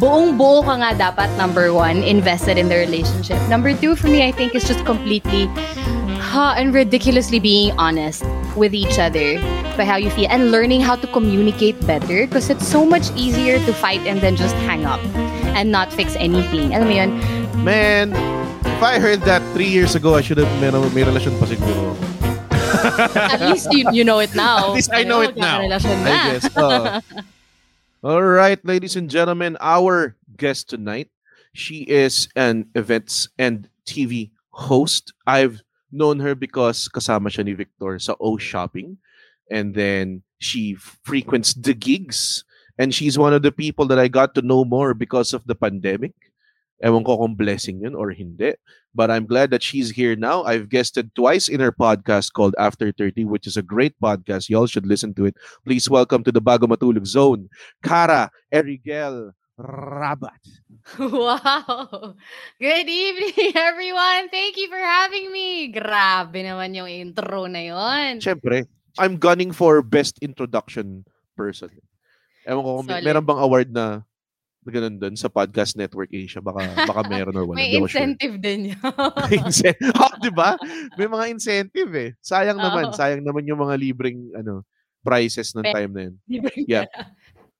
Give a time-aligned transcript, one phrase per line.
[0.00, 3.36] Buong buo ka nga dapat, number one, invested in the relationship.
[3.52, 5.44] Number two, for me, I think, is just completely
[6.16, 8.24] ha, and ridiculously being honest
[8.56, 9.36] with each other
[9.76, 13.60] by how you feel and learning how to communicate better because it's so much easier
[13.68, 15.04] to fight and then just hang up
[15.52, 16.72] and not fix anything.
[16.72, 17.10] Alam mo yun?
[17.60, 18.16] Man,
[18.64, 21.92] if I heard that three years ago, I should have may, may relasyon pa siguro.
[23.20, 24.72] At least you, you know it now.
[24.72, 25.60] At least I know it now.
[25.60, 26.48] I guess.
[26.56, 27.04] Uh,
[28.02, 31.08] all right, ladies and gentlemen, our guest tonight,
[31.52, 35.12] she is an events and TV host.
[35.26, 35.60] I've
[35.92, 38.96] known her because kasama siya ni Victor sa O Shopping.
[39.50, 42.44] And then she frequents the gigs.
[42.78, 45.54] And she's one of the people that I got to know more because of the
[45.54, 46.14] pandemic.
[46.80, 48.56] Ewan ko kung blessing yun or hindi.
[48.94, 50.42] But I'm glad that she's here now.
[50.42, 54.50] I've guested twice in her podcast called After 30, which is a great podcast.
[54.50, 55.36] Y'all should listen to it.
[55.64, 57.46] Please welcome to the Bago Matulog Zone,
[57.86, 60.42] Cara Erigel Rabat.
[60.98, 62.16] Wow!
[62.58, 64.26] Good evening, everyone!
[64.32, 65.68] Thank you for having me!
[65.70, 68.18] Grabe naman yung intro na yon.
[68.18, 68.66] Siyempre,
[68.98, 71.04] I'm gunning for best introduction
[71.36, 71.70] person.
[72.48, 73.04] Ewan ko Solid.
[73.04, 74.02] meron bang award na
[74.70, 76.38] ganun dun sa Podcast Network Asia.
[76.38, 77.58] Baka, baka meron or wala.
[77.58, 77.98] May Hindi ako sure.
[78.00, 78.80] incentive din yun.
[79.36, 80.54] Incen- oh, di ba?
[80.94, 82.10] May mga incentive eh.
[82.22, 82.90] Sayang naman.
[82.90, 82.96] Oo.
[82.96, 84.62] Sayang naman yung mga libreng ano
[85.02, 86.14] prizes ng time na yun.
[86.68, 86.86] Yeah.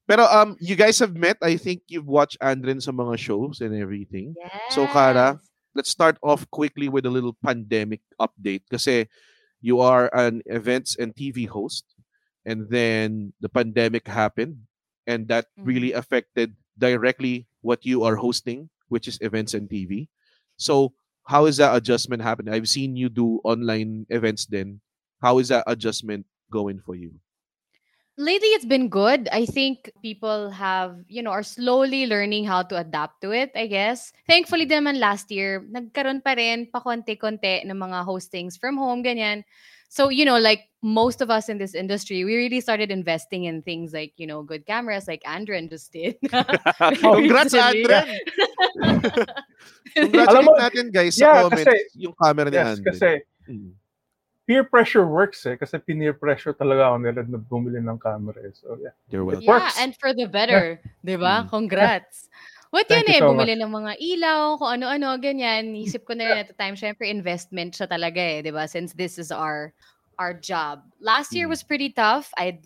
[0.04, 1.38] Pero um, you guys have met.
[1.40, 4.34] I think you've watched Andren sa mga shows and everything.
[4.74, 5.38] So, Cara,
[5.74, 9.06] let's start off quickly with a little pandemic update kasi
[9.62, 11.86] you are an events and TV host
[12.44, 14.66] and then the pandemic happened
[15.06, 20.10] and that really affected directly what you are hosting which is events and TV.
[20.58, 20.92] So,
[21.24, 22.52] how is that adjustment happening?
[22.52, 24.82] I've seen you do online events then.
[25.22, 27.14] How is that adjustment going for you?
[28.18, 29.30] Lately, it's been good.
[29.32, 33.66] I think people have, you know, are slowly learning how to adapt to it, I
[33.66, 34.12] guess.
[34.28, 34.84] Thankfully mm-hmm.
[34.84, 39.46] naman last year, nagkaroon pa rin pa konti-konti ng mga hostings from home, ganyan.
[39.90, 43.58] So, you know, like most of us in this industry, we really started investing in
[43.66, 46.14] things like, you know, good cameras like Andren just did.
[47.02, 48.06] Congrats, Andren!
[49.98, 52.86] Alam Congratulate mo- natin guys sa Yeah, comments kasi- yung camera ni Yes, Andren.
[52.86, 53.10] kasi
[53.50, 53.74] Mm.
[54.46, 55.58] peer pressure works eh.
[55.58, 58.54] Kasi peer pressure talaga ako nila na bumili ng camera eh.
[58.54, 58.94] So yeah.
[59.10, 59.42] You're welcome.
[59.42, 59.74] Yeah, works.
[59.74, 61.42] and for the better better, 'di ba?
[61.42, 61.50] Mm.
[61.50, 62.30] Congrats.
[62.70, 65.74] What Thank yun eh, so bumili ng mga ilaw, kung ano-ano, ganyan.
[65.74, 68.70] Isip ko na rin at the time, syempre investment siya talaga eh, 'di ba?
[68.70, 69.74] Since this is our
[70.22, 70.86] our job.
[71.02, 71.52] Last year Mm.
[71.58, 72.30] was pretty tough.
[72.38, 72.62] I'd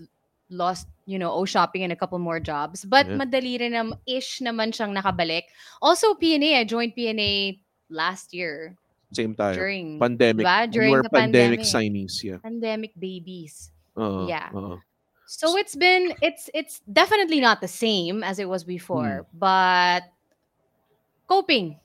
[0.52, 2.84] lost, you know, O shopping and a couple more jobs.
[2.84, 3.16] But Yeah.
[3.24, 5.48] madali rin nam ish naman siyang nakabalik.
[5.80, 8.76] Also PNA, I joined PNA last year
[9.08, 9.56] Same tayo.
[9.56, 10.44] during pandemic.
[10.44, 10.58] diba?
[10.68, 11.64] We During were the pandemic, pandemic.
[11.64, 12.20] signees.
[12.20, 12.44] Yeah.
[12.44, 13.72] pandemic babies.
[13.96, 14.52] Oo, Yeah.
[14.52, 14.84] oo.
[15.26, 20.04] So it's been it's it's definitely not the same as it was before, but
[21.28, 21.80] coping.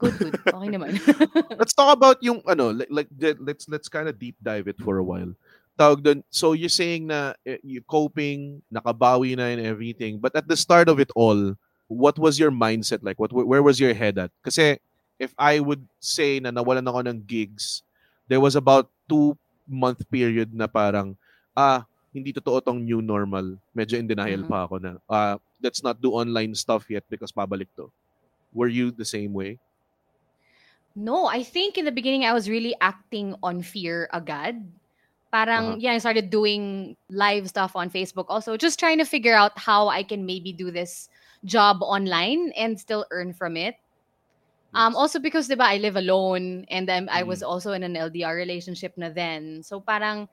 [0.00, 0.34] Good, good.
[0.56, 0.96] Okay naman.
[1.60, 4.96] Let's talk about yung ano, like, like let's let's kind of deep dive it for
[4.96, 5.36] a while.
[5.76, 10.48] Tawag dun, so you're saying na eh, you coping, nakabawi na and everything, but at
[10.48, 11.56] the start of it all,
[11.88, 13.20] what was your mindset like?
[13.20, 14.32] What where was your head at?
[14.40, 14.80] Kasi
[15.20, 17.84] if I would say na nawalan ako ng gigs,
[18.24, 19.36] there was about two
[19.68, 21.12] month period na parang
[21.52, 23.56] ah hindi totoo tong new normal.
[23.74, 24.48] Medyo in denial Mhm.
[24.48, 27.90] pa ako na ah let's not do online stuff yet because pabalik to.
[28.52, 29.58] Were you the same way?
[30.96, 34.58] no, I think in the beginning I was really acting on fear agad.
[35.30, 35.78] Parang, Uh-huh.
[35.78, 39.86] yeah, I started doing live stuff on Facebook also, just trying to figure out how
[39.88, 41.08] I can maybe do this
[41.44, 43.76] job online and still earn from it.
[44.74, 47.48] Um, also because, diba, I live alone and I'm, I was Mm.
[47.48, 49.62] also in an LDR relationship na then.
[49.62, 50.28] So parang,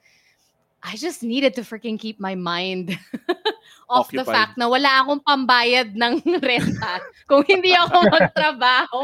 [0.87, 2.95] I just needed to freaking keep my mind
[3.91, 9.03] off the fact na wala akong pambayad ng renta kung hindi ako magtrabaho.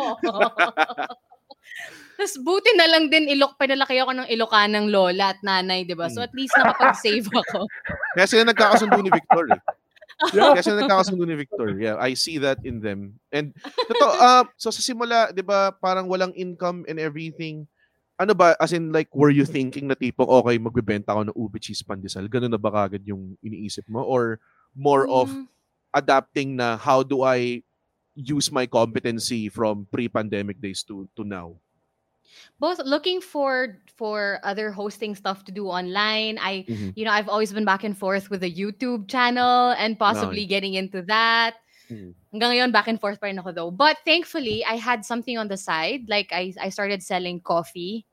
[2.14, 6.08] Tapos buti na lang din ilok pinalaki ako ng Ilocanang lola at nanay, 'di ba?
[6.08, 6.28] So Mm.
[6.30, 7.68] at least nakapag-save ako.
[8.16, 9.46] Kaya sila nagkakasundo ni Victor.
[9.52, 9.62] Eh.
[10.32, 10.56] Yeah.
[10.56, 11.68] Kaya sila nagkakasundo ni Victor.
[11.76, 13.20] Yeah, I see that in them.
[13.34, 17.68] And ito, uh, so sa simula, 'di ba, parang walang income and everything.
[18.24, 21.60] Ano ba, as in like, were you thinking na tipong, okay, magbebenta ako ng ube
[21.60, 22.24] cheese pandesal?
[22.32, 24.00] Ganun na ba kagad yung iniisip mo?
[24.00, 24.40] Or
[24.72, 25.52] more of, Mm.
[25.94, 27.62] adapting na how do I
[28.16, 31.60] use my competency from pre-pandemic days to to now?
[32.58, 36.40] both looking for for other hosting stuff to do online.
[36.42, 36.98] I Mhm.
[36.98, 40.74] you know, I've always been back and forth with a YouTube channel and possibly getting
[40.74, 41.62] into that.
[41.92, 42.16] Mhm.
[42.34, 43.70] Hanggang ngayon, back and forth pa rin ako though.
[43.70, 46.10] But thankfully, I had something on the side.
[46.10, 48.10] Like, I, I started selling coffee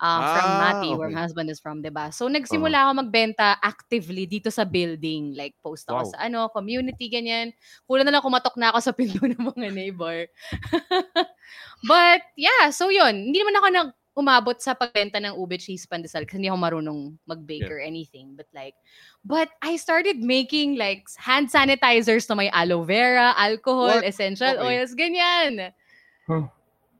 [0.00, 1.14] um, from Ah, Mati, where okay.
[1.14, 2.10] my husband is from, diba?
[2.10, 5.34] So, nagsimula ako magbenta actively dito sa building.
[5.34, 6.10] Like, post ako Wow.
[6.10, 7.54] sa ano, community, ganyan.
[7.86, 10.26] Kulang na lang kumatok na ako sa pinto ng mga neighbor.
[11.90, 12.70] But, yeah.
[12.70, 13.30] So, yun.
[13.30, 17.18] Hindi naman ako nag umabot sa pagbenta ng ube cheese pandesal kasi hindi ako marunong
[17.26, 17.74] mag-bake Yeah.
[17.74, 18.38] or anything.
[18.38, 18.78] But like,
[19.26, 24.06] but I started making like hand sanitizers na may aloe vera, alcohol, What?
[24.06, 24.62] essential Okay.
[24.78, 25.74] oils, ganyan.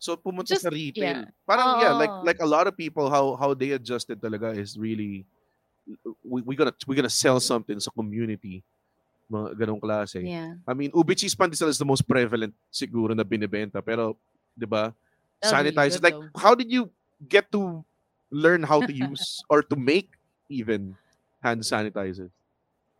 [0.04, 1.24] So pumunta Just- sa retail.
[1.24, 1.48] yeah.
[1.48, 5.24] Parang yeah, like like a lot of people how how they adjusted talaga is really
[6.20, 8.60] we we gonna we gonna sell something sa community
[9.32, 10.20] mga ganong klase.
[10.20, 10.60] Yeah.
[10.68, 14.20] I mean, ube cheese pandesal is the most prevalent siguro na binebenta pero
[14.52, 14.92] 'di ba?
[15.40, 15.72] Oh, Was really
[16.04, 16.28] like though.
[16.36, 16.92] how did you
[17.24, 17.80] get to
[18.28, 20.12] learn how to use or to make
[20.52, 20.92] even
[21.40, 22.28] hand sanitizer?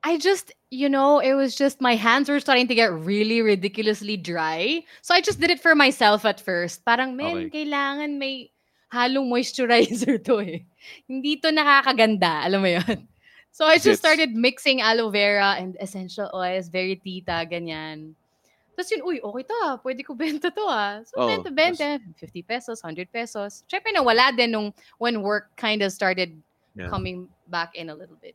[0.04, 4.16] I just, you know, it was just my hands were starting to get really ridiculously
[4.18, 4.84] dry.
[5.00, 6.84] So I just did it for myself at first.
[6.84, 8.52] Parang, men, kailangan may
[8.92, 10.60] halong moisturizer to eh.
[11.08, 13.08] Hindi to nakakaganda, alam mo yun.
[13.50, 13.98] So I just Gets.
[14.04, 18.12] started mixing aloe vera and essential oils, very tita, ganyan.
[18.76, 19.78] Tapos yun, uy, okay to ah.
[19.80, 21.00] Pwede ko benta to ah.
[21.06, 22.02] So, Oo, benta, benta.
[22.18, 23.64] 50 pesos, 100 pesos.
[23.70, 24.68] Siyempre, nawala din nung
[24.98, 26.36] when work kind of started
[26.74, 26.90] Yeah.
[26.90, 28.34] coming back in a little bit.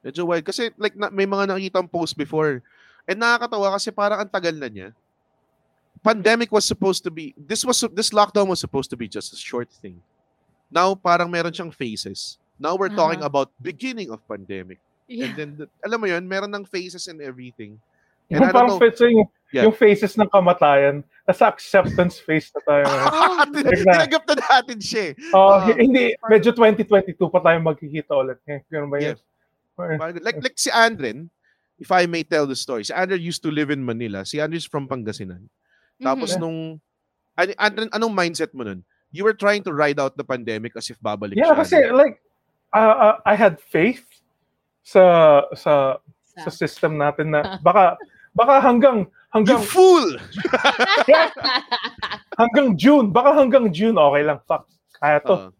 [0.00, 0.10] Yeah.
[0.10, 0.44] Medyo wild.
[0.44, 2.62] Kasi like na, may mga nakita post before.
[3.04, 4.88] And nakakatawa kasi parang ang tagal na niya.
[5.98, 9.36] Pandemic was supposed to be this was this lockdown was supposed to be just a
[9.36, 9.98] short thing.
[10.70, 12.38] Now parang meron siyang phases.
[12.54, 13.30] Now we're talking Uh-huh.
[13.32, 14.78] about beginning of pandemic.
[15.10, 15.26] Yeah.
[15.26, 17.80] And then the- alam mo yun, meron ng phases and everything.
[18.28, 18.92] And Yung I don't parang know.
[18.94, 19.64] so yung, Yeah.
[19.64, 22.84] yung faces ng kamatayan, nasa acceptance phase na tayo.
[23.56, 25.16] Like na- Tinagap na natin siya.
[25.32, 28.38] Oh, Ah, hindi, medyo 2022 pa tayo magkikita ulit.
[28.44, 29.16] Eh, Ganun ba yun?
[29.16, 29.26] Parang-
[29.78, 31.30] Like, like si Andren,
[31.78, 34.26] if I may tell the story, si Andren used to live in Manila.
[34.26, 35.46] Si Andren is from Pangasinan.
[36.02, 36.40] Tapos Mhm.
[36.42, 36.58] nung,
[37.38, 38.82] an, Andren, anong mindset mo nun?
[39.14, 41.62] You were trying to ride out the pandemic as if babalik Yeah, siya.
[41.62, 42.20] kasi like,
[42.74, 44.04] uh, uh, I had faith
[44.84, 46.02] sa sa
[46.38, 47.96] sa system natin na baka
[48.36, 49.58] baka hanggang hanggang...
[49.58, 50.06] You hanggang fool!
[52.40, 54.38] hanggang June, baka hanggang June okay lang.
[54.46, 54.68] Fuck,
[55.00, 55.34] kaya to.
[55.34, 55.50] Uh,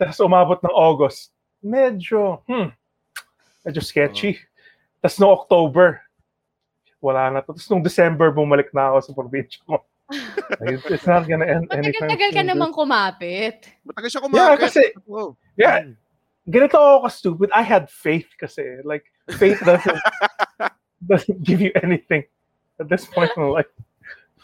[0.00, 1.32] Tapos umabot ng August.
[1.60, 2.72] Medyo, hmm,
[3.62, 4.38] medyo sketchy.
[5.00, 6.00] Tapos no October,
[7.00, 7.52] wala na to.
[7.52, 9.80] Tapos nung December, bumalik na ako sa probinsya ko.
[10.90, 13.70] It's not gonna end anytime Matagal-tagal ka namang kumapit.
[13.86, 14.60] matagal siya Yeah, kumakit.
[14.60, 15.38] kasi- Oh.
[15.54, 15.94] Yeah,
[16.44, 17.48] ganito ako ka-stupid.
[17.54, 18.82] I had faith kasi.
[18.82, 19.06] Like,
[19.38, 20.00] faith doesn't,
[21.10, 22.26] doesn't give you anything
[22.82, 23.70] at this point in life.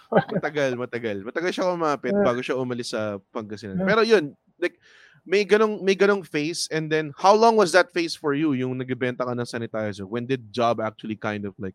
[0.06, 1.26] Matagal, matagal.
[1.26, 2.22] Matagal siya kumapit Yeah.
[2.22, 3.82] bago siya umalis sa Pangasinan.
[3.82, 3.88] Yeah.
[3.90, 4.24] Pero yun,
[4.62, 4.78] like,
[5.26, 8.78] may ganong, may ganong phase and then how long was that phase for you yung
[8.78, 10.06] nagbebenta ka ng sanitizer?
[10.06, 11.74] When did job actually kind of like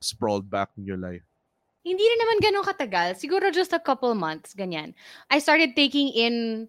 [0.00, 1.26] sprawled back in your life?
[1.84, 3.20] Hindi na naman ganun katagal.
[3.20, 4.94] Siguro just a couple months, ganyan.
[5.28, 6.64] I started taking in...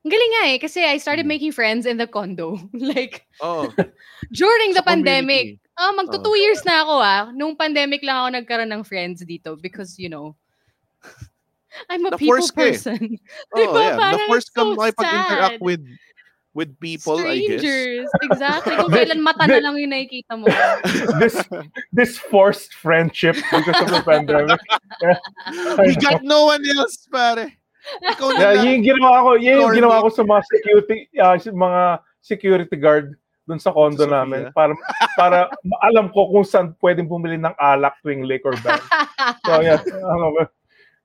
[0.00, 1.32] Ang galing nga eh, kasi I started Mm.
[1.36, 2.56] making friends in the condo.
[2.72, 3.68] like, Oh,
[4.32, 5.58] during the pandemic.
[5.58, 5.74] community.
[5.76, 6.24] Ah, magto Oo.
[6.24, 7.22] two years na ako ah.
[7.32, 10.36] Nung pandemic lang ako nagkaroon ng friends dito because, you know,
[11.88, 12.56] I'm a people Na-force eh.
[12.58, 13.00] person.
[13.54, 13.80] Oh, Diba?
[13.80, 13.96] yeah.
[13.96, 15.82] Parang The first it's ka so makipag-interact with
[16.50, 17.62] with people, I guess.
[17.62, 18.10] Strangers.
[18.26, 18.74] Exactly.
[18.74, 20.50] Kung kailan mata na lang yung nakikita mo.
[21.22, 21.38] this
[21.94, 24.58] this forced friendship because of the pandemic.
[25.78, 27.54] We got no one else, pare.
[28.02, 28.66] Ikaw na Yeah, lang.
[28.66, 31.80] yung ginawa ko, yun yung ginawa ko sa mga security, sa mga
[32.20, 33.14] security guard
[33.48, 34.14] dun sa condo Sofia.
[34.20, 34.74] namin para
[35.16, 35.38] para
[35.82, 38.78] alam ko kung saan pwedeng bumili ng alak tuwing liquor ban.
[39.48, 40.44] So yeah, ano ba?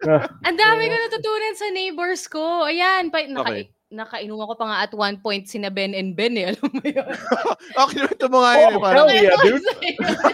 [0.48, 2.68] Ang dami ko natutunan sa neighbors ko.
[2.68, 3.64] Ayan, pa, naka, Okay.
[3.90, 6.52] nakainom ako pa nga at one point sina Ben and Ben eh.
[6.52, 7.16] Alam mo yun?
[7.86, 8.72] Okay, ito mo nga yun.
[8.72, 9.64] eh, Oh, parang, hell yeah, dude.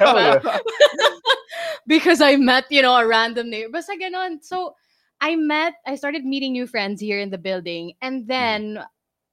[0.01, 0.39] Hell yeah.
[1.91, 3.69] because I met, you know, a random neighbor.
[3.79, 4.41] Basta ganon.
[4.41, 4.75] So,
[5.21, 7.93] I met, I started meeting new friends here in the building.
[8.01, 8.81] And then,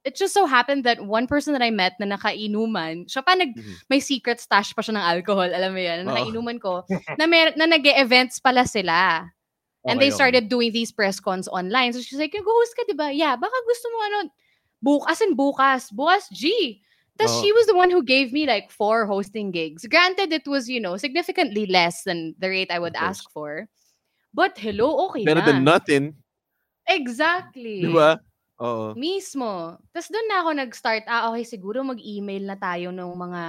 [0.04, 3.56] it just so happened that one person that I met na nakainuman, siya pa nag,
[3.56, 3.74] Mhm.
[3.88, 6.08] may secret stash pa siya ng alcohol, alam mo yan, Oo.
[6.12, 6.84] nakainuman ko,
[7.16, 9.24] na, mer- na nag-events pala sila.
[9.86, 10.18] And Okay, they okay.
[10.18, 11.92] started doing these press cons online.
[11.92, 13.14] So she's like, go-host ka, di ba?
[13.14, 14.18] Yeah, baka gusto mo ano,
[14.82, 15.94] bukas and bukas.
[15.94, 16.80] Bukas, G.
[17.18, 17.42] Tapos Oo.
[17.42, 19.86] she was the one who gave me like four hosting gigs.
[19.90, 23.66] Granted, it was, you know, significantly less than the rate I would ask for.
[24.34, 25.48] But hello, okay Better na.
[25.50, 26.04] than nothing.
[26.86, 27.82] Exactly.
[27.82, 28.22] Di ba?
[28.62, 28.94] Oo.
[28.94, 29.78] Mismo.
[29.90, 33.42] Tapos doon na ako nag-start, ah, okay, siguro mag-email na tayo ng mga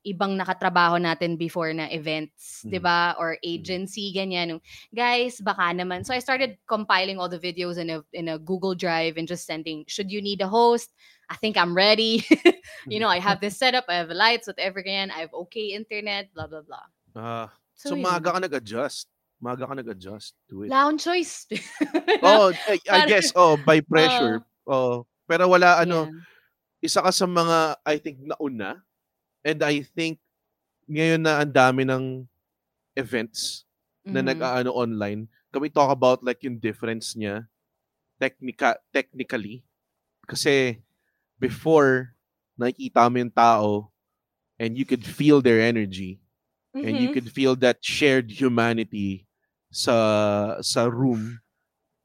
[0.00, 2.70] ibang nakatrabaho natin before na events, Mhm.
[2.72, 3.12] 'di ba?
[3.20, 4.60] Or agency ganyan.
[4.94, 6.02] Guys, baka naman.
[6.08, 9.44] So I started compiling all the videos in a in a Google Drive and just
[9.44, 10.88] sending, should you need a host?
[11.30, 12.26] I think I'm ready.
[12.90, 15.12] you know, I have this setup, I have lights, whatever ganyan.
[15.14, 16.86] I have okay internet, blah blah blah.
[17.14, 18.02] Ah, so, yun.
[18.02, 19.06] maaga ka nag-adjust.
[19.38, 20.74] Maaga ka nag-adjust to it.
[20.74, 21.46] Akong choice.
[22.26, 24.42] oh, I, I Parang- guess oh by pressure.
[24.66, 26.88] Oh, pero wala ano, Yeah.
[26.90, 28.80] isa ka sa mga I think nauna
[29.44, 30.20] and I think
[30.90, 32.04] ngayon na ang dami ng
[32.96, 33.64] events
[34.10, 34.24] na Mhm.
[34.24, 35.28] nag-aano online.
[35.52, 37.46] Can we talk about like yung difference niya
[38.20, 39.64] technica technically?
[40.28, 40.80] Kasi
[41.40, 42.14] before
[42.58, 43.70] nakikita mo yung tao
[44.60, 46.20] and you could feel their energy
[46.82, 47.12] and you Mhm.
[47.12, 49.26] could feel that shared humanity
[49.72, 51.40] sa sa room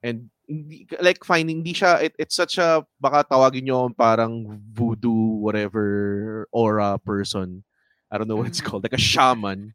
[0.03, 4.33] and hindi, like fine hindi siya it, it's such a baka tawagin nyo akong parang
[4.73, 7.63] voodoo whatever aura person
[8.11, 8.65] I don't know what it's Mhm.
[8.65, 9.73] called like a shaman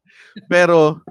[0.51, 1.03] pero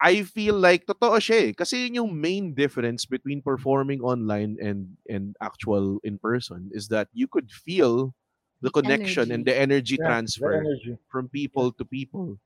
[0.00, 1.52] I feel like totoo siya eh.
[1.58, 7.10] Kasi yun yung main difference between performing online and and actual in person is that
[7.12, 8.14] you could feel
[8.62, 10.98] the The connection and the energy Yeah, the transfer energy.
[11.10, 12.38] from people to people.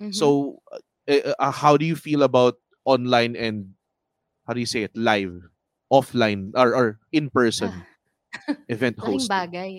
[0.00, 0.12] Mhm.
[0.12, 0.60] So,
[1.08, 3.74] uh, uh, how do you feel about online and
[4.46, 5.42] how do you say it live,
[5.92, 7.70] offline or or in person
[8.68, 9.06] event Ah.
[9.10, 9.72] Laking bagay.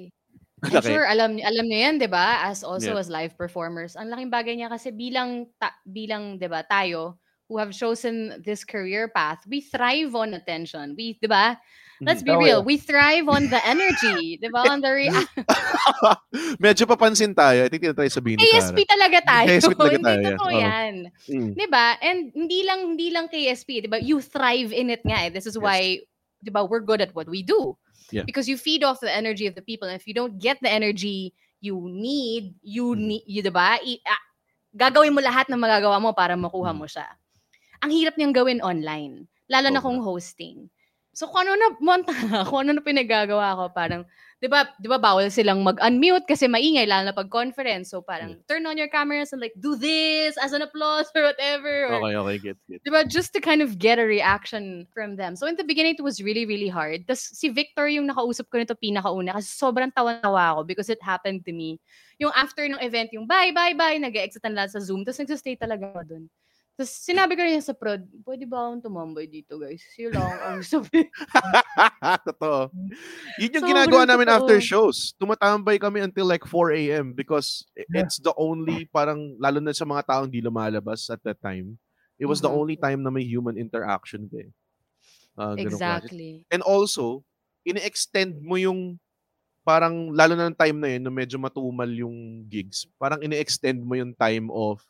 [0.63, 2.45] I'm sure alam alam niyo 'yan, 'di ba?
[2.45, 3.01] As also Yeah.
[3.01, 3.97] as live performers.
[3.97, 7.17] Ang laking bagay niya kasi bilang ta- bilang 'di ba, tayo
[7.49, 10.93] who have chosen this career path, we thrive on attention.
[10.93, 11.57] We 'di ba?
[12.01, 12.59] Let's be Oh, real.
[12.59, 12.65] yeah.
[12.65, 14.65] We thrive on the energy, 'di ba?
[14.73, 15.13] On the re-
[16.63, 17.61] Medyo papansin tayo.
[17.61, 18.91] I think tinatry sabihin ni KSP Kara.
[18.97, 19.45] talaga tayo.
[19.47, 20.31] KSP talaga hindi tayo, yeah.
[20.33, 20.57] totoo Oo.
[20.57, 20.93] 'yan.
[21.29, 21.49] Mm.
[21.53, 21.85] 'Di ba?
[22.01, 24.01] And hindi lang hindi lang KSP, 'di ba?
[24.01, 25.27] You thrive in it nga.
[25.27, 25.29] eh.
[25.29, 25.63] This is Yes.
[25.63, 25.79] why
[26.41, 27.77] 'di ba, we're good at what we do.
[28.09, 28.25] Yeah.
[28.25, 30.73] Because you feed off the energy of the people and if you don't get the
[30.73, 33.01] energy you need, you Mm.
[33.13, 33.77] need, you 'di ba?
[33.77, 34.21] I- ah,
[34.73, 36.79] gagawin mo lahat ng magagawa mo para makuha Mm.
[36.81, 37.05] mo siya.
[37.85, 40.69] Ang hirap niyang gawin online, lalo na kung hosting.
[41.11, 42.11] So kung ano na monta,
[42.49, 44.07] kung ano na pinagagawa ko, parang
[44.41, 47.93] 'di ba, 'di ba bawal silang mag-unmute kasi maingay lalo na pag conference.
[47.93, 51.93] So parang turn on your cameras and like do this as an applause or whatever
[51.93, 52.79] or Okay, okay, get, get.
[52.81, 53.05] Diba?
[53.05, 55.37] Just to kind of get a reaction from them.
[55.37, 57.05] So in the beginning, it was really, really hard.
[57.05, 61.45] Tapos si Victor yung nakausap ko nito pinakauna kasi sobrang tawa-tawa ako because it happened
[61.45, 61.77] to me.
[62.17, 65.05] Yung after ng event, yung bye, bye, bye, nag-exitan lahat sa Zoom.
[65.05, 66.23] Tapos nagsistay talaga ako dun.
[66.71, 69.83] Tapos sinabi ko rin sa prod, pwede ba akong tumambay dito, guys?
[69.93, 71.03] Sila lang ang sabi.
[72.25, 72.71] Totoo.
[73.37, 74.37] Yun yung Sobrang ginagawa namin totoo.
[74.41, 74.97] after shows.
[75.19, 77.13] Tumatambay kami until like 4 a.m.
[77.13, 78.05] because Yeah.
[78.05, 81.75] it's the only parang lalo na sa mga taong di lumalabas at that time.
[82.17, 82.57] It was the Mhm.
[82.57, 84.51] only time na may human interaction ka eh.
[85.33, 86.11] Ganun klase.
[86.11, 86.31] exactly.
[86.49, 87.23] And also,
[87.63, 88.99] ini-extend mo yung
[89.61, 92.85] parang lalo na ng time na yun na medyo matumal yung gigs.
[92.97, 94.81] Parang ini-extend mo yung time of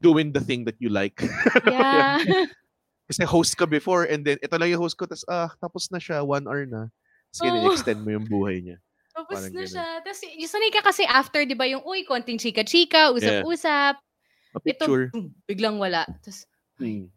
[0.00, 1.16] doing the thing that you like.
[1.66, 2.20] Yeah.
[3.10, 6.02] Kasi host ka before and then ito lang yung host ko tapos ah tapos na
[6.02, 6.90] siya one hour na.
[7.30, 7.48] Tapos Oo.
[7.54, 8.78] ini-extend mo yung buhay niya.
[9.16, 9.72] Tapos Parang na ganun.
[9.72, 9.86] siya.
[10.04, 13.96] Tapos yung sanay ka kasi after, di ba, yung uy, konting chika-chika, usap-usap.
[14.52, 15.08] A Ito, picture.
[15.08, 16.04] boom, biglang wala.
[16.20, 16.44] Tapos,
[16.76, 17.08] Hmm.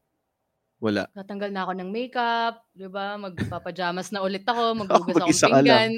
[0.80, 1.12] Wala.
[1.12, 3.20] Natanggal na ako ng makeup, 'di ba?
[3.20, 5.60] Magpapajamas na ulit ako, maghugas ako ng mag-isa ka lang.
[5.60, 5.92] pinggan.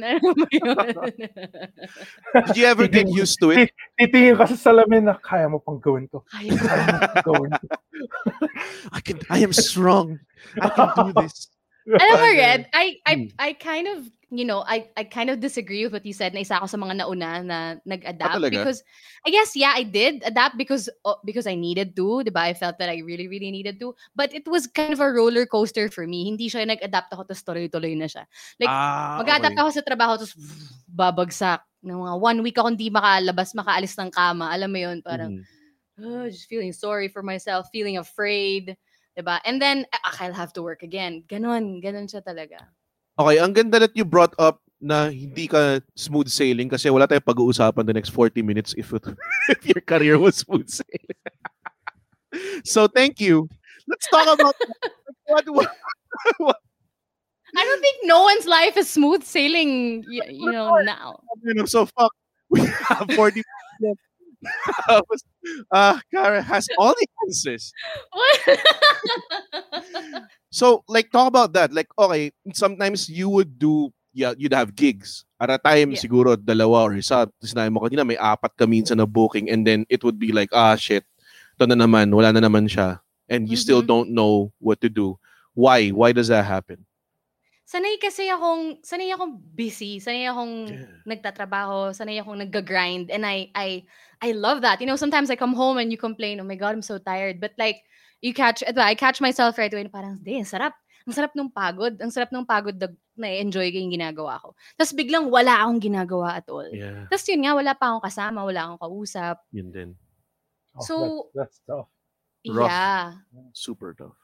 [0.58, 0.86] Ano ba?
[2.50, 3.70] Did you ever get used to it?
[3.94, 6.26] Titingin ka sa salamin na kaya mo pang gawin to.
[6.34, 7.68] Kaya mo pang gawin to.
[8.98, 10.18] I can I am strong.
[10.58, 11.46] I can do this.
[11.86, 13.26] Alam mo, Parang Red, I, I, Hmm.
[13.42, 16.40] I kind of, you know, I, I kind of disagree with what you said na
[16.40, 18.40] isa ako sa mga nauna na nag-adapt.
[18.40, 18.80] Ah, because,
[19.28, 22.48] I guess, yeah, I did adapt because oh, because I needed to, di ba?
[22.48, 23.94] I felt that I really, really needed to.
[24.16, 26.26] But it was kind of a roller coaster for me.
[26.32, 28.24] Hindi siya nag-adapt ako, tapos tuloy-tuloy na siya.
[28.60, 29.62] Like, ah, Mag-adapt okay.
[29.62, 30.34] ako sa trabaho, tapos
[30.88, 31.62] babagsak.
[31.84, 34.48] Ng mga one week ako hindi makalabas, makaalis ng kama.
[34.54, 35.44] Alam mo yun, parang, Mhm.
[36.02, 38.78] oh, just feeling sorry for myself, feeling afraid.
[39.18, 39.44] Diba?
[39.44, 41.28] And then, ah, I'll have to work again.
[41.28, 42.72] Ganon, ganon siya talaga.
[43.20, 47.28] Okay, ang ganda that you brought up na hindi ka smooth sailing kasi wala tayong
[47.28, 49.06] pag-uusapan the next 40 minutes if it,
[49.54, 51.20] if your career was smooth sailing.
[52.66, 53.46] so thank you.
[53.86, 54.56] Let's talk about
[55.28, 55.46] what,
[56.38, 56.58] what
[57.56, 61.20] I don't think no one's life is smooth sailing, y- you know, now.
[61.44, 62.14] you know, so fuck.
[62.50, 63.44] We have 40
[63.80, 64.02] minutes.
[65.72, 67.74] uh, Kara has all the answers.
[70.52, 71.72] So, like, talk about that.
[71.72, 75.24] Like, okay, sometimes you would do, yeah, you'd have gigs.
[75.40, 76.04] At a time, Yeah.
[76.04, 77.24] siguro, dalawa or isa.
[77.40, 80.52] Sinabi mo kanina, may apat ka minsan na booking and then it would be like,
[80.52, 81.08] ah, shit,
[81.56, 83.00] ito na naman, wala na naman siya.
[83.32, 83.88] And you still Mhm.
[83.88, 85.16] don't know what to do.
[85.56, 85.88] Why?
[85.96, 86.84] Why does that happen?
[87.72, 90.68] sanay kasi akong, sanay akong busy, sanay akong
[91.08, 93.88] nagtatrabaho, sanay akong nag-grind, and I, I,
[94.22, 94.80] I love that.
[94.82, 97.42] You know, sometimes I come home and you complain, oh my God, I'm so tired.
[97.42, 97.82] But like,
[98.22, 100.74] you catch, I catch myself right away, na parang, di, ang sarap.
[101.10, 101.98] Ang sarap nung pagod.
[101.98, 102.88] Ang sarap nung pagod na
[103.18, 104.54] na-enjoy ko yung ginagawa ko.
[104.78, 106.70] Tapos biglang wala akong ginagawa at all.
[106.70, 109.42] Yeah, Tapos yun nga, wala pa akong kasama, wala akong kausap.
[109.50, 109.90] yun din.
[110.78, 111.90] Oh, So- that's, that's tough.
[112.46, 112.70] Rough.
[112.70, 113.14] Yeah.
[113.54, 114.18] Super tough.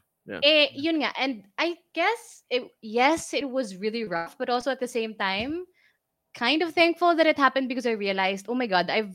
[0.43, 1.13] Eh, yun nga.
[1.17, 5.65] And I guess, it, yes, it was really rough, but also at the same time,
[6.35, 9.13] kind of thankful that it happened because I realized, oh my God, I've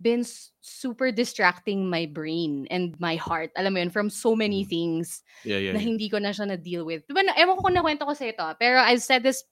[0.00, 0.22] been
[0.60, 4.68] super distracting my brain and my heart, alam mo yun, from so many Mm.
[4.70, 5.72] things Yeah, yeah.
[5.74, 5.86] na yeah.
[5.90, 7.02] hindi ko na siya na-deal with.
[7.10, 9.42] Diba, ewan ko kung nakwento ko sa ito, pero I've said this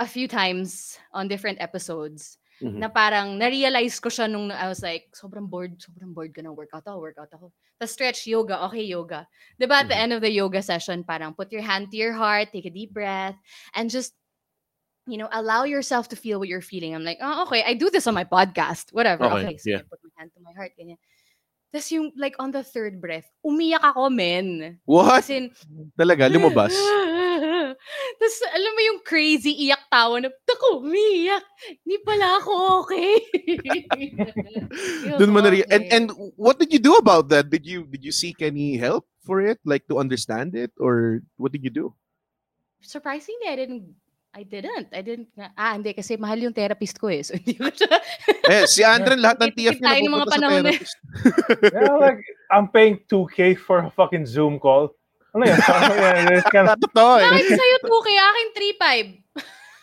[0.00, 2.78] a few times on different episodes Mhm.
[2.82, 6.54] na parang na-realize ko siya nung I was like, sobrang bored, sobrang bored ka ng
[6.54, 7.54] workout ako, workout ako.
[7.78, 9.26] Tapos stretch yoga, okay yoga.
[9.58, 10.02] Diba at the Mhm.
[10.02, 12.90] end of the yoga session, parang put your hand to your heart, take a deep
[12.94, 13.38] breath,
[13.74, 14.14] and just,
[15.06, 16.94] you know, allow yourself to feel what you're feeling.
[16.94, 19.24] I'm like, oh, okay, I do this on my podcast, whatever.
[19.24, 19.76] Okay, Okay, so yeah.
[19.78, 20.96] I put my hand to my heart, ganyan.
[21.74, 24.78] Tapos yung, like, on the third breath, umiyak ako, men.
[24.86, 25.26] What?
[25.26, 25.50] As in,
[25.98, 26.70] Talaga, lumabas?
[28.20, 31.42] Tapos, alam mo yung crazy iyak tawa na, Tako, umiiyak.
[31.82, 33.18] Hindi pala ako okay.
[35.18, 36.06] Doon mo na and and
[36.38, 37.50] what did you do about that?
[37.50, 41.50] Did you did you seek any help for it, like to understand it, or what
[41.50, 41.90] did you do?
[42.86, 43.98] Surprisingly, I didn't
[44.34, 44.90] I didn't.
[44.90, 45.30] I didn't.
[45.30, 45.94] nga- Ah, hindi.
[45.94, 47.22] Kasi mahal yung therapist ko eh.
[47.22, 47.94] So, hindi ko siya.
[48.44, 50.94] Eh, si Andren, lahat ng TF niya napupunta sa therapist.
[51.74, 54.92] Yeah, like, I'm paying 2K for a fucking Zoom call.
[55.32, 55.56] Ano yan?
[55.56, 57.26] yeah, it's kind of, Totoo eh.
[57.26, 58.08] Bakit sa'yo 2K?
[58.20, 59.24] Akin 3.5.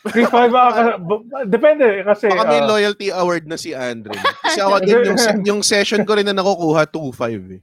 [0.01, 0.79] 3.5 ako.
[1.45, 2.25] Depende kasi.
[2.27, 4.17] Baka may uh, loyalty award na si Andren.
[4.41, 7.61] Kasi ako din, yung, yung session ko rin na nakukuha, 2.5 eh.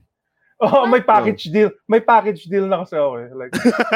[0.59, 1.71] Oh, may package deal.
[1.87, 3.29] May package deal na kasi ako eh.
[3.31, 3.51] Like,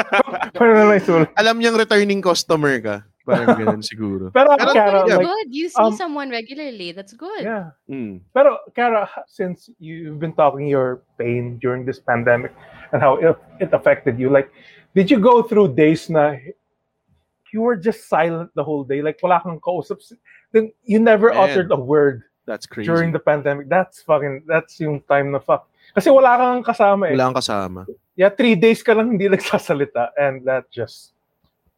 [0.56, 1.28] paano na lang isulat?
[1.36, 2.96] Alam niyang returning customer ka.
[3.24, 4.28] Parang ganun siguro.
[4.32, 5.48] Pero, Pero, Kara, yeah, like, good.
[5.48, 6.92] You see um, someone regularly.
[6.92, 7.42] That's good.
[7.42, 7.72] yeah.
[7.88, 8.20] Mm.
[8.32, 12.52] Pero, Kara, since you've been talking your pain during this pandemic
[12.92, 14.52] and how it, it affected you, like,
[14.94, 16.36] did you go through days na
[17.52, 19.00] you were just silent the whole day?
[19.00, 20.00] Like, wala kang kausap.
[20.52, 21.38] Then you never Man.
[21.38, 22.86] uttered a word That's crazy.
[22.86, 23.68] during the pandemic.
[23.68, 25.66] That's fucking, that's yung time na fuck.
[25.94, 27.14] Kasi wala kang kasama eh.
[27.14, 27.80] Wala kang kasama.
[28.18, 31.14] Yeah, three days ka lang hindi nagsasalita and that just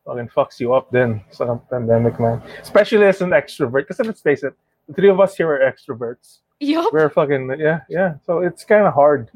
[0.08, 2.40] fucking fucks you up then sa pandemic, man.
[2.62, 3.84] Especially as an extrovert.
[3.88, 4.56] Kasi let's face it,
[4.88, 6.40] the three of us here are extroverts.
[6.60, 6.88] Yup.
[6.88, 8.16] We're fucking, yeah, yeah.
[8.24, 9.28] So it's kind of hard.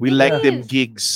[0.00, 0.66] We like them Yes.
[0.66, 1.06] gigs.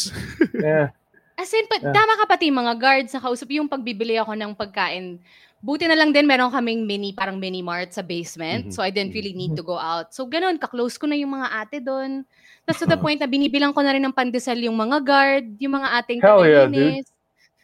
[0.53, 0.93] Yeah.
[1.39, 1.95] As in, pa- Yeah.
[1.95, 5.23] tama ka pati mga guards na kausap yung pagbibili ako ng pagkain.
[5.59, 8.71] Buti na lang din meron kaming mini, parang mini mart sa basement.
[8.71, 8.73] Mhm.
[8.75, 10.15] So I didn't really need to go out.
[10.15, 12.23] So ganun, kaklose ko na yung mga ate doon.
[12.63, 15.75] Tapos to the point na binibilang ko na rin ng pandesal yung mga guard, yung
[15.83, 17.07] mga ating Hell yeah, tagalinis.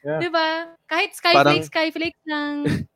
[0.03, 0.21] Yeah.
[0.21, 0.49] Diba?
[0.91, 2.55] Kahit Parang- skyflakes, skyflakes lang.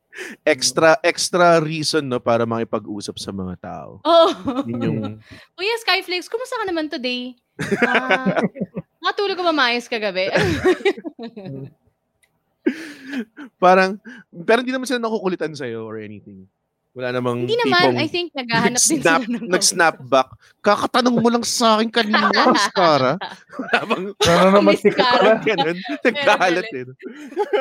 [0.43, 4.01] Extra extra reason no para makipag-usap sa mga tao.
[4.09, 4.29] Oo.
[4.67, 4.99] Yun yung
[5.55, 7.37] Kuya Skyflakes, kumusta ka naman today?
[7.87, 8.41] Ah,
[8.99, 10.27] nakatulog ka ba maayos kagabi?
[13.63, 13.97] parang
[14.45, 16.47] pero hindi naman sila nakukulitan sa or anything.
[16.89, 20.33] Wala namang Hindi naman, tipong I think naghahanap din sila ng nag-snap back.
[20.65, 22.33] Kakatanong mo lang sa akin kanina,
[22.65, 23.13] Skara.
[23.55, 25.37] Wala bang Ano naman Cara.
[25.37, 25.45] pala.
[25.45, 25.77] ganun.
[25.77, 26.89] Nagkahalat din.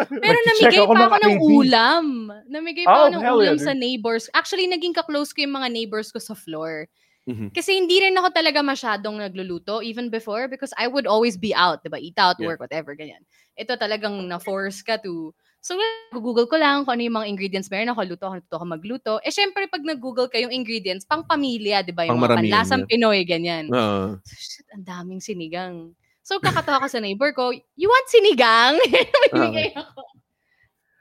[0.08, 2.06] Pero namigay ako pa ng ako ng ulam.
[2.48, 4.32] Namigay pa Oh, ako ng ulam sa neighbors.
[4.32, 6.88] Actually, naging kaklose ko yung mga neighbors ko sa floor.
[7.28, 7.52] Mhm.
[7.52, 11.84] Kasi hindi rin ako talaga masyadong nagluluto even before because I would always be out,
[11.84, 12.00] diba?
[12.00, 12.48] Eat out, Yeah.
[12.48, 13.20] work, whatever, ganyan.
[13.58, 15.74] Ito talagang na-force ka to So,
[16.14, 19.12] Google ko lang kung ano yung mga ingredients meron ako, luto ako, natuto ako magluto.
[19.26, 22.06] Eh, syempre, pag nag-Google ka yung ingredients, pang pamilya, di ba?
[22.06, 22.82] Yung mga Pangmaramihan, panlasang.
[22.86, 23.66] Pinoy, ganyan.
[23.74, 24.22] Oo.
[24.22, 25.98] Shit, ang daming sinigang.
[26.22, 28.78] So, kakatawa ko sa neighbor ko, you want sinigang?
[29.34, 30.00] Mamimigay ako.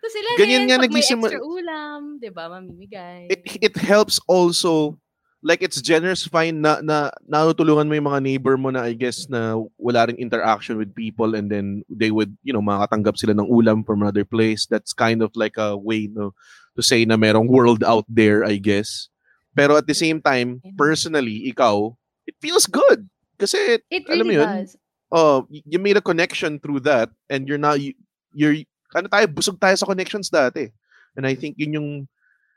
[0.02, 3.30] So, sila Ganyan rin, nga pag may extra ulam, di ba, mamimigay.
[3.30, 4.98] it it helps also
[5.46, 9.30] like it's generous fine na na natutulungan mo yung mga neighbor mo na I guess
[9.30, 13.46] na wala ring interaction with people and then they would you know makakatanggap sila ng
[13.46, 14.66] ulam from another place.
[14.66, 16.34] That's kind of like a way no
[16.74, 19.10] to say na merong world out there I guess.
[19.54, 21.94] Pero at the same time personally ikaw
[22.26, 23.06] it feels good.
[23.38, 24.50] Kasi It alam mo yun?
[24.50, 24.74] does.
[25.14, 27.94] oh you made a connection through that and you're not you,
[28.34, 28.58] you're
[28.98, 30.74] ano tayo busog tayo sa connections dati.
[31.14, 31.90] And I think yun yung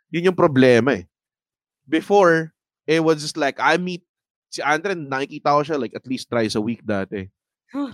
[0.08, 1.04] yun yung problema eh.
[1.84, 2.56] Before
[2.90, 4.02] it was just like I meet
[4.50, 7.30] si Andre nakikita ko siya like at least thrice a week dati.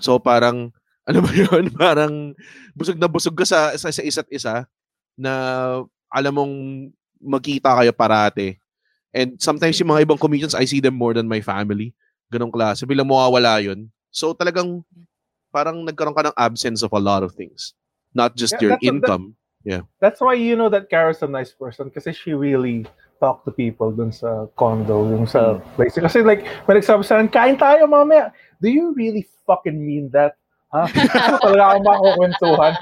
[0.00, 0.72] So parang
[1.08, 1.68] ano ba yun?
[1.76, 2.32] Parang
[2.72, 4.64] busog na busog ka sa sa, sa isa't isa
[5.14, 5.32] na
[6.08, 6.54] alam mong
[7.20, 8.56] magkita kayo parate.
[9.12, 11.92] And sometimes yung mga ibang comedians I see them more than my family.
[12.32, 12.88] Ganong klase.
[12.88, 13.92] Bilang mawawala yun.
[14.08, 14.80] So talagang
[15.52, 17.76] parang nagkaroon ka ng absence of a lot of things.
[18.16, 19.36] Not just Yeah, your income.
[19.36, 19.88] a- that- income.
[20.00, 22.86] That's why you know that Kara's a nice person kasi she really
[23.20, 25.96] talk to people dun sa condo, yung sa place.
[25.96, 28.32] Kasi like, may nagsabi sa akin, kain tayo mamaya.
[28.60, 30.36] Do you really fucking mean that?
[30.74, 30.84] Ha?
[31.44, 32.72] Talaga ako makakwentuhan.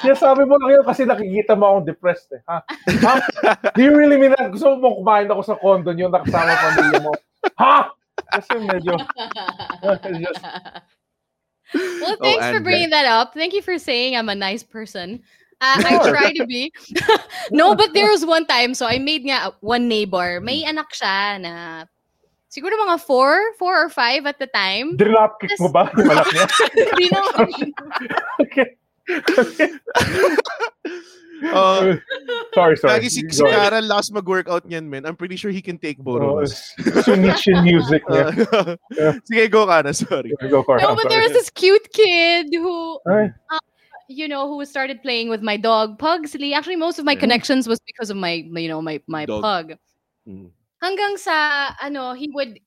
[0.00, 2.42] Sinasabi mo lang yun kasi nakikita mo akong depressed eh.
[2.46, 2.58] Ha?
[3.04, 3.14] ha?
[3.74, 4.54] Do you really mean that?
[4.54, 7.12] Gusto mo kumain ako sa condo niyo nakasama pamilya mo?
[7.60, 7.92] Ha?
[8.32, 8.96] Kasi medyo,
[10.22, 10.42] just,
[11.74, 13.34] well, Oh, thanks for bringing that up.
[13.34, 15.22] Thank you for saying I'm a nice person.
[15.60, 16.10] Uh, I Sure.
[16.10, 16.72] try to be.
[17.50, 20.40] no, but there was one time, so I made nga one neighbor.
[20.40, 21.84] May anak siya na
[22.50, 24.96] siguro mga four, four or five at the time.
[24.96, 26.46] drop kick mo ba yung anak niya?
[26.74, 27.48] Hindi naman.
[28.42, 28.68] Okay.
[31.44, 32.00] Uh,
[32.54, 32.92] sorry, sorry.
[32.96, 33.68] lagi si, si Go ahead.
[33.76, 35.04] Carl last mag-workout niyan, man.
[35.04, 36.72] I'm pretty sure he can take both Oh, of us.
[37.04, 38.32] Sunichi music niya.
[38.94, 39.92] Uh, Sige, go ka na.
[39.92, 40.32] Sorry.
[40.48, 43.28] Go for no, but there was this cute kid who, Ay,
[44.08, 46.54] you know, who started playing with my dog Pugsley.
[46.54, 47.20] Actually, most of my Mhm.
[47.20, 49.42] connections was because of my, you know, my my Dog.
[49.42, 49.66] pug.
[50.28, 50.50] Mm.
[50.82, 52.58] hanggang sa ano he would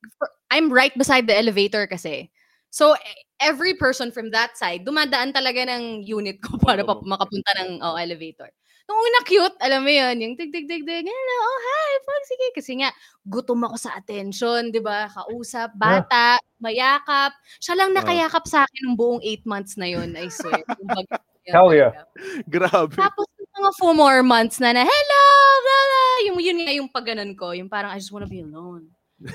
[0.50, 2.30] I'm right beside the elevator kasi.
[2.70, 2.96] So
[3.40, 7.04] every person from that side dumadaan talaga ng unit ko para pa Oo.
[7.06, 8.50] makapunta ng oh, elevator.
[8.88, 12.24] Nung una cute, alam mo yun, yung tig tig tig tig, hello, oh hi, pag
[12.24, 12.46] sige.
[12.56, 12.88] Kasi nga,
[13.20, 15.12] gutom ako sa attention, di ba?
[15.12, 17.36] Kausap, bata, mayakap.
[17.60, 18.00] Siya lang Oo.
[18.00, 20.64] nakayakap sa akin ng buong eight months na yun, I swear.
[20.88, 22.04] Pag- Hell yeah.
[22.44, 22.92] Grabe.
[22.92, 25.24] tapos yung mga four more months na na, hello,
[25.64, 26.16] blah, blah.
[26.28, 27.52] Yung, yun nga yung pagganon ko.
[27.52, 28.88] Yung parang, I just wanna be alone.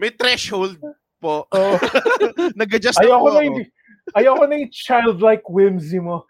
[0.00, 0.76] May threshold
[1.20, 1.48] po.
[1.52, 1.76] Oh,
[2.60, 3.44] Nag-adjust na ayoko na ako.
[3.44, 3.58] yung,
[4.16, 6.24] ayoko na yung childlike whimsy mo.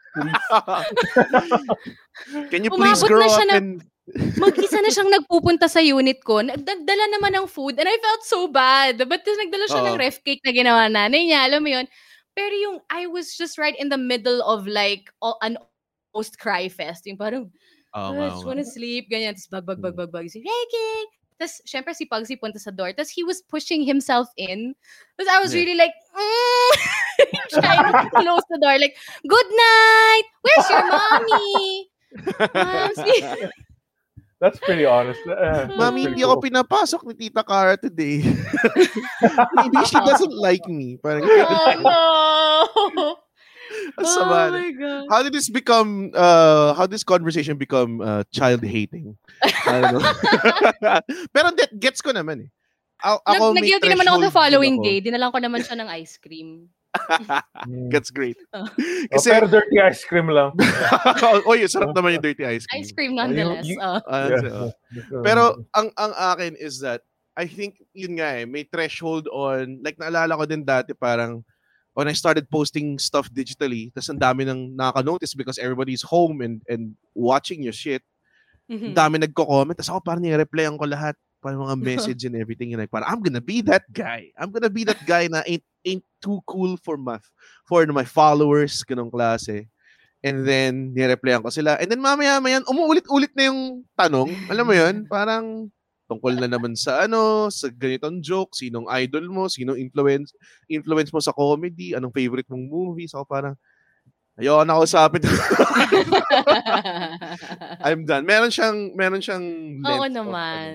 [2.53, 3.83] Can you please Umabot grow up na- and...
[4.37, 6.43] Mag-isa na siyang nagpupunta sa unit ko.
[6.43, 8.99] Nagdala naman ng food and I felt so bad.
[8.99, 10.03] But tapos nagdala siya ng Oo.
[10.03, 11.47] ref cake na ginawa nanay niya.
[11.47, 11.87] Alam mo yun?
[12.35, 15.57] Pero yung, I was just right in the middle of like, o- an
[16.13, 17.07] post-cry fest.
[17.07, 17.49] Yung parang,
[17.95, 19.07] ah, Oh, I just wanna sleep.
[19.07, 19.39] Ganyan.
[19.39, 20.01] Tapos bag, bag, bag, hmm.
[20.03, 20.27] bag, bag.
[20.29, 21.22] Si Reggie!
[21.43, 22.95] Tapos, syempre, si Pugsy punta sa door.
[22.95, 24.79] Tapos, he was pushing himself in.
[25.19, 25.59] Tapos, I was Yeah.
[25.67, 26.73] really like, mm!
[27.59, 28.79] trying to close the door.
[28.79, 28.95] Like,
[29.27, 30.27] good night!
[30.47, 31.59] Where's your mommy?
[32.55, 32.91] Mom.
[34.43, 35.23] That's pretty honest.
[35.23, 36.47] Uh, that's Mami, pretty hindi ako cool.
[36.51, 38.27] pinapasok ni Tita Cara today.
[39.55, 40.99] Maybe she doesn't like me.
[40.99, 43.22] Parang, Oh, no!
[44.01, 45.05] Ang Oh my God.
[45.11, 49.17] How did this become, uh, how did this conversation become uh, child hating?
[49.67, 50.05] I don't know.
[51.35, 52.51] Pero that gets ko naman eh.
[53.03, 54.85] A- ako Nag, may nag-guilty naman ako the threshold din following ako.
[54.87, 54.97] day.
[55.03, 56.49] Dinalan ko naman siya ng ice cream.
[57.93, 58.37] That's great.
[58.53, 58.69] Oh.
[58.69, 60.53] Oh, pero dirty ice cream lang.
[61.49, 62.81] oh, yun, sarap naman yung dirty ice cream.
[62.85, 63.65] Ice cream nonetheless.
[63.67, 63.99] you- oh.
[64.07, 64.45] Ah, Yeah.
[64.45, 67.01] so, Pero ang ang akin is that
[67.33, 71.41] I think yun nga eh, may threshold on like naalala ko din dati parang
[71.93, 76.65] when I started posting stuff digitally, tas ang dami nang nakaka-notice because everybody's home and
[76.69, 78.01] and watching your shit.
[78.71, 78.95] Mhm.
[78.97, 82.93] dami nagko-comment, tas ako parang ni-replyan ko lahat parang mga message and everything and like
[82.95, 84.31] parang I'm gonna be that guy.
[84.39, 87.19] I'm gonna be that guy na ain't ain't too cool for my
[87.67, 89.67] for my followers ganong klase.
[90.23, 91.83] And then, nireplyan ko sila.
[91.83, 94.31] And then, mamaya-maya, umuulit-ulit na yung tanong.
[94.47, 95.03] Alam mo yun?
[95.11, 95.67] Parang,
[96.13, 100.37] tungkol na naman sa ano, sa ganitong joke, sinong idol mo, sinong influence,
[100.69, 103.09] influence mo sa comedy, anong favorite mong movie.
[103.09, 103.57] So, parang,
[104.37, 105.25] ayoko na kausapin.
[107.87, 108.25] I'm done.
[108.29, 109.45] Meron siyang, meron siyang
[109.81, 110.75] Oo length of, ano, naman.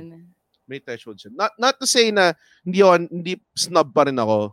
[0.65, 1.32] may threshold siya.
[1.32, 2.34] Not, not to say na
[2.65, 4.52] hindi, ako, hindi snub pa rin ako.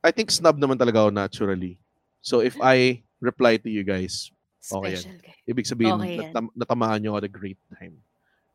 [0.00, 1.76] I think snub naman talaga ako naturally.
[2.20, 5.00] So, if I reply to you guys, Okay yan.
[5.00, 5.34] Special guy.
[5.48, 6.20] ibig sabihin, Okay yan.
[6.32, 7.96] natam- natamaan nyo at a great time.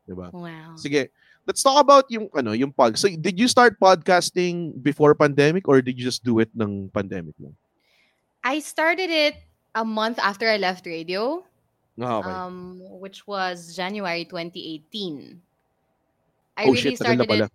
[0.06, 0.30] Diba?
[0.30, 0.78] Wow.
[0.78, 1.10] Sige,
[1.46, 2.98] let's talk about yung, ano, yung pod.
[2.98, 7.38] So, did you start podcasting before pandemic or did you just do it ng pandemic
[7.38, 7.54] mo?
[8.42, 9.34] I started it
[9.74, 11.42] a month after I left radio,
[11.96, 12.30] Ah, okay.
[12.30, 15.40] um, which was January 2018.
[16.56, 17.50] I oh really shit, started it.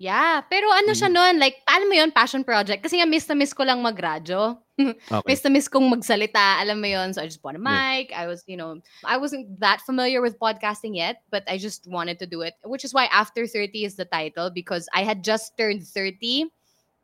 [0.00, 2.80] Yeah, pero ano siya noon, like, paano mo yun, passion project?
[2.80, 4.56] Kasi nga, miss na miss ko lang magradyo.
[5.10, 5.26] Okay.
[5.26, 7.12] Miss na miss kong magsalita, alam mo yun.
[7.12, 7.68] So I just bought a Yeah.
[7.68, 8.12] mic.
[8.16, 12.18] I was, you know, I wasn't that familiar with podcasting yet, but I just wanted
[12.20, 15.56] to do it, which is why After 30 is the title because I had just
[15.58, 16.48] turned 30.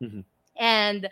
[0.01, 0.23] Mhm.
[0.57, 1.09] And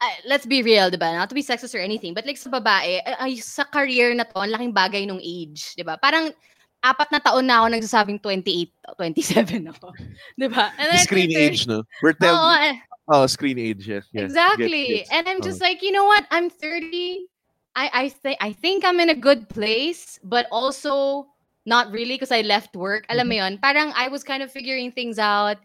[0.00, 1.12] uh, let's be real, diba?
[1.12, 4.40] Not to be sexist or anything, but like sa babae, ay, sa career na to,
[4.40, 6.00] ang laking bagay nung age, diba?
[6.00, 6.32] Parang
[6.80, 9.92] apat na taon na ako nagsasabing 28, 27 ako.
[10.40, 10.72] diba?
[10.80, 11.84] And then I screen turned 30 age, no?
[12.00, 12.74] We're telling, Oo, eh.
[13.10, 14.06] Oh, screen age, yes.
[14.12, 14.30] yes.
[14.30, 15.04] Exactly.
[15.10, 15.44] And I'm Oh.
[15.44, 16.24] just like, you know what?
[16.30, 17.26] I'm 30.
[17.76, 21.26] I I think I think I'm in a good place, but also
[21.66, 23.06] not really because I left work.
[23.10, 23.54] Alam mo Mm-hmm.
[23.54, 25.58] yun, parang I was kind of figuring things out.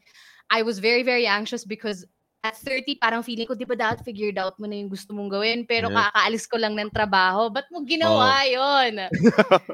[0.53, 2.05] I was very very anxious because
[2.45, 5.33] at 30, parang feeling ko, di ba dapat figured out mo na yung gusto mong
[5.33, 6.13] gawin, pero Yeah.
[6.13, 7.49] kakaalis ko lang ng trabaho.
[7.49, 9.09] Ba't mo ginawa yun?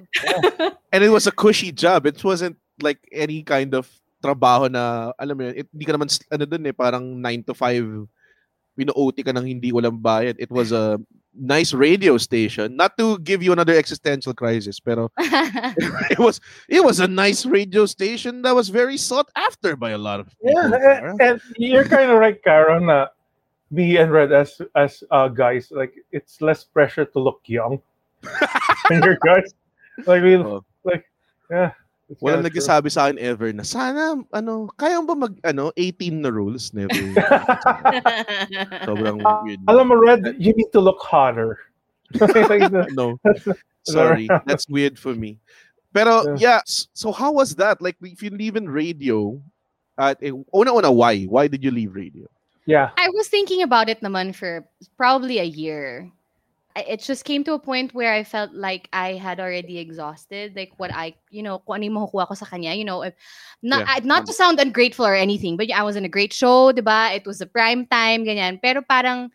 [0.95, 2.07] And it was a cushy job.
[2.07, 6.07] It wasn't like any kind of trabaho na, alam mo yun, it, di ka naman,
[6.29, 8.05] ano dun eh, parang 9 to 5,
[8.77, 10.37] pino-OT ka ng hindi walang bayad.
[10.39, 10.95] It was a
[11.35, 12.75] nice radio station.
[12.75, 15.11] Not to give you another existential crisis, pero
[16.11, 19.99] it was it was a nice radio station that was very sought after by a
[19.99, 20.55] lot of people.
[20.55, 22.89] Yeah, and, and you're kind of right, Karen.
[22.89, 23.07] Uh,
[23.71, 27.79] me and Red as as uh, guys, like it's less pressure to look young.
[28.87, 29.51] when you're guys,
[30.07, 30.63] like we, Oh.
[30.83, 31.05] like
[31.49, 31.71] yeah.
[32.19, 36.27] Walang nagsasabi sa akin ever na sana ano, kaya mo ba mag ano 18 na
[36.27, 36.91] rules never.
[38.87, 39.61] Sobrang weird.
[39.71, 41.59] Alam mo, Red, you need to look hotter.
[42.91, 43.15] No.
[43.87, 44.27] Sorry.
[44.43, 45.39] That's weird for me.
[45.95, 47.79] Pero yeah, s- so how was that?
[47.81, 49.39] Like if you leave in radio
[49.95, 51.23] at eh, una-una why?
[51.23, 52.27] Why did you leave radio?
[52.67, 52.91] yeah.
[52.95, 56.11] I was thinking about it naman for probably a year.
[56.75, 60.71] It just came to a point where I felt like I had already exhausted like
[60.77, 63.15] what I, you know, kung ano makukuha ko sa kanya, you know, if-
[63.61, 66.31] not Yeah, I- not to sound ungrateful or anything, but I was in a great
[66.33, 67.11] show, 'di ba?
[67.13, 69.29] It was a prime time ganyan, pero parang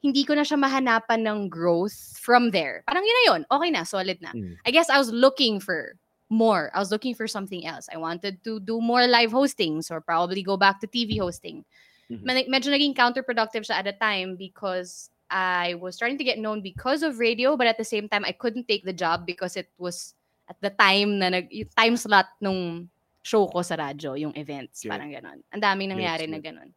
[0.00, 2.80] hindi ko na siya mahanapan ng growth from there.
[2.88, 3.40] Parang yun na yun.
[3.52, 4.32] Okay na, solid na.
[4.32, 4.56] Mm.
[4.64, 6.00] I guess I was looking for
[6.32, 6.72] more.
[6.72, 7.84] I was looking for something else.
[7.92, 11.68] I wanted to do more live hostings or probably go back to TV hosting.
[12.08, 12.24] Mhm.
[12.24, 16.60] Med- medyo naging counterproductive siya at the time because I was starting to get known
[16.60, 19.70] because of radio, but at the same time, I couldn't take the job because it
[19.78, 20.14] was
[20.50, 22.90] at the time na nag, yung time slot nung
[23.22, 25.38] show ko sa radyo, yung events, Get- parang ganon.
[25.54, 26.70] Ang daming nangyari Gets na ganon.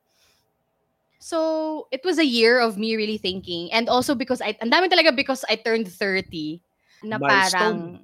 [1.24, 3.72] So, it was a year of me really thinking.
[3.72, 6.60] And also because I, ang dami talaga because I turned 30
[7.08, 8.04] na parang,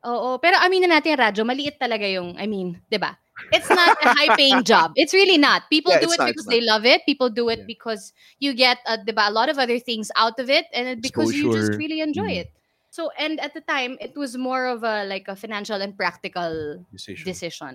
[0.00, 0.40] oo.
[0.40, 3.20] Pero aminin natin, radyo, maliit talaga yung, I mean, di ba?
[3.52, 4.92] It's not a high-paying job.
[4.96, 5.62] It's really not.
[5.70, 7.02] People Yeah, do it not, because they love it.
[7.06, 7.66] People do it Yeah.
[7.66, 11.00] because you get, uh, di ba, a lot of other things out of it and
[11.02, 12.40] because you just really enjoy Mm.
[12.46, 12.48] it.
[12.90, 16.82] So, and at the time, it was more of a, like, a financial and practical
[16.94, 17.24] Decision.
[17.26, 17.74] decision.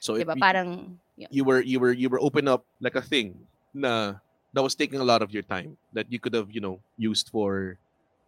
[0.00, 0.28] so Di it.
[0.38, 1.28] Parang, yun.
[1.32, 3.34] you were you were you were open up like a thing
[3.74, 4.14] na
[4.54, 7.28] that was taking a lot of your time that you could have you know used
[7.34, 7.76] for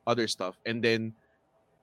[0.04, 1.14] other stuff and then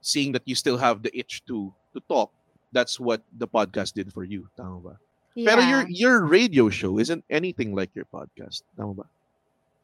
[0.04, 2.30] seeing that you still have the itch to to talk
[2.78, 4.96] that's what the podcast did for you tama ba
[5.34, 5.54] Yeah.
[5.54, 9.06] pero your your radio show isn't anything like your podcast tama ba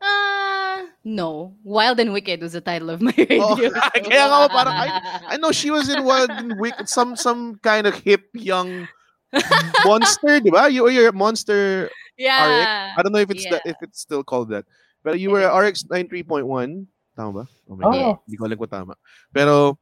[0.03, 1.55] Ah, no.
[1.63, 3.71] Wild and Wicked was the title of my Oh, radio.
[4.03, 4.75] kaya nga ako parang,
[5.31, 8.91] I know she was in Wild and Wicked some some kind of hip young
[9.87, 11.87] monster di ba you you're a monster
[12.19, 12.91] yeah.
[12.93, 13.71] I don't know if it's that Yeah.
[13.73, 14.67] if it's still called that.
[15.03, 15.87] But you were is.
[15.87, 16.45] RX 93.1.
[17.15, 17.43] Tama ba?
[17.69, 17.95] Oh my God.
[17.95, 18.13] Oh.
[18.27, 18.93] Hindi ko alam kung tama.
[19.31, 19.79] Pero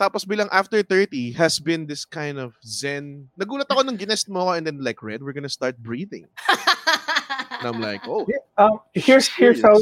[0.00, 3.28] tapos bilang after 30 has been this kind of zen.
[3.36, 6.26] Nagulat ako nung ginest mo and then like, Red, we're gonna start breathing.
[7.64, 8.26] And I'm like, oh.
[8.58, 9.76] Um, here's here's how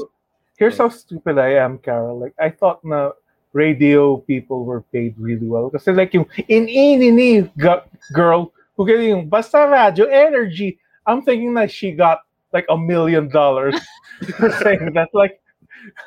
[0.56, 2.18] here's how stupid I am, Carol.
[2.18, 3.10] Like I thought na
[3.52, 7.84] radio people were paid really well kasi like yung in in in in gu-
[8.14, 10.78] girl who get yung basta radio energy.
[11.06, 13.76] I'm thinking that she got like a million dollars
[14.38, 15.10] for saying that.
[15.12, 15.42] Like,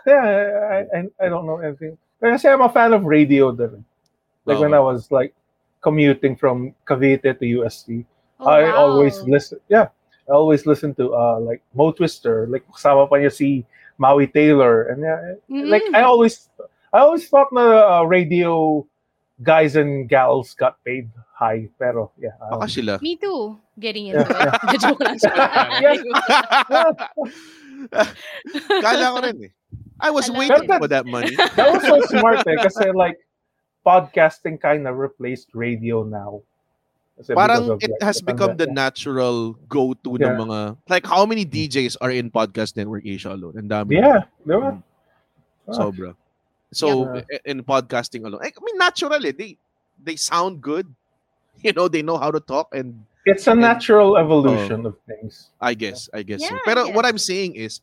[0.08, 0.24] yeah,
[0.72, 1.98] I, I I don't know anything.
[2.34, 3.52] Kasi I'm a fan of radio.
[3.54, 3.86] Din.
[4.46, 5.34] Like when I was like
[5.82, 8.06] commuting from Cavite to USC.
[8.42, 9.60] Oh, I always listen.
[9.70, 9.90] Yeah,
[10.28, 12.48] I always listen to uh like Mo Twister.
[12.50, 13.66] Like kasama pa niya si
[13.98, 15.96] Maui Taylor, and yeah, like Mm.
[15.96, 16.52] I always,
[16.92, 17.64] I always thought na
[18.02, 18.84] uh, radio
[19.40, 21.72] guys and gals got paid high.
[21.80, 22.94] Pero yeah, I Baka don't- sila.
[23.00, 23.56] Me too.
[23.80, 24.80] Getting into Yeah, it.
[24.84, 25.32] Joke lang siya.
[25.84, 26.00] Yeah.
[28.82, 29.52] Kala ko rin eh.
[30.00, 30.78] I was Alam waiting ko.
[30.80, 31.36] for that money.
[31.56, 33.16] that was so smart eh, kasi like
[33.86, 36.42] podcasting kind of replaced radio now.
[37.16, 38.76] Kasi because Parang of, it like, has become the pandemic.
[38.76, 40.36] natural go-to Yeah.
[40.36, 40.60] ng mga
[40.92, 43.56] like how many DJs are in Podcast Network Asia alone?
[43.56, 43.96] Ang dami.
[44.04, 44.76] Yeah, di ba?
[45.66, 45.72] Ah.
[45.72, 46.12] Sobra.
[46.76, 47.40] So Yeah.
[47.48, 49.56] in podcasting alone, I mean naturally they
[49.96, 50.88] they sound good.
[51.64, 55.50] You know, they know how to talk and It's a And- natural evolution of things.
[55.58, 56.44] I guess, I guess.
[56.46, 56.52] so.
[56.68, 57.08] Yeah, what.
[57.10, 57.80] I'm saying is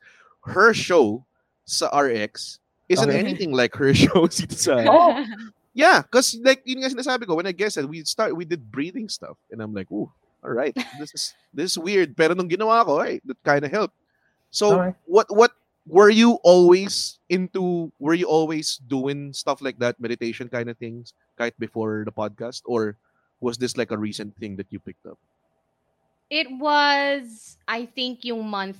[0.46, 1.24] her show
[1.64, 3.18] sa RX isn't Okay.
[3.18, 5.16] anything like her show dito sa Oh.
[5.72, 8.68] Yeah, because like yun nga sinasabi ko when I guessed it, we start we did
[8.68, 10.12] breathing stuff and I'm like, "Ooh,
[10.44, 10.76] all right.
[11.00, 13.96] This is this is weird." Pero nung ginawa ko, ay, that kind of helped.
[14.52, 14.92] So Okay.
[15.08, 15.52] what what
[15.88, 21.16] were you always into were you always doing stuff like that meditation kind of things
[21.40, 23.00] kahit before the podcast or
[23.40, 25.16] was this like a recent thing that you picked up
[26.30, 28.78] It was, I think, yung month,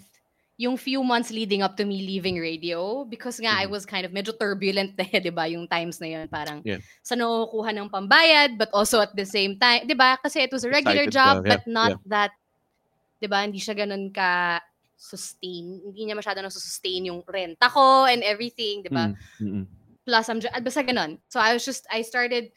[0.61, 3.73] yung few months leading up to me leaving radio because nga I Mhm.
[3.73, 6.79] was kind of medyo turbulent na, 'di ba, yung times na yun parang Yeah.
[7.03, 10.19] sa nakukuha ng pambayad but also at the same time, time, 'di ba?
[10.21, 12.33] Kasi it was a regular Excited job ka, yeah, but not that
[13.23, 14.59] 'di ba, hindi siya ganun ka
[14.99, 19.11] sustain, hindi niya masyado na-sustain yung renta ko and everything, di ba?
[19.11, 19.67] Mm, mm, mm.
[20.07, 21.19] Plus, I'm just, basta ganun.
[21.31, 22.51] So I was just, I started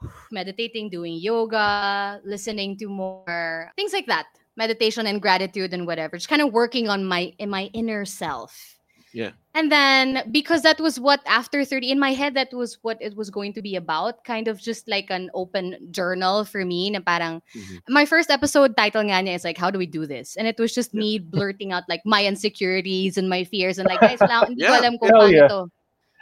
[0.34, 6.16] meditating, doing yoga, listening to more things like that, meditation and gratitude and whatever.
[6.16, 8.78] Just kind of working on my in my inner self.
[9.14, 9.30] Yeah.
[9.54, 13.14] And then because that was what after 30 in my head that was what it
[13.14, 16.98] was going to be about, kind of just like an open journal for me na
[16.98, 17.78] parang Mhm.
[17.86, 20.34] my first episode title nga niya is like how do we do this?
[20.34, 20.98] And it was just Yeah.
[20.98, 24.74] me blurting out like my insecurities and my fears and like guys, wala, hindi ko
[24.74, 24.82] Yeah.
[24.82, 25.46] alam kung Hell paano yeah.
[25.46, 25.60] to.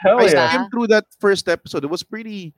[0.05, 0.49] Hell I yeah.
[0.53, 1.89] skimmed through that first episode.
[1.89, 2.53] It was pretty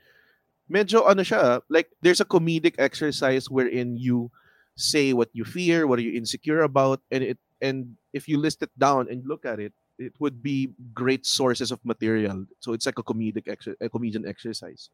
[0.66, 4.34] medyo ano siya, like there's a comedic exercise wherein you
[4.76, 8.62] say what you fear, what are you insecure about, and it and if you list
[8.62, 12.44] it down and look at it, it would be great sources of material.
[12.60, 14.90] So it's like a comedic exer- a comedian exercise.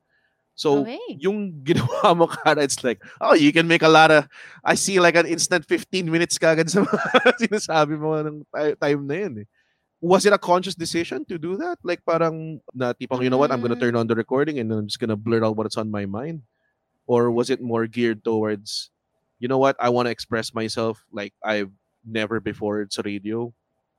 [0.54, 1.00] So Okay.
[1.16, 4.28] yung ginawa mo kada, it's like, oh, you can make a lot of,
[4.64, 6.84] I see like an instant 15 minutes kagad sa
[7.40, 9.48] sinasabi mo ng ti- time na yun eh.
[10.00, 11.76] Was it a conscious decision to do that?
[11.84, 13.84] Like parang na tipong, you know what, I'm gonna Mm.
[13.88, 16.42] turn on the recording and then I'm just gonna blurt out what's on my mind?
[17.06, 18.90] Or was it more geared towards,
[19.40, 21.72] you know what, I want to express myself like I've
[22.04, 23.52] never before sa radio?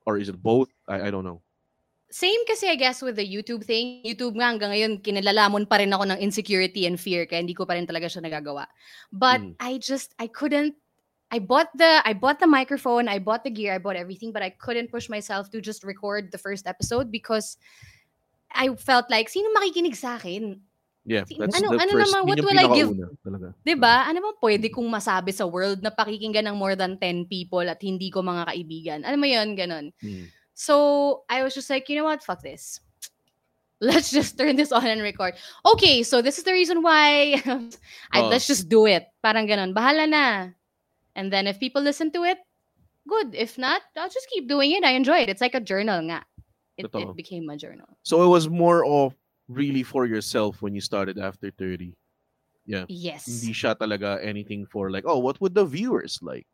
[0.06, 0.70] Or is it both?
[0.88, 1.42] I, I don't know.
[2.10, 4.02] Same kasi I guess with the YouTube thing.
[4.04, 7.64] YouTube nga hanggang ngayon, kinalalamon pa rin ako ng insecurity and fear kaya hindi ko
[7.64, 8.66] pa rin talaga siya nagagawa.
[9.10, 9.54] But Mm.
[9.58, 10.76] I just, I couldn't,
[11.32, 14.44] I bought the, I bought the microphone, I bought the gear, I bought everything, but
[14.44, 17.56] I couldn't push myself to just record the first episode because
[18.52, 20.60] I felt like, sino makikinig sa akin?
[21.02, 22.90] Yeah, that's ano- the ano first, naman, what yung will I give?
[23.26, 23.46] talaga.
[23.66, 24.06] 'Di ba?
[24.06, 27.82] Ano bang pwede kong masabi sa world na pakikinggan ng more than 10 people at
[27.82, 29.00] hindi ko mga kaibigan?
[29.02, 29.90] Ano mo 'yun, ganun.
[29.98, 30.30] Mm.
[30.54, 32.22] So I was just like, you know what?
[32.22, 32.78] Fuck this.
[33.82, 35.34] Let's just turn this on and record.
[35.66, 37.34] Okay, so this is the reason why.
[38.14, 38.30] I, Oh.
[38.30, 39.10] Let's just do it.
[39.26, 39.74] Parang ganun.
[39.74, 40.54] Bahala na.
[41.18, 42.38] And then if people listen to it,
[43.10, 43.34] good.
[43.34, 44.86] If not, I'll just keep doing it.
[44.86, 45.28] I enjoy it.
[45.28, 46.22] It's like a journal nga.
[46.78, 47.98] It, it became a journal.
[48.06, 49.18] So it was more of
[49.52, 51.94] really for yourself when you started after 30.
[52.64, 52.84] Yeah.
[52.88, 53.26] Yes.
[53.26, 56.46] Hindi siya talaga anything for like, oh, what would the viewers like?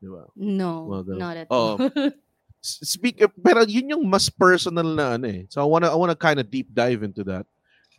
[0.00, 0.26] Di ba?
[0.36, 1.18] No, Well, ganun.
[1.18, 1.76] not at Oh.
[1.76, 1.90] all.
[2.62, 5.44] Speak, eh, pero yun yung mas personal na ano eh.
[5.48, 7.46] So I wanna, I wanna kind of deep dive into that.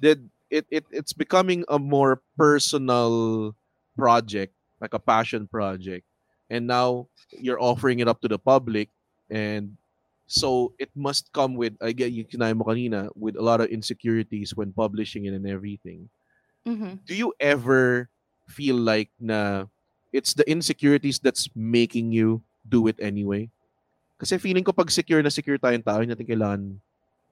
[0.06, 0.22] That
[0.54, 3.56] it, it, it's becoming a more personal
[3.98, 6.06] project, like a passion project.
[6.50, 8.90] And now you're offering it up to the public
[9.32, 9.78] and
[10.32, 13.68] so it must come with I get yung kinain mo kanina with a lot of
[13.68, 16.08] insecurities when publishing it and everything.
[16.64, 17.04] Mhm.
[17.10, 18.08] do you ever
[18.46, 19.66] feel like na
[20.14, 23.52] it's the insecurities that's making you do it anyway?
[24.22, 26.78] Kasi feeling ko pag secure na secure tayong tao, natin kailangan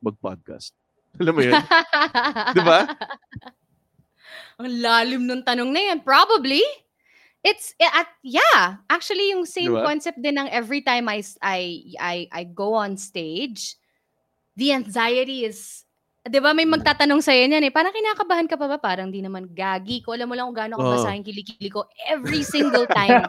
[0.02, 0.74] mag-podcast.
[1.22, 1.54] Alam mo yun?
[2.58, 2.90] Di ba?
[4.58, 6.02] Ang lalim nung tanong na yan.
[6.02, 6.66] Probably.
[7.44, 8.84] It's, eh, at, yeah.
[8.92, 9.88] Actually, yung same Di ba?
[9.88, 13.80] concept din ng every time i i i go on stage,
[14.60, 15.88] the anxiety is,
[16.28, 18.76] di ba may magtatanong sa'yo niyan eh, parang kinakabahan ka pa ba?
[18.76, 20.12] Parang di naman gagi ko.
[20.20, 20.84] Alam mo lang kung gaano Oo.
[20.84, 23.24] kabasa yung kilikili ko every single time.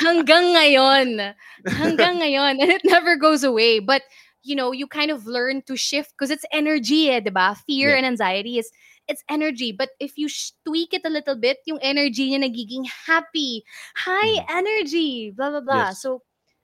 [0.00, 1.36] hanggang ngayon.
[1.68, 2.56] Hanggang ngayon.
[2.56, 3.84] And it never goes away.
[3.84, 4.00] But,
[4.40, 7.52] you know, you kind of learn to shift because it's energy eh, di ba?
[7.68, 7.96] Fear Yeah.
[8.00, 8.72] and anxiety is,
[9.08, 9.72] it's energy.
[9.72, 13.64] But if you sh- tweak it a little bit, yung energy niya nagiging happy,
[13.96, 14.46] high mm.
[14.50, 15.88] energy, blah, blah, blah.
[15.90, 16.02] Yes.
[16.02, 16.22] So,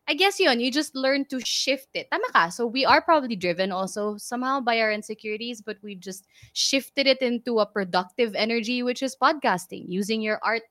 [0.08, 2.08] I guess yun, you just learn to shift it.
[2.10, 2.48] Tama ka.
[2.48, 6.24] So, we are probably driven also somehow by our insecurities, but we've just
[6.54, 10.62] shifted it into a productive energy, which is podcasting, using your art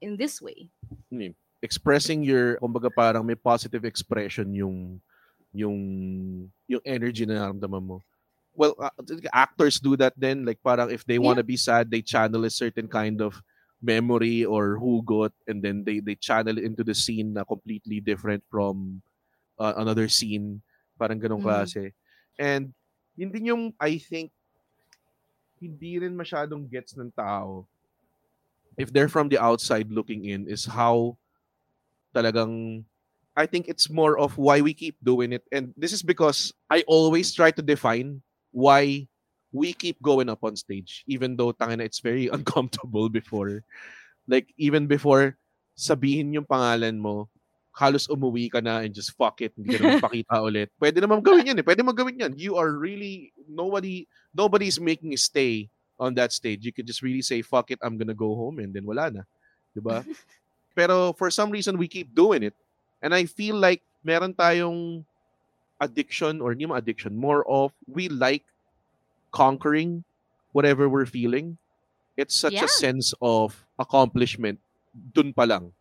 [0.00, 0.70] in this way.
[1.60, 5.00] Expressing your, kumbaga parang may positive expression yung
[5.56, 5.80] yung
[6.68, 8.04] yung energy na naramdaman mo.
[8.56, 8.90] Well, uh,
[9.32, 10.44] actors do that then.
[10.44, 13.42] Like parang if they want to be sad, they channel a certain kind of
[13.82, 18.42] memory or hugot and then they they channel it into the scene na completely different
[18.48, 19.02] from
[19.60, 20.62] uh, another scene.
[20.98, 21.46] Parang ganong Mhm.
[21.46, 21.92] klase.
[22.40, 22.72] And
[23.16, 24.32] yun din yung I think
[25.60, 27.64] hindi rin masyadong gets ng tao
[28.76, 31.16] if they're from the outside looking in is how
[32.14, 32.84] talagang
[33.36, 35.44] I think it's more of why we keep doing it.
[35.52, 38.22] And this is because I always try to define
[38.56, 39.04] why
[39.52, 43.60] we keep going up on stage even though tangina it's very uncomfortable before.
[44.24, 45.36] Like even before
[45.76, 47.28] sabihin yung pangalan mo,
[47.76, 50.72] halos umuwi ka na and just fuck it, hindi ka na magpakita ulit.
[50.80, 51.66] Pwede naman gawin yan eh.
[51.66, 52.32] Pwede mo gawin yan.
[52.32, 55.68] You are really, nobody, nobody's making a stay
[56.00, 56.64] on that stage.
[56.64, 59.22] You could just really say, fuck it, I'm gonna go home and then wala na.
[59.76, 60.00] Diba?
[60.76, 62.56] Pero for some reason, we keep doing it.
[63.04, 65.04] And I feel like meron tayong
[65.80, 68.44] addiction or hindi mo addiction, more of we like
[69.32, 70.04] conquering
[70.52, 71.58] whatever we're feeling.
[72.16, 74.58] It's such a sense of accomplishment
[74.92, 75.72] dun pa lang.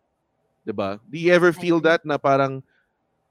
[0.65, 0.99] 'Di ba?
[1.07, 2.63] Do you ever feel that na parang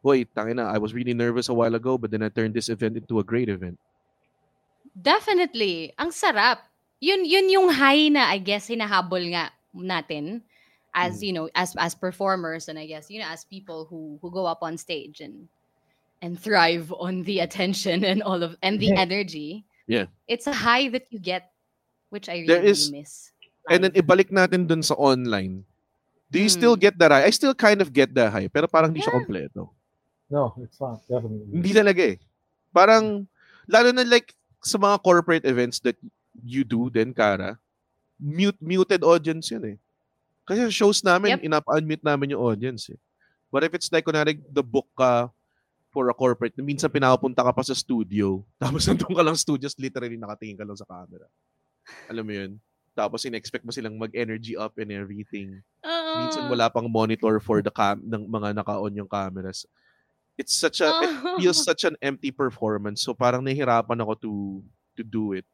[0.04, 2.96] Wait, tangina, I was really nervous a while ago, but then I turned this event
[2.96, 3.80] into a great event.
[4.94, 5.92] Definitely.
[5.98, 6.58] Ang sarap.
[7.02, 10.42] Yun yun yung high na I guess hinahabol nga natin
[10.94, 11.24] as Mhm.
[11.26, 14.46] you know as as performers and I guess you know as people who who go
[14.46, 15.50] up on stage and
[16.24, 19.04] and thrive on the attention and all of and the Yeah.
[19.04, 19.68] energy.
[19.84, 20.08] Yeah.
[20.24, 21.52] It's a high that you get
[22.08, 23.34] which I really, There is- miss.
[23.68, 25.68] And then ibalik natin dun sa online.
[26.32, 26.82] Do you still Mm.
[26.88, 27.28] get that high?
[27.28, 29.18] I still kind of get the high, pero parang hindi siya Yeah.
[29.20, 29.62] kompleto.
[30.32, 31.04] No, it's not.
[31.04, 31.52] Definitely.
[31.52, 32.16] Hindi talaga eh.
[32.72, 33.28] Parang,
[33.68, 34.32] lalo na like
[34.64, 35.98] sa mga corporate events that
[36.42, 37.60] you do then, Kara,
[38.16, 39.76] mute, muted audience yun eh.
[40.48, 41.44] Kasi sa shows namin, Yep.
[41.50, 42.98] inap-unmute namin yung audience eh.
[43.52, 45.30] But if it's like, kunwari, the book ka
[45.94, 50.18] for a corporate, minsan pinapunta ka pa sa studio, tapos nandun ka lang studios, literally
[50.18, 51.30] nakatingin ka lang sa camera.
[52.10, 52.52] Alam mo yun?
[52.92, 55.62] Tapos in-expect mo silang mag-energy up and everything.
[56.18, 56.50] Minsan Ah.
[56.50, 59.62] wala pang monitor for the cam ng mga naka-on yung cameras.
[60.34, 61.34] It's such a it Oh.
[61.38, 63.02] feels such an empty performance.
[63.02, 64.32] So parang nahihirapan ako to
[64.94, 65.46] to do it.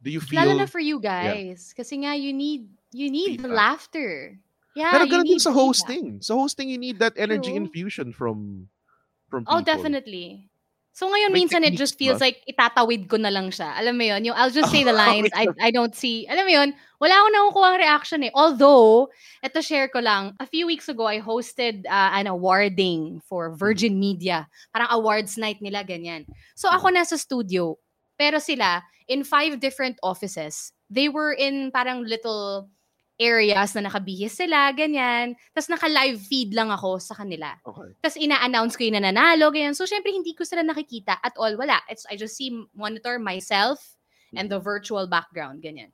[0.00, 1.76] Do you feel Lalo na for you guys.
[1.76, 3.52] Kasi nga, you need, you need the Feedback.
[3.52, 4.12] laughter.
[4.72, 5.60] Yeah, Pero ganun din sa feedback.
[5.60, 6.06] hosting.
[6.24, 7.60] Sa hosting you need that energy True.
[7.60, 8.64] infusion from
[9.30, 10.50] from Oh, definitely.
[10.90, 12.28] So ngayon May minsan it just feels ba?
[12.28, 13.78] like itatawid ko na lang siya.
[13.78, 16.52] Alam mo yun, yung I'll just say the lines, I, I don't see, alam mo
[16.52, 18.32] yun, wala akong nakukuha ang reaction eh.
[18.34, 19.08] Although,
[19.40, 23.96] eto share ko lang, a few weeks ago, I hosted uh, an awarding for Virgin
[24.02, 24.50] Media.
[24.74, 26.26] Parang awards night nila, ganyan.
[26.58, 27.78] So ako nasa studio,
[28.18, 32.68] pero sila, in five different offices, they were in parang little
[33.20, 35.36] areas na nakabihis sila, ganyan.
[35.52, 37.52] Tapos naka-live feed lang ako sa kanila.
[37.60, 37.92] Okay.
[38.00, 39.76] Tapos ina-announce ko yung nananalo, ganyan.
[39.76, 41.52] So, syempre, hindi ko sila nakikita at all.
[41.60, 41.84] Wala.
[41.92, 43.78] It's, I just see, monitor myself
[44.32, 45.92] and the virtual background, ganyan.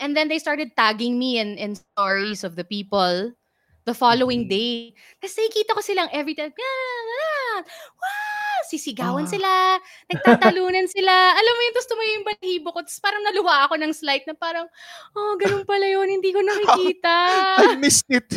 [0.00, 3.36] And then they started tagging me in, in stories of the people
[3.84, 4.50] the following Mhm.
[4.50, 4.74] day.
[5.20, 7.58] Tapos nakikita ko silang every time, ah, ah,
[8.00, 8.29] wow,
[8.70, 9.32] sisigawan Ah.
[9.34, 9.50] sila,
[10.06, 11.10] nagtatalunan sila.
[11.34, 12.78] Alam mo yun, tapos tumayo yung balahibo ko.
[12.80, 14.70] Tapos parang naluwa ako ng slight na parang,
[15.12, 17.14] oh, ganun pala yun, hindi ko nakikita.
[17.66, 18.30] I missed it.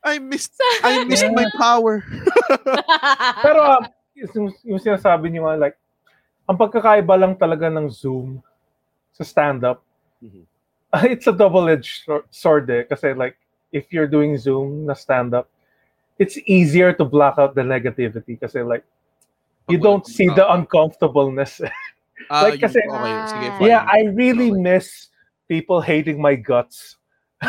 [0.00, 2.00] I missed I missed my power.
[3.44, 3.84] Pero um,
[4.16, 5.76] yung, yung sinasabi niyo nga, like,
[6.44, 8.40] ang pagkakaiba lang talaga ng Zoom
[9.12, 9.84] sa stand-up,
[10.24, 10.44] Mhm.
[11.12, 12.88] it's a double-edged sword eh.
[12.88, 13.36] Kasi like,
[13.70, 15.50] if you're doing Zoom na stand-up,
[16.16, 18.86] it's easier to block out the negativity kasi like,
[19.68, 21.60] you don't see the uncomfortableness.
[22.32, 23.60] Ah, Like, kasi- okay, sige, Ah.
[23.60, 24.64] yeah, I really Okay.
[24.80, 25.12] miss
[25.44, 26.96] people hating my guts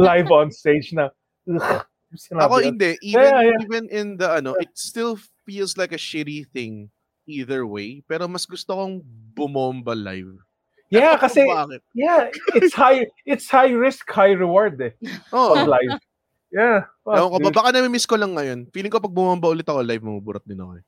[0.00, 1.12] live on stage na.
[1.44, 1.84] Ugh,
[2.32, 2.96] Ako hindi.
[3.04, 3.60] Even, Yeah, yeah.
[3.60, 6.88] even in the ano, it still feels like a shitty thing
[7.28, 8.00] either way.
[8.08, 9.04] Pero mas gusto kong
[9.36, 10.40] bumomba live.
[10.88, 11.40] Yeah, Ewan kasi
[11.92, 14.94] yeah, it's high it's high risk, high reward eh.
[15.36, 15.52] Oo.
[15.52, 16.00] Pag live.
[16.48, 16.86] Yeah.
[17.04, 17.56] fuck, Ewan ko ba, dude.
[17.60, 18.70] baka nami-miss ko lang ngayon.
[18.72, 20.84] Feeling ko pag bumomba ulit ako live, mamuburat din ako eh.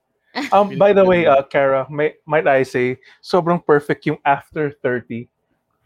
[0.53, 5.28] Um, by the way, uh, Kara, may, might I say, sobrang perfect yung after 30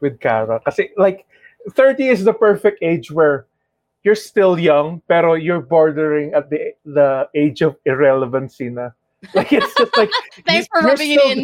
[0.01, 0.61] with Kara.
[0.65, 1.27] Kasi like,
[1.71, 3.47] 30 is the perfect age where
[4.03, 8.91] you're still young, pero you're bordering at the the age of irrelevancy na.
[9.39, 10.11] Like, it's just like,
[10.51, 11.39] Thanks you- for you're rubbing it in.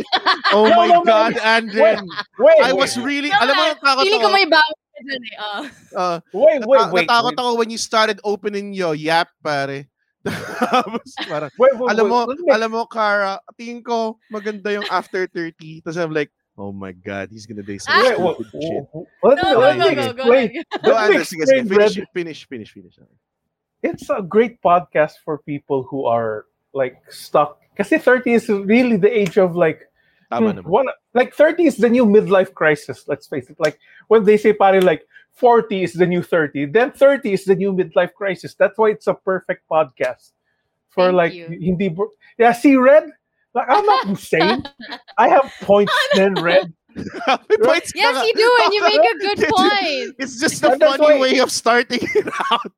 [0.50, 2.02] Oh No, my no, no, God, wait, Andren!
[2.42, 4.34] Wait, I was really, alam mo, natakot Feeling ko ako.
[4.34, 5.36] may bawi ka dyan eh.
[5.38, 5.62] ah.
[5.94, 9.86] Uh, wait, wait, nata- wait, natakot wait, ako when you started opening your yap, pare.
[10.30, 14.72] Tapos parang, wait, wait, alam wait, mo, let me- alam mo, Kara, tingin ko maganda
[14.72, 15.82] yung after 30.
[15.82, 18.84] Tapos I'm like, oh my God, he's gonna say some wait, wait, stupid shit.
[19.22, 20.46] let me, No, go, let me go, go, go explain.
[20.50, 20.66] ahead.
[20.84, 22.94] Go, Let me Andres, sige, sige, explain, finish, finish, finish, finish.
[23.82, 27.60] it's a great podcast for people who are like stuck.
[27.78, 29.86] Kasi 30 is really the age of like
[30.28, 30.68] Tama Hmm, naman.
[30.68, 33.06] One, like 30 is the new midlife crisis.
[33.08, 33.56] Let's face it.
[33.58, 33.78] Like
[34.12, 35.06] when they say pare like
[35.38, 38.54] 40 is the new 30, then 30 is the new midlife crisis.
[38.54, 40.32] That's why it's a perfect podcast
[40.88, 41.46] for Thank like you.
[41.60, 41.88] hindi.
[41.88, 43.10] bro- Yeah, see, Red.
[43.54, 44.64] Like I'm not insane.
[45.18, 46.72] I have points, then Red.
[46.96, 50.16] May points Yes, you do, and you make a good point.
[50.18, 52.72] It's just a that's funny why- way of starting it out.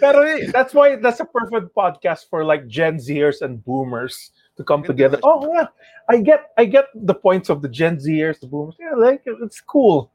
[0.00, 4.64] Pero eh, that's why that's a perfect podcast for like Gen Zers and Boomers to
[4.64, 5.18] come together.
[5.22, 5.66] Oh yeah,
[6.08, 8.76] I get I get the points of the Gen Zers, the Boomers.
[8.80, 10.10] Yeah, like it's cool.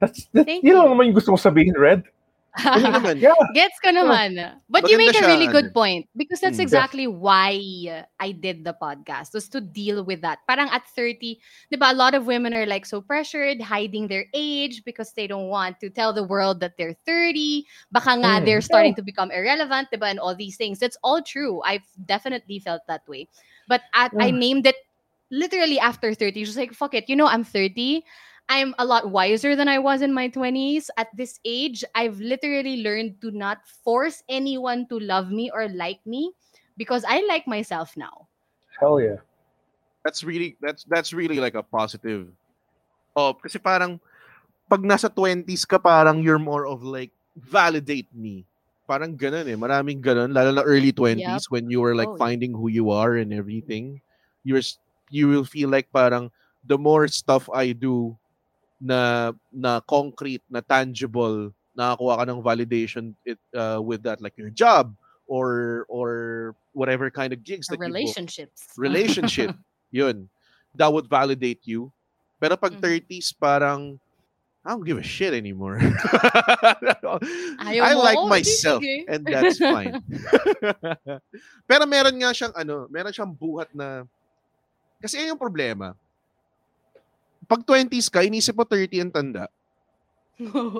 [0.00, 0.92] That's, that's Thank yun lang you.
[0.92, 2.04] naman yung gusto ko sabihin, Red.
[2.56, 3.20] Hindi naman.
[3.24, 3.36] Yeah.
[3.52, 4.32] Gets ko naman.
[4.68, 6.64] But you make a siya, really good point because that's Mm.
[6.64, 7.52] exactly why
[8.16, 10.40] I did the podcast was to deal with that.
[10.48, 14.24] Parang at 30, di ba, a lot of women are like so pressured, hiding their
[14.32, 17.64] age because they don't want to tell the world that they're 30.
[17.92, 20.80] Baka nga Mm, they're starting to become irrelevant, di ba, and all these things.
[20.80, 21.60] That's all true.
[21.60, 23.28] I've definitely felt that way.
[23.68, 24.40] But at, I Mm.
[24.40, 24.76] named it
[25.28, 26.44] literally after 30.
[26.48, 28.00] Just like, fuck it, you know, I'm 30.
[28.48, 30.90] I'm a lot wiser than I was in my 20s.
[30.96, 36.00] At this age, I've literally learned to not force anyone to love me or like
[36.06, 36.32] me
[36.76, 38.28] because I like myself now.
[38.80, 39.20] Hell yeah.
[40.04, 42.28] That's really that's that's really like a positive.
[43.16, 43.98] Oh, kasi parang
[44.70, 48.46] pag nasa 20s ka parang you're more of like validate me.
[48.86, 49.58] Parang ganun eh.
[49.58, 53.18] Maraming ganun lalo na early 20s when you were like Oh, finding who you are
[53.18, 54.00] and everything.
[54.46, 54.62] You're
[55.10, 56.30] you will feel like parang
[56.62, 58.14] the more stuff I do
[58.80, 64.50] na na concrete, na tangible, nakakuha ka ng validation it, uh, with that like your
[64.52, 64.92] job
[65.28, 66.10] or or
[66.72, 68.68] whatever kind of gigs that you book relationships.
[68.78, 69.50] relationship,
[69.90, 70.28] yun,
[70.76, 71.88] that would validate you.
[72.36, 72.84] Pero pag Mhm.
[72.84, 73.96] 30s, parang,
[74.60, 75.80] I don't give a shit anymore.
[77.60, 78.04] I mo?
[78.04, 79.08] like di myself, sige.
[79.08, 80.04] and that's fine.
[81.64, 84.04] Pero meron nga siyang, ano, meron siyang buhat na,
[85.00, 85.96] kasi yun yung problema.
[87.46, 89.44] Pag 20s ka, inisip mo 30 ang tanda.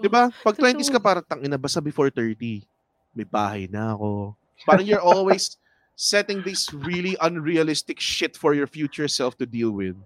[0.03, 0.29] Di ba?
[0.45, 1.07] Pag 20s ka, Totoo.
[1.07, 2.67] parang tangina, basta before 30,
[3.17, 4.37] may bahay na ako.
[4.67, 5.57] Parang you're always
[5.97, 9.97] setting this really unrealistic shit for your future self to deal with.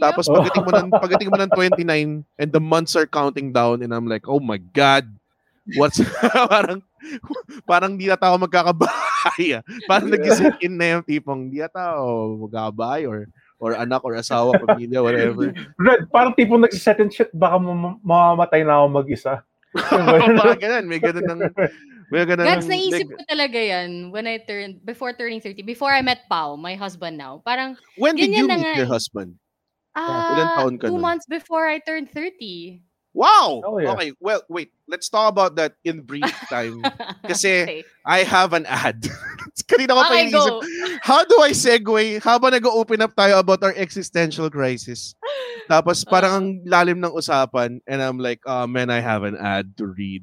[0.00, 0.34] Tapos Yep.
[0.40, 4.06] pagdating mo ng pagdating mo ng 29 and the months are counting down and I'm
[4.06, 5.10] like, "Oh my god.
[5.76, 6.00] What's
[6.54, 6.80] parang
[7.68, 9.58] parang di ata ako magkakabahay.
[9.60, 9.62] ah.
[9.84, 13.28] Parang nag-sink in na yung tipong di ata ako magkakabahay or
[13.58, 15.50] or anak or asawa, pamilya, whatever.
[15.82, 19.34] Red, parang tipong nagsiset and shit, baka mam- mamamatay na ako mag-isa.
[19.76, 21.40] Parang ganun, may ganun ng
[22.08, 25.92] may ganun Gags, ng- naisip ko talaga yan when I turned, before turning 30, before
[25.92, 27.44] I met Pao, my husband now.
[27.44, 28.90] Parang, when did you meet nga your eh.
[28.90, 29.36] husband?
[29.92, 31.04] ah, Ilan taon ka two nun?
[31.04, 32.80] months before I turned 30.
[33.18, 33.66] Wow!
[33.66, 33.90] Oh, yeah.
[33.98, 34.70] Okay, well, wait.
[34.86, 36.86] Let's talk about that in brief time.
[37.26, 39.02] Kasi okay, I have an ad.
[39.66, 40.62] Kanina ko pa okay inisip, go.
[41.02, 45.18] how do I segue habang nag-open up tayo about our existential crisis?
[45.66, 49.74] Tapos parang ang lalim ng usapan and I'm like, oh man, I have an ad
[49.82, 50.22] to read.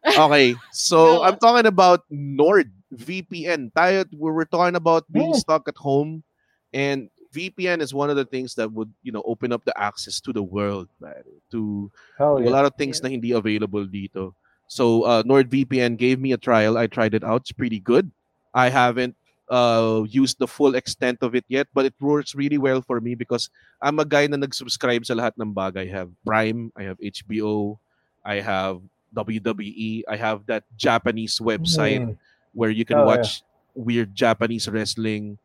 [0.00, 1.28] Okay, so Go.
[1.28, 3.68] I'm talking about Nord VPN.
[3.76, 5.44] Tayo, we were talking about being Yeah.
[5.44, 6.24] stuck at home
[6.72, 10.20] and VPN is one of the things that would, you know, open up the access
[10.20, 14.34] to the world, pare, to Hell a lot of things na hindi available dito.
[14.66, 16.78] So uh, NordVPN gave me a trial.
[16.78, 17.42] I tried it out.
[17.42, 18.10] It's pretty good.
[18.54, 19.14] I haven't
[19.50, 23.14] uh, used the full extent of it yet, but it works really well for me
[23.14, 23.50] because
[23.82, 25.90] I'm a guy na nag-subscribe sa lahat ng bagay.
[25.90, 27.78] I have Prime, I have HBO,
[28.22, 28.78] I have
[29.14, 32.16] WWE, I have that Japanese website Mm.
[32.54, 33.18] where you can Oh, yeah.
[33.18, 33.42] watch
[33.74, 35.38] weird Japanese wrestling.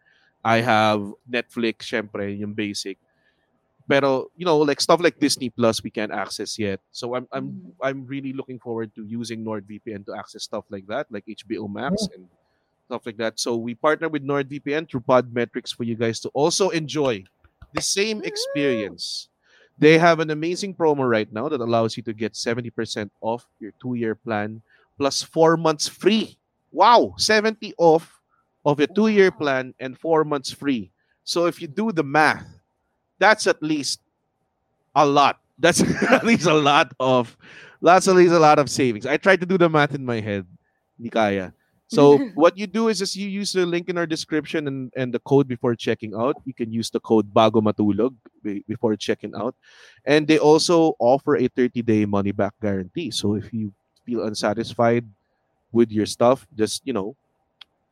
[0.45, 3.01] I have Netflix, syempre, yung basic.
[3.89, 6.81] Pero, you know, like stuff like Disney Plus we can't access yet.
[6.93, 7.73] So I'm I'm Mhm.
[7.81, 12.09] I'm really looking forward to using NordVPN to access stuff like that, like HBO Max
[12.13, 12.25] and
[12.89, 13.37] stuff like that.
[13.37, 17.25] So we partner with NordVPN through Podmetrics for you guys to also enjoy
[17.73, 19.29] the same experience.
[19.77, 23.73] They have an amazing promo right now that allows you to get 70% off your
[23.81, 24.63] two-year plan
[24.97, 26.39] plus four months free.
[26.71, 28.14] Wow, 70 off
[28.65, 30.91] of a two-year plan and four months free.
[31.23, 32.45] So if you do the math,
[33.19, 34.01] that's at least
[34.95, 35.39] a lot.
[35.57, 35.79] That's
[36.11, 37.37] at least a lot of
[37.81, 39.05] that's at least a lot of savings.
[39.05, 40.45] I tried to do the math in my head.
[40.97, 41.53] Hindi kaya.
[41.87, 45.13] So what you do is just you use the link in our description and, and
[45.13, 46.35] the code before checking out.
[46.45, 48.15] You can use the code Bago Matulog
[48.67, 49.55] before checking out.
[50.03, 53.11] And they also offer a 30-day money-back guarantee.
[53.11, 53.71] So if you
[54.05, 55.07] feel unsatisfied
[55.71, 57.15] with your stuff, just you know,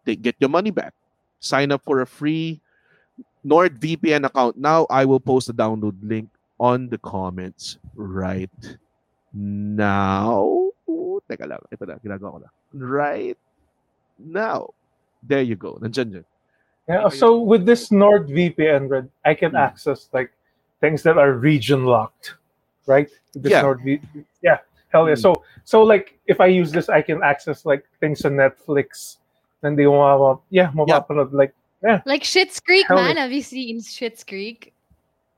[0.06, 0.94] they get your money back.
[1.40, 2.62] Sign up for a free
[3.46, 4.58] NordVPN account.
[4.58, 6.30] Now I will post the download link
[6.60, 8.50] on the comments right
[9.34, 10.72] now.
[11.30, 11.60] Teka lang.
[11.72, 11.96] Ito na.
[12.00, 12.50] Ginagawa ko na.
[12.74, 13.38] Right
[14.20, 14.70] now.
[15.24, 15.80] There you go.
[16.88, 19.64] Yeah, so with this NordVPN, Red, I can Hmm.
[19.64, 20.32] access like
[20.82, 22.36] things that are region locked,
[22.86, 23.08] right?
[23.32, 23.64] This Yeah.
[23.64, 24.60] NordVPN, yeah,
[24.92, 25.16] hell yeah.
[25.16, 25.22] Hmm.
[25.22, 29.18] So, so like if I use this, I can access like things on Netflix.
[29.64, 31.56] Then they want, yeah, mapapanood like
[32.06, 33.16] Like Schitt's Creek, Hell man.
[33.18, 34.76] Have you seen Schitt's Creek?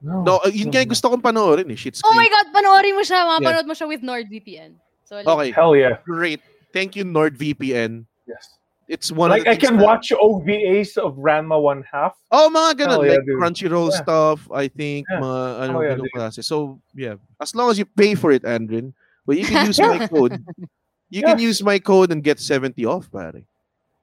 [0.02, 1.78] no, No, uh, yun kaya gusto kong panoorin eh.
[1.78, 3.22] Schitt's Oh my God, panoorin mo siya.
[3.26, 4.74] Mapanood mo siya with NordVPN.
[5.06, 6.42] So, like, Okay, hell yeah, great.
[6.74, 8.10] Thank you, NordVPN.
[8.26, 8.58] yes.
[8.86, 12.14] It's one Like of the I can na- watch OVAs of Ranma one half.
[12.30, 12.90] Oh, mga ganun.
[13.02, 13.38] Hell yeah, like dude.
[13.42, 13.98] Crunchyroll Yeah.
[14.06, 15.10] stuff, I think.
[15.10, 15.22] Yeah.
[15.26, 17.16] Mga, ano, Oh, yeah, ganun So, yeah.
[17.42, 18.94] As long as you pay for it, Andrin.
[19.26, 20.38] But you can use my code.
[21.10, 23.42] You can use my code and get 70 off, pare.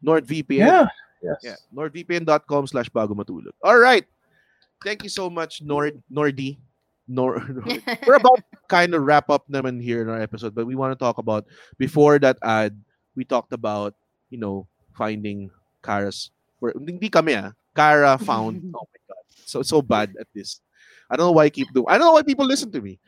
[0.04, 0.66] NordVPN.
[0.66, 0.86] Yeah,
[1.22, 1.38] yes.
[1.42, 1.56] Yeah.
[1.74, 3.54] NordVPN.com slash bago matulog.
[3.62, 4.04] All right.
[4.84, 6.58] Thank you so much, Nord, Nordy.
[7.08, 7.42] Nor,
[8.06, 10.92] we're about to kind of wrap up naman here in our episode, but we want
[10.94, 11.46] to talk about
[11.76, 12.78] before that ad,
[13.16, 13.94] we talked about,
[14.30, 15.50] you know, finding
[15.82, 16.30] Kara's
[16.62, 17.50] for hindi kami ah.
[17.74, 19.24] Kara found oh my god.
[19.44, 20.62] So so bad at this.
[21.10, 21.90] I don't know why I keep doing.
[21.90, 23.02] I don't know why people listen to me.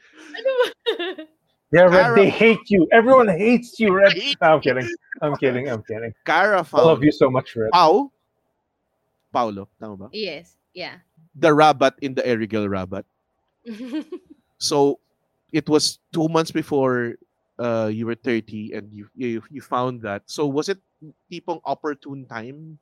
[1.74, 2.86] Yeah, Red, Kara- they hate you.
[2.94, 4.14] Everyone hates you, Red.
[4.14, 4.86] hate No, I'm kidding.
[5.18, 5.66] I'm kidding.
[5.66, 6.14] I'm kidding.
[6.22, 7.74] Kara I love you so much, Red.
[7.74, 8.14] Pau.
[9.34, 10.08] Paulo, tama ba?
[10.14, 10.54] yes.
[10.70, 11.02] Yeah.
[11.34, 13.02] The rabbit in the Erigel rabbit.
[14.64, 14.98] So
[15.52, 17.18] it was two months before
[17.58, 20.24] uh, you were 30 and you, you you found that.
[20.24, 20.78] So was it
[21.28, 22.78] tipong opportune time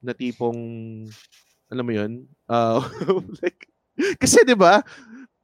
[0.00, 1.10] na tipong
[1.68, 2.24] alam mo yun?
[2.48, 2.80] Uh,
[3.44, 3.68] like
[4.16, 4.80] kasi 'di ba?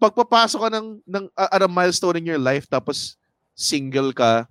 [0.02, 3.14] Pagpapasok ka ng ng uh, at a milestone in your life tapos
[3.54, 4.50] single ka,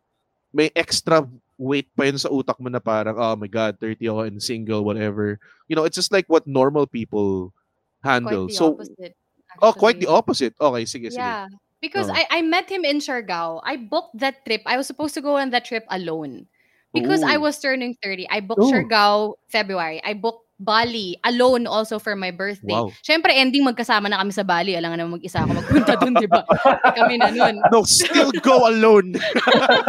[0.56, 1.28] may extra
[1.60, 4.88] weight pa yun sa utak mo na parang oh my god, 30 ako and single
[4.88, 5.36] whatever.
[5.68, 7.52] You know, it's just like what normal people
[8.00, 8.48] handle.
[8.48, 9.14] Quite the so opposite.
[9.60, 10.18] Oh, quite the actually.
[10.18, 10.54] opposite.
[10.56, 11.20] Okay, sige, sige.
[11.20, 11.52] Yeah.
[11.82, 12.16] Because Oh.
[12.16, 13.60] I, I met him in Siargao.
[13.66, 14.62] I booked that trip.
[14.66, 16.46] I was supposed to go on that trip alone.
[16.94, 17.48] Because I Ooh.
[17.48, 18.30] was turning 30.
[18.30, 18.72] I booked Ooh.
[18.72, 20.02] Siargao February.
[20.04, 22.78] I booked Bali alone also for my birthday.
[22.78, 22.94] Wow.
[23.02, 24.78] Siyempre, ending magkasama na kami sa Bali.
[24.78, 26.46] Alam nga naman mag-isa ako magpunta dun, di ba?
[26.94, 27.58] kami na nun.
[27.74, 29.18] No, still go alone.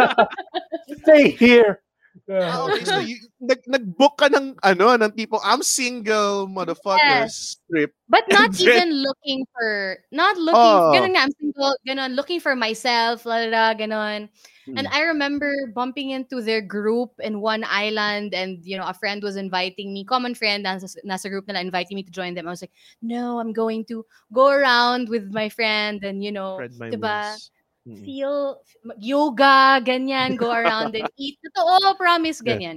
[1.05, 1.85] Stay here.
[2.31, 7.93] Ah, okay, so you, nag, nag-book ka ng, ano, ng tipo, I'm single, motherfuckers, trip.
[8.09, 10.93] But not then- even looking for, not looking, Oh.
[10.95, 14.29] ganun nga, I'm single, ganun, looking for myself, la la la, ganun.
[14.79, 14.95] And Hmm.
[14.95, 19.35] I remember bumping into their group in one island, and you know, a friend was
[19.35, 22.47] inviting me, common friend, nasa, nasa group nila, inviting me to join them.
[22.47, 22.71] I was like,
[23.03, 27.35] no, I'm going to go around with my friend, and you know, diba?
[27.35, 27.52] wings.
[27.83, 28.05] Mm.
[28.07, 28.63] feel
[29.03, 31.35] yoga, ganyan, go around and eat.
[31.43, 32.55] Totoo, promise, Yeah.
[32.55, 32.77] ganyan.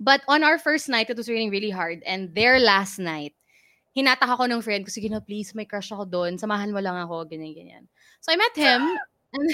[0.00, 2.00] But on our first night, it was raining really hard.
[2.08, 3.34] And their last night,
[3.92, 6.40] hinatak ako ng friend ko, sige na please, may crush ako doon.
[6.40, 7.84] Samahan mo lang ako, ganyan, ganyan.
[8.24, 8.80] So I met him.
[9.28, 9.48] And,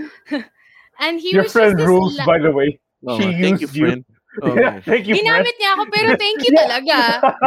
[1.04, 2.80] and he Your was friend just this rules, la- by the way.
[3.04, 3.84] Oo She thank used you.
[3.84, 4.00] friend.
[4.48, 5.44] Oo Yeah, thank you, friend.
[5.44, 6.98] Niya ako, pero thank you talaga.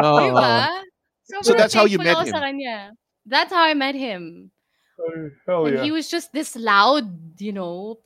[0.05, 0.53] Oo, Di ba?
[1.25, 2.29] So Sobrang that's how you met him?
[2.29, 2.93] Sa kanya.
[3.25, 4.53] That's how I met him.
[4.99, 5.83] Oh, hell and yeah.
[5.83, 7.05] he was just this loud,
[7.39, 7.99] you know,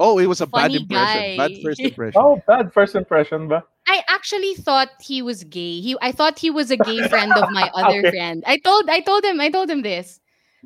[0.00, 1.36] Oh, it was a bad Funny impression.
[1.38, 2.18] Bad first impression.
[2.20, 3.62] Oh, bad first impression ba?
[3.86, 5.78] I actually thought he was gay.
[5.78, 8.10] He I thought he was a gay friend of my other Okay.
[8.10, 8.42] friend.
[8.46, 10.18] I told I told him I told him this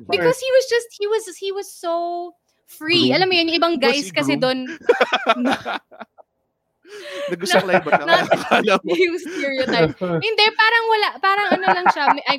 [0.09, 2.33] because he was just he was he was so
[2.65, 3.13] free.
[3.13, 3.21] Groomed.
[3.21, 4.65] Alam mo yun, yung ibang guys he kasi doon
[7.29, 8.05] Nagusaklay ba siya?
[8.09, 8.89] Not- Akala mo.
[8.97, 9.93] yung stereotype.
[9.99, 12.05] Hindi, parang wala, parang ano lang siya.
[12.25, 12.35] I,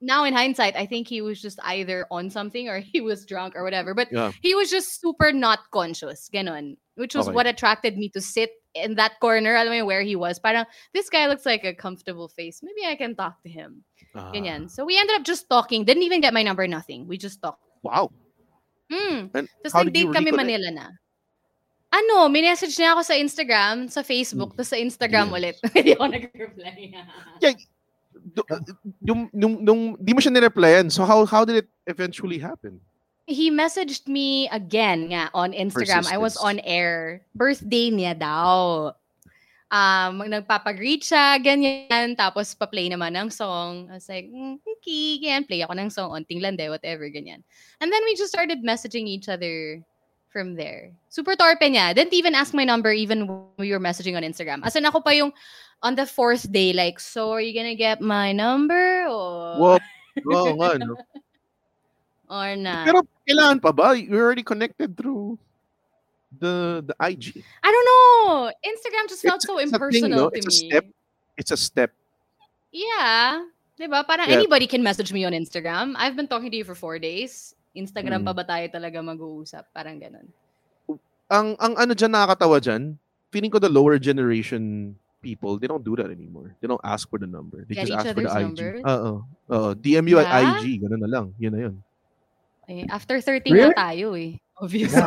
[0.00, 3.54] now in hindsight, I think he was just either on something or he was drunk
[3.56, 3.94] or whatever.
[3.94, 4.32] But Yeah.
[4.42, 6.76] he was just super not conscious, ganon.
[6.96, 7.34] Which was Okay.
[7.34, 10.38] what attracted me to sit in that corner, alam mo yun, where he was.
[10.38, 12.60] Parang, this guy looks like a comfortable face.
[12.62, 13.82] Maybe I can talk to him.
[14.14, 14.70] Ganyan.
[14.70, 15.84] So we ended up just talking.
[15.84, 17.06] Didn't even get my number, nothing.
[17.06, 17.62] We just talked.
[17.82, 18.10] wow.
[18.92, 19.26] Hmm.
[19.34, 20.36] Tapos how did you nag-date kami reconnect?
[20.38, 20.86] Manila na.
[21.94, 24.58] Ano, minessage niya ako sa Instagram, sa Facebook, Hmm.
[24.58, 25.34] tapos sa Instagram Yes.
[25.38, 25.56] ulit.
[25.74, 26.78] Hindi ako nag-reply.
[27.40, 27.62] Du-
[29.02, 30.90] yung, nung, nung, di mo siya nireplyan.
[30.90, 32.80] So how how did it eventually happen?
[33.26, 36.04] he messaged me again nga on Instagram.
[36.10, 37.24] I was on air.
[37.34, 38.92] Birthday niya daw.
[39.72, 42.14] Um, nagpapag-greet siya, ganyan.
[42.14, 43.88] Tapos pa-play naman ng song.
[43.90, 45.48] I was like, mm, okay, ganyan.
[45.48, 47.42] Play ako ng song, onting lande, whatever, ganyan.
[47.80, 49.80] And then we just started messaging each other
[50.30, 50.92] from there.
[51.08, 51.94] Super torpe niya.
[51.96, 54.62] Didn't even ask my number even when we were messaging on Instagram.
[54.62, 55.32] As in, ako pa yung
[55.84, 59.04] on the fourth day, like, so are you gonna get my number?
[59.04, 59.78] Or, Wow.
[60.32, 60.96] Oo nga, no?
[62.30, 62.88] or not?
[62.88, 63.92] Pero kailangan pa ba?
[63.92, 65.36] You're already connected through
[66.32, 67.44] the the IG.
[67.62, 68.48] I don't know.
[68.64, 70.32] Instagram just felt It's- so it's a thing, impersonal no?
[70.32, 70.84] to It's a step.
[71.36, 71.90] It's a step.
[72.72, 73.44] Yeah.
[73.74, 74.06] Diba?
[74.06, 74.38] Parang Yeah.
[74.38, 75.94] anybody can message me on Instagram.
[75.98, 77.54] I've been talking to you for four days.
[77.74, 78.26] Instagram Mm.
[78.30, 79.66] pa ba tayo talaga mag-uusap?
[79.74, 80.30] Parang ganun.
[81.26, 82.94] Ang ang ano diyan nakakatawa diyan,
[83.34, 84.94] feeling ko the lower generation
[85.24, 86.52] people, they don't do that anymore.
[86.60, 87.64] They don't ask for the number.
[87.64, 88.44] They Get just each ask for the other's IG.
[88.60, 88.82] numbers?
[88.84, 89.12] Oo.
[89.50, 89.68] Oo.
[89.74, 91.26] DM you at IG, ganun na lang.
[91.40, 91.74] Yun na yun.
[92.68, 93.72] Eh, after 30 Really?
[93.72, 94.36] na tayo eh.
[94.60, 95.00] Obviously.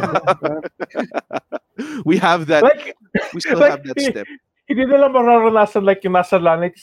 [2.10, 2.64] We have that.
[2.66, 2.98] like,
[3.34, 4.26] we still like, have that step.
[4.68, 6.74] hindi nila mararanasan like yung nasa lanay,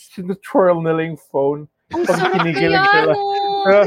[0.41, 1.67] twirl nila yung phone.
[1.93, 2.79] Ang Pag sarap kaya sila.
[3.11, 3.19] no.
[3.65, 3.81] Yeah.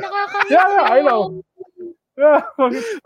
[0.51, 1.39] Yeah, yeah, I know.
[1.39, 1.43] yun.
[2.23, 2.43] Yeah.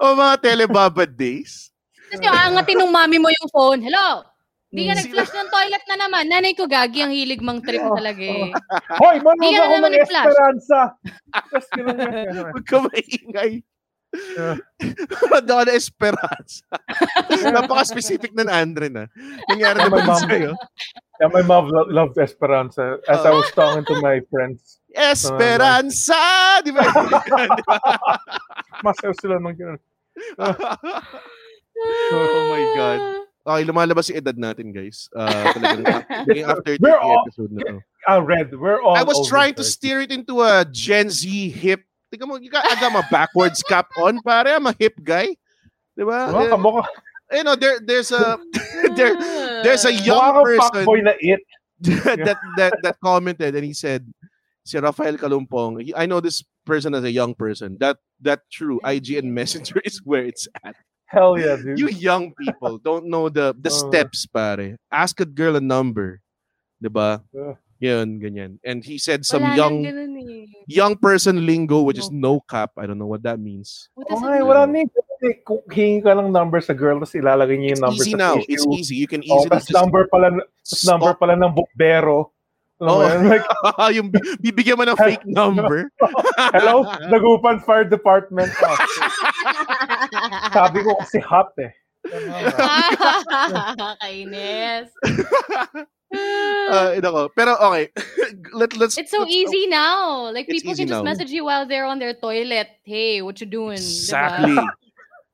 [0.01, 1.69] Oh, mga telebabad days.
[2.09, 3.85] Tapos yung aangatin ng mami mo yung phone.
[3.85, 4.25] Hello?
[4.73, 5.01] Di ka Mm.
[5.05, 6.25] nag-flash ng toilet na naman.
[6.27, 8.49] Nanay ko gagi, ang hilig mang trip Oh, talaga eh.
[9.05, 10.01] Hoy, manood Hindi ako naman ng.
[10.01, 10.81] Esperanza.
[12.49, 13.53] Huwag ka maingay.
[15.29, 16.73] Manda ka na Esperanza.
[17.47, 19.05] Napaka-specific ng Andre na.
[19.47, 20.21] Nangyari na Oh, my ba mom.
[20.25, 20.53] sa'yo?
[21.21, 22.97] Yeah, my mom lo- loved Esperanza.
[23.07, 26.17] As I was talking to my friends, Esperanza!
[26.61, 26.85] Di ba?
[26.85, 27.21] Di ba?
[28.85, 29.81] masayaw sila ng ganun.
[32.13, 33.01] oh my God.
[33.43, 35.11] Okay, lumalabas yung edad natin, guys.
[35.11, 35.27] Uh,
[35.59, 37.77] talagang after 30 We're all- episode na to.
[38.07, 41.27] Ah, Red, we're all I was over trying to steer it into a Gen Z
[41.55, 44.53] hip Tingnan mo, you got, I got my backwards cap on, pare.
[44.53, 45.33] I'm a hip guy.
[45.97, 46.29] Di ba?
[46.29, 46.85] Mga Eh, kamukha,
[47.33, 48.37] you know, there, there's a,
[48.97, 49.17] there,
[49.65, 51.41] there's a young mukha person fuckboy na it.
[52.05, 54.05] that, that, that commented and he said,
[54.63, 57.79] si Rafael Kalumpong, I know this person as a young person.
[57.81, 60.77] That, that true IGN Messenger is where it's at.
[61.13, 61.77] Hell yeah, dude.
[61.77, 63.77] You young people don't know the the Uh.
[63.77, 64.81] steps, pare.
[64.89, 66.25] Ask a girl a number.
[66.81, 67.21] 'Di ba?
[67.31, 67.55] Uh.
[67.83, 68.63] Yun, ganyan.
[68.63, 70.47] And he said some Wala young eh.
[70.71, 72.71] young person lingo which is no cap.
[72.79, 73.91] I don't know what that means.
[73.99, 74.47] What does it Okay, mean?
[74.47, 77.83] wala na yung kasi kung hingi ka ng number sa girl tapos ilalagay niya It's
[77.83, 78.35] yung number easy sa now.
[78.39, 78.55] tissue.
[78.55, 78.95] It's easy.
[79.03, 80.31] You can Oh, easily tas just number pala
[80.63, 81.27] tas number stop.
[81.27, 82.31] pala ng bukbero.
[82.79, 83.03] Alam Oh.
[83.03, 83.21] yun?
[83.31, 83.47] Like,
[83.99, 85.87] yung bi- bibigyan mo ng fake number.
[86.55, 88.51] hello, Dagupan Fire Department.
[88.59, 88.75] Oh,
[90.57, 91.73] sabi ko kasi hot eh.
[94.03, 94.89] Kainis.
[96.13, 97.29] uh, nako.
[97.37, 97.89] Pero okay.
[98.53, 100.31] Let, let's It's so let's- easy now.
[100.33, 101.07] Like It's people can just now.
[101.07, 102.69] message you while they're on their toilet.
[102.85, 103.79] Hey, what you doing?
[103.79, 104.03] Diba?
[104.03, 104.57] Exactly.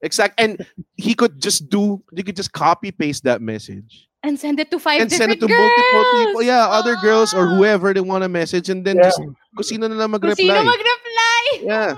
[0.03, 0.35] Exact.
[0.39, 0.65] And
[0.97, 4.79] he could just do, he could just copy paste that message And send it to
[4.79, 6.43] five and send it to multiple people.
[6.43, 6.47] girls.
[6.47, 7.51] Yeah, other girls or Ah.
[7.55, 9.11] whoever they want to message and then Yeah.
[9.11, 9.19] just
[9.55, 10.67] kung sino na lang Kung sino mag-reply.
[10.67, 11.43] mag-reply.
[11.67, 11.91] Yeah.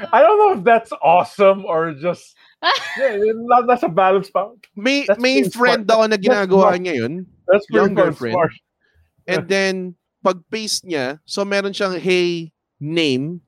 [0.00, 0.08] My God.
[0.12, 2.34] I don't know if that's awesome or just
[2.98, 4.50] yeah, not, that's a balance pa.
[4.74, 5.90] May That's may friend smart.
[5.90, 6.80] ako na That's ginagawa smart.
[6.80, 7.12] niya yun.
[7.46, 8.34] That's pretty Younger fucking friend.
[8.34, 8.52] smart.
[9.28, 9.74] And then
[10.24, 13.40] pag paste niya, so meron siyang hey name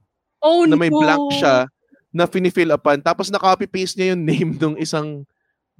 [0.44, 1.00] Oh na may no.
[1.00, 1.66] blank siya
[2.12, 5.24] na finifill upan tapos na-copy paste niya yung name ng isang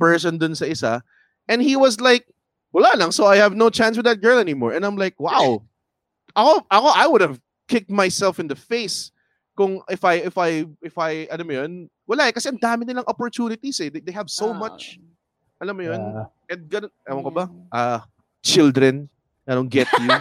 [0.01, 1.01] person dun sa isa
[1.49, 2.29] and he was like
[2.73, 5.65] wala lang so I have no chance with that girl anymore and I'm like wow
[6.37, 9.13] ako ako I would have kicked myself in the face
[9.57, 11.73] kung if I if I if I ano mo yun
[12.05, 14.57] wala eh kasi ang dami nilang opportunities eh they, they have so Ah.
[14.57, 15.01] much
[15.59, 16.53] alam mo yun Yeah.
[16.53, 17.73] and ganun ewan ko ba Yeah.
[17.73, 18.01] ah
[18.45, 19.09] children
[19.49, 20.13] I don't get you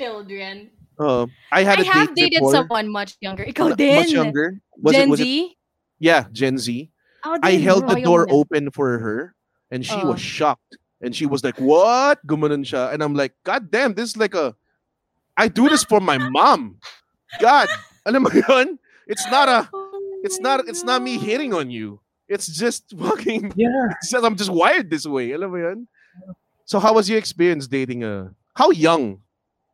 [0.00, 0.70] Children.
[0.96, 3.44] uh, I had I a have date dated before, someone much younger.
[3.44, 3.96] Ikaw na- din.
[4.00, 5.28] much younger was Gen it was Z?
[5.28, 5.48] it
[6.00, 6.88] yeah Gen Z
[7.20, 8.32] Ako I held the door na.
[8.32, 9.36] open for her
[9.68, 10.24] and she was Oh.
[10.24, 10.80] shocked.
[11.04, 12.20] And she was like, What?
[12.24, 12.92] Gumanon siya.
[12.96, 14.56] And I'm like, God damn, this is like a
[15.36, 16.80] I do this for my mom.
[17.44, 17.68] God.
[18.06, 18.78] Alam mo yun?
[19.06, 19.88] It's not a Oh
[20.22, 22.00] it's my not it's not me hitting on you.
[22.28, 23.92] It's just fucking Yeah.
[23.98, 25.32] it's just, I'm just wired this way.
[25.32, 25.78] Alam mo yun?
[26.64, 29.20] So how was your experience dating a how young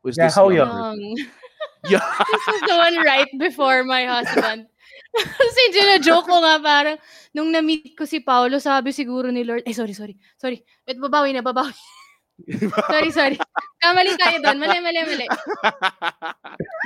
[0.03, 0.35] was Yeah, this?
[0.35, 1.01] how young young?
[1.87, 2.03] Yeah.
[2.03, 4.67] This was the one right before my husband.
[5.15, 5.63] Kasi
[6.03, 6.99] joke ko nga parang,
[7.31, 10.67] nung na-meet ko si Paolo, sabi siguro ni Lord, eh sorry, sorry, sorry.
[10.83, 11.71] Wait, babawi na, babawi.
[12.93, 13.37] Sorry, sorry.
[13.81, 14.57] Kamali tayo doon.
[14.61, 15.27] Mali, mali, mali.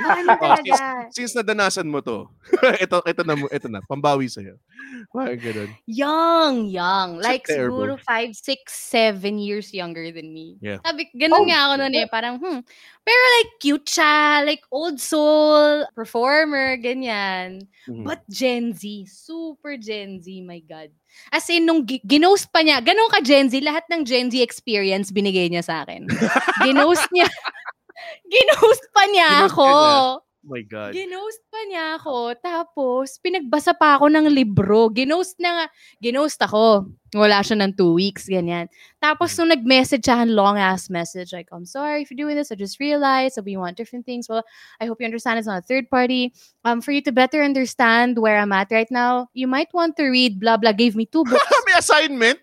[0.01, 1.07] Ano Oh, talaga?
[1.13, 2.25] Since nadanasan mo to,
[2.83, 4.57] ito, ito na, ito na, pambawi sa'yo.
[5.13, 5.69] Parang ganun.
[5.85, 7.09] Young, young.
[7.19, 7.77] Like terrible.
[7.77, 10.57] siguro five, six, seven years younger than me.
[10.61, 10.79] Yeah.
[10.85, 12.07] Sabi, ganun Oh, nga ako noon eh.
[12.07, 12.59] Parang, hmm.
[13.01, 17.65] Pero like cute siya, like old soul, performer, ganyan.
[17.89, 18.05] Mhm.
[18.05, 20.93] But Gen Z, super Gen Z, my God.
[21.33, 24.37] As in, nung gi- ginost pa niya, ganun ka Gen Z, lahat ng Gen Z
[24.39, 26.05] experience binigay niya sa akin.
[26.63, 27.27] ginost niya,
[28.31, 29.67] ginost pa niya Ginost ako.
[29.67, 29.97] niya.
[30.41, 30.97] Oh my God.
[30.97, 32.33] Ginost pa niya ako.
[32.41, 34.89] Tapos, pinagbasa pa ako ng libro.
[34.89, 35.65] Ginost na nga.
[36.01, 36.89] Ginost ako.
[37.13, 38.65] Wala siya ng two weeks, ganyan.
[38.97, 42.49] Tapos, nung nag-message siya, long-ass message, like, I'm sorry for doing this.
[42.49, 44.25] I just realized that we want different things.
[44.25, 44.41] Well,
[44.81, 46.33] I hope you understand it's not a third party.
[46.65, 50.09] Um, for you to better understand where I'm at right now, you might want to
[50.09, 50.73] read blah blah.
[50.73, 51.53] Gave me two books.
[51.69, 52.41] May assignment?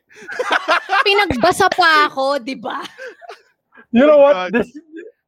[1.02, 2.78] Pinagbasa pa ako, di ba?
[3.90, 4.34] You know what?
[4.38, 4.50] God.
[4.54, 4.70] This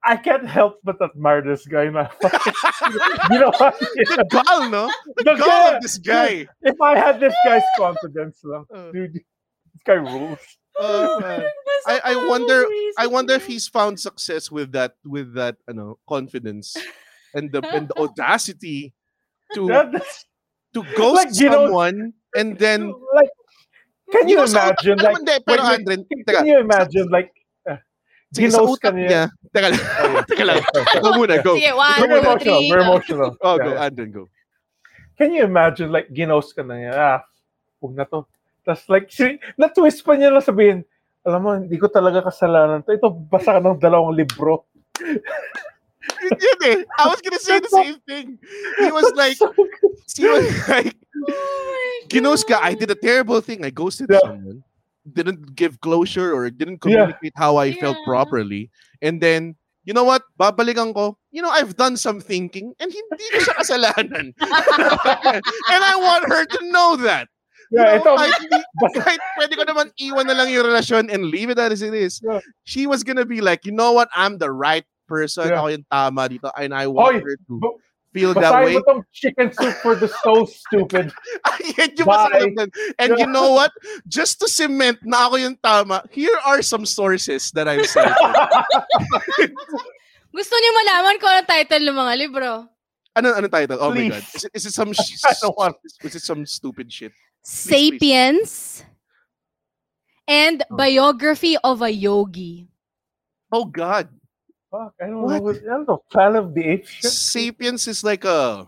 [0.02, 2.08] I can't help but admire this guy na.
[3.30, 3.76] you know what?
[4.16, 4.88] The gall, no?
[5.20, 6.48] The The gall guy- of this guy.
[6.62, 10.40] If I had this guy's confidence lang, Uh, dude, this guy rules.
[10.80, 11.44] uh, man.
[11.86, 12.64] I- I wonder-
[12.96, 16.76] I wonder if he's found success with that with that you know confidence
[17.36, 18.96] and the and the audacity
[19.52, 20.00] to That-
[20.72, 23.28] to ghost Like, you know- someone and then like,
[24.16, 24.96] can you, know, imagine?
[24.96, 27.06] utak- Like, alam mo, hindi, pero wait, wait, Andren, can, can you imagine?
[27.12, 27.30] Like,
[28.32, 29.08] sige, sa ginost ka utak niya.
[29.08, 29.22] niya.
[29.50, 29.82] Teka lang,
[30.30, 30.58] teka lang.
[31.02, 31.52] Go muna, go.
[31.58, 32.38] Sige, one, Very two, emotional.
[32.58, 32.70] three.
[32.70, 32.88] Very go.
[32.90, 33.30] emotional.
[33.42, 33.84] Oh, Yeah, go, yeah.
[33.86, 34.22] Andren, go.
[35.18, 37.18] Can you imagine, like, ginost ka na niya, ah,
[37.82, 38.24] huwag na to.
[38.64, 40.84] Tapos, like, si, na-twist pa niya na sabihin,
[41.20, 42.94] alam mo, hindi ko talaga kasalanan to.
[42.96, 44.64] Ito, basa ka ng dalawang libro.
[45.00, 46.78] Yun yun eh.
[46.96, 48.40] I was gonna say the same thing.
[48.80, 49.52] He was like, So
[50.16, 50.96] he was like,
[51.28, 53.64] Oh Ginos ka, I did a terrible thing.
[53.64, 54.20] I ghosted Yeah.
[54.24, 54.64] someone.
[55.08, 57.08] Didn't give closure or didn't Yeah.
[57.16, 58.68] communicate how I felt properly.
[59.00, 60.22] And then, you know what?
[60.38, 61.16] Babalikan ko.
[61.32, 64.36] You know, I've done some thinking and hindi ko siya kasalanan.
[65.72, 67.28] and I want her to know that.
[67.70, 70.66] You Yeah, know, ito, kahit, hindi- basta, kahit pwede ko naman iwan na lang yung
[70.66, 72.18] relasyon and leave it as it is.
[72.20, 72.42] Yeah.
[72.66, 74.10] She was gonna be like, you know what?
[74.12, 75.48] I'm the right person.
[75.48, 75.62] Yeah.
[75.62, 76.50] Ako yung tama dito.
[76.58, 77.54] And I want Hoy, her to
[78.12, 78.74] bu- feel that Basahin way.
[78.74, 81.12] mo tong chicken soup for the so stupid.
[81.78, 82.50] Yan yung Bye.
[82.50, 82.70] masarap.
[82.98, 83.70] And you know what?
[84.06, 88.14] Just to cement na ako yung tama, here are some sources that I've cited.
[90.30, 92.50] Gusto niyo malaman kung ano title ng mga libro?
[93.10, 93.78] ano ano title?
[93.82, 94.22] Oh my god.
[94.34, 97.10] Is it, is it some sh- I don't want- is it some stupid shit?
[97.10, 97.42] please.
[97.42, 98.84] Sapiens
[100.30, 100.76] and oh.
[100.76, 102.68] Biography of a Yogi.
[103.50, 104.06] Oh god.
[104.70, 105.42] Fuck, I don't What?
[105.42, 105.50] know.
[105.50, 106.02] I don't know.
[106.10, 107.10] Planet of the Apes shit.
[107.10, 108.66] Sapiens is like a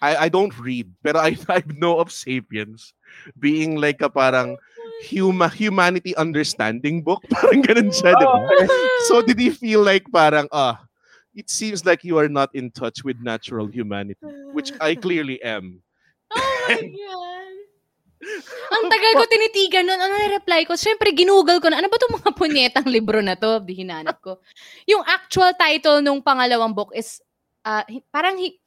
[0.00, 2.94] I I don't read, but I I know of Sapiens
[3.38, 4.56] being like a parang
[5.04, 7.22] huma, humanity understanding book.
[7.30, 8.16] Parang ganun siya.
[8.18, 8.66] Oh, okay.
[9.10, 10.80] So did he feel like parang ah
[11.36, 14.20] it seems like you are not in touch with natural humanity,
[14.52, 15.82] which I clearly am.
[16.32, 17.61] Oh my God.
[18.72, 19.98] Ang tagal ko tinitigan nun.
[19.98, 20.78] Ano reply ko?
[20.78, 21.82] Siyempre, ginugol ko na.
[21.82, 23.58] Ano ba itong mga punyetang libro na to?
[23.60, 24.38] Di hinanap ko.
[24.86, 27.18] Yung actual title nung pangalawang book is,
[27.66, 28.58] hi- parang, hi-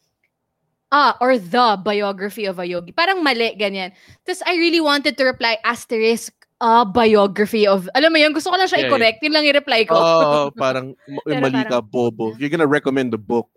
[0.92, 2.92] ah, or The Biography of a Yogi.
[2.92, 3.96] Parang mali, ganyan.
[4.28, 8.60] Tapos I really wanted to reply, asterisk, ah, biography of, alam mo yun, gusto ko
[8.60, 9.20] lang siya Yeah, i-correct.
[9.24, 9.96] Yun lang i-reply ko.
[9.96, 10.96] Oh, parang
[11.28, 12.36] Pero mali ka, bobo.
[12.36, 13.48] You're gonna recommend the book,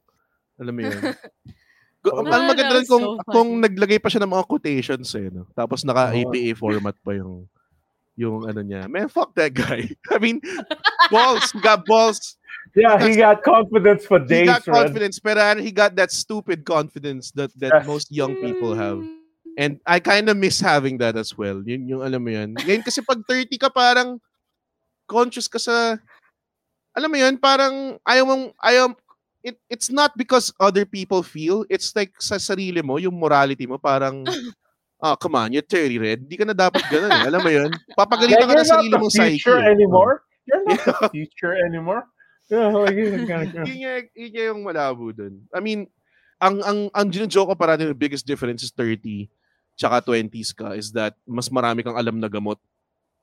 [0.62, 0.94] alam mo yun.
[2.11, 3.35] Oh, ang that maganda rin kung, so funny.
[3.35, 5.45] kung naglagay pa siya ng mga quotations eh, no?
[5.53, 6.19] Tapos naka Oh.
[6.19, 7.45] APA format pa yung
[8.19, 8.91] yung ano niya.
[8.91, 9.87] Man, fuck that guy.
[10.15, 10.43] I mean,
[11.07, 11.55] balls.
[11.55, 12.35] He got balls.
[12.75, 14.75] Yeah, he got confidence for He days, got man.
[14.85, 17.87] confidence, pero ano, he got that stupid confidence that that Yes.
[17.87, 18.99] most young people have.
[19.55, 21.63] And I kind of miss having that as well.
[21.63, 22.55] Yun yung alam mo yun.
[22.59, 24.19] Ngayon kasi pag 30 ka parang
[25.07, 25.97] conscious ka sa
[26.95, 28.91] alam mo yun, parang ayaw mong ayaw
[29.49, 33.80] it, it's not because other people feel, it's like sa sarili mo, yung morality mo
[33.80, 34.28] parang
[35.03, 36.18] ah, come on, you're 30 red.
[36.26, 37.22] Hindi ka na dapat ganun eh.
[37.30, 37.70] Alam mo yun?
[37.99, 39.38] Papagalitan Yeah, ka you're ng sarili not mong the psyche.
[39.40, 39.72] future eh.
[39.72, 40.14] anymore.
[40.44, 42.03] You're not the future anymore.
[42.49, 43.64] Yeah, like, yun, yun, yun.
[43.68, 45.44] yun, yung, yun yung malabo dun.
[45.53, 45.84] I mean,
[46.40, 49.26] ang ang ang gino-joke ko parati the biggest difference is 30
[49.74, 52.59] tsaka 20s ka is that mas marami kang alam na gamot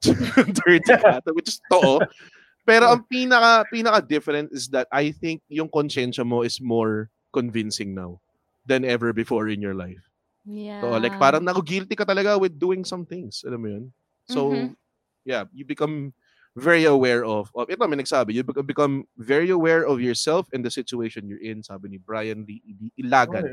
[0.03, 0.55] 30
[0.99, 2.03] ka, which is totoo.
[2.65, 7.93] Pero ang pinaka pinaka different is that I think yung konsensya mo is more convincing
[7.93, 8.17] now
[8.65, 10.01] than ever before in your life.
[10.45, 10.81] Yeah.
[10.81, 13.85] So like parang naku guilty ka talaga with doing some things, alam mo yun?
[14.25, 14.73] So Mhm.
[15.25, 16.13] yeah, you become
[16.55, 20.63] very aware of, of ito may nagsabi, you bec- become very aware of yourself and
[20.65, 23.43] the situation you're in, sabi ni Brian Lee I- Oh, Ilagan.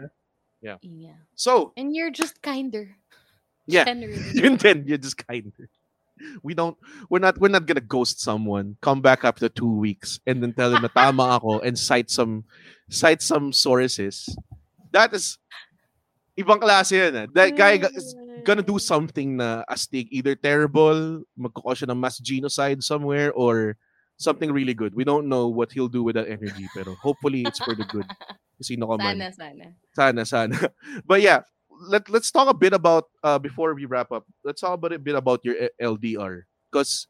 [0.62, 0.78] yeah.
[0.80, 1.18] Yeah.
[1.34, 2.94] So, And you're just kinder.
[3.66, 4.22] yeah, Generally.
[4.40, 5.68] yun din, you're just kinder.
[6.46, 6.76] We don't,
[7.10, 10.70] we're not, we're not gonna ghost someone, come back after two weeks, and then tell
[10.70, 12.44] them tama ako and cite some,
[12.90, 14.28] cite some sources.
[14.92, 15.38] That is,
[16.38, 17.16] ibang klase yan.
[17.16, 17.26] eh.
[17.32, 18.14] That guy is
[18.44, 23.76] gonna do something na astig, either terrible, magkukos siya ng mass genocide somewhere, or
[24.18, 24.94] something really good.
[24.94, 28.06] We don't know what he'll do with that energy, pero hopefully it's for the good.
[28.62, 29.18] Sino ka man.
[29.18, 29.66] Sana, sana.
[29.90, 30.56] Sana, sana.
[31.08, 31.42] But yeah,
[31.82, 34.24] let let's talk a bit about uh before we wrap up.
[34.44, 37.06] Let's talk about a bit about your LDR because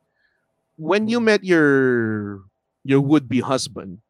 [0.76, 2.42] when you met your
[2.82, 4.00] your would be husband,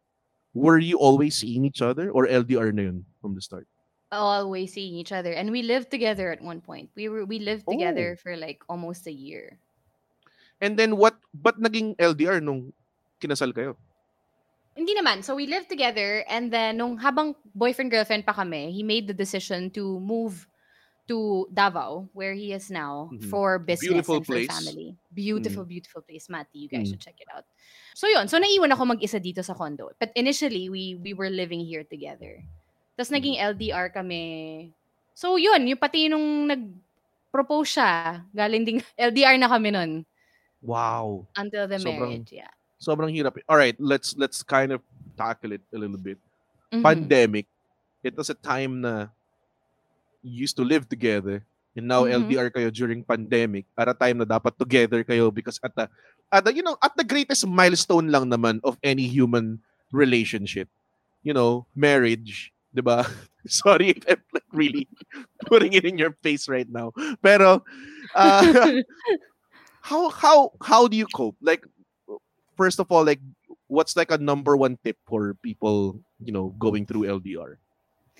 [0.54, 3.66] were you always seeing each other or LDR na yun from the start?
[4.12, 5.32] Always seeing each other.
[5.32, 6.90] And we lived together at one point.
[6.94, 7.72] We were we lived Oh.
[7.72, 9.58] together for like almost a year.
[10.60, 11.18] And then what?
[11.34, 12.76] But naging LDR nung
[13.18, 13.74] kinasal kayo?
[14.76, 15.20] Hindi naman.
[15.24, 19.68] So we lived together and then nung habang boyfriend-girlfriend pa kami, he made the decision
[19.76, 20.48] to move
[21.12, 23.28] to Davao, where he is now, Mhm.
[23.28, 24.48] for business Beautiful and for place.
[24.48, 24.96] family.
[25.12, 26.64] Beautiful, beautiful place, Mati.
[26.64, 26.96] You guys Mm.
[26.96, 27.44] should check it out.
[27.92, 29.92] So yun, so naiwan ako mag-isa dito sa condo.
[30.00, 32.40] But initially, we we were living here together.
[32.96, 34.72] Tapos naging LDR kami.
[35.12, 40.08] So yun, yung pati nung nag-propose siya, galing ding LDR na kami nun
[40.64, 41.28] Wow.
[41.36, 42.32] until the Sobrang- marriage.
[42.32, 42.52] Yeah.
[42.80, 43.36] Sobrang hirap.
[43.46, 44.80] All right, let's let's kind of
[45.14, 46.16] tackle it a little bit.
[46.72, 46.80] Mhm.
[46.82, 47.46] Pandemic.
[48.00, 49.12] It was a time na
[50.22, 51.42] you used to live together
[51.74, 52.26] and now Mhm.
[52.26, 55.86] LDR kayo during pandemic at a time na dapat together kayo because at the
[56.32, 59.60] at the, you know at the greatest milestone lang naman of any human
[59.92, 60.68] relationship.
[61.22, 63.04] You know marriage 'di ba?
[63.46, 64.86] Sorry if I'm like really
[65.50, 66.94] putting it in your face right now.
[67.20, 67.62] Pero
[68.14, 68.42] uh,
[69.82, 71.36] how how how do you cope?
[71.42, 71.66] Like
[72.56, 73.20] first of all like
[73.66, 77.56] what's like a number one tip for people you know going through ldr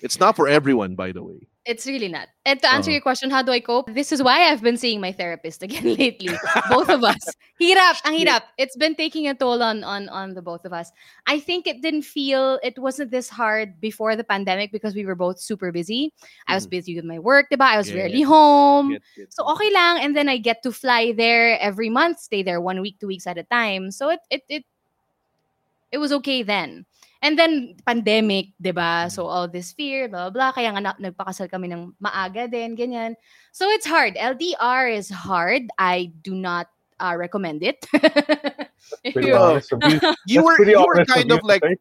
[0.03, 2.27] it's not for everyone by the way It's really not.
[2.43, 2.99] And to answer Uh-huh.
[2.99, 3.87] your question, how do I cope?
[3.95, 6.35] This is why I've been seeing my therapist again lately.
[6.67, 7.23] both of us.
[7.55, 8.51] Hirap, ang hirap.
[8.59, 10.91] It's been taking a toll on on on the both of us.
[11.23, 15.15] I think it didn't feel it wasn't this hard before the pandemic because we were
[15.15, 16.11] both super busy.
[16.51, 16.75] I was Mhm.
[16.75, 17.63] busy with my work, diba?
[17.63, 18.03] I was Yeah.
[18.03, 18.99] rarely home.
[18.99, 22.43] Get- get- So okay lang and then I get to fly there every month, stay
[22.43, 23.87] there one week, two weeks at a time.
[23.95, 24.63] So it it it
[25.95, 26.83] it was okay then.
[27.23, 29.07] And then, pandemic, di ba?
[29.07, 30.51] So, all this fear, blah, blah, blah.
[30.51, 33.15] Kaya nga na, nagpakasal kami ng maaga din, ganyan.
[33.55, 34.19] So, it's hard.
[34.19, 35.71] LDR is hard.
[35.79, 36.67] I do not
[36.99, 37.79] uh, recommend it.
[39.07, 39.79] You're- honest you.
[40.27, 41.79] You were you were honest kind you, of like right?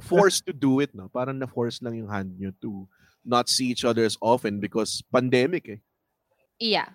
[0.00, 1.12] forced to do it, no?
[1.12, 2.88] Parang na-force lang yung hand nyo to
[3.24, 5.80] not see each other as often because pandemic eh.
[6.56, 6.88] yeah.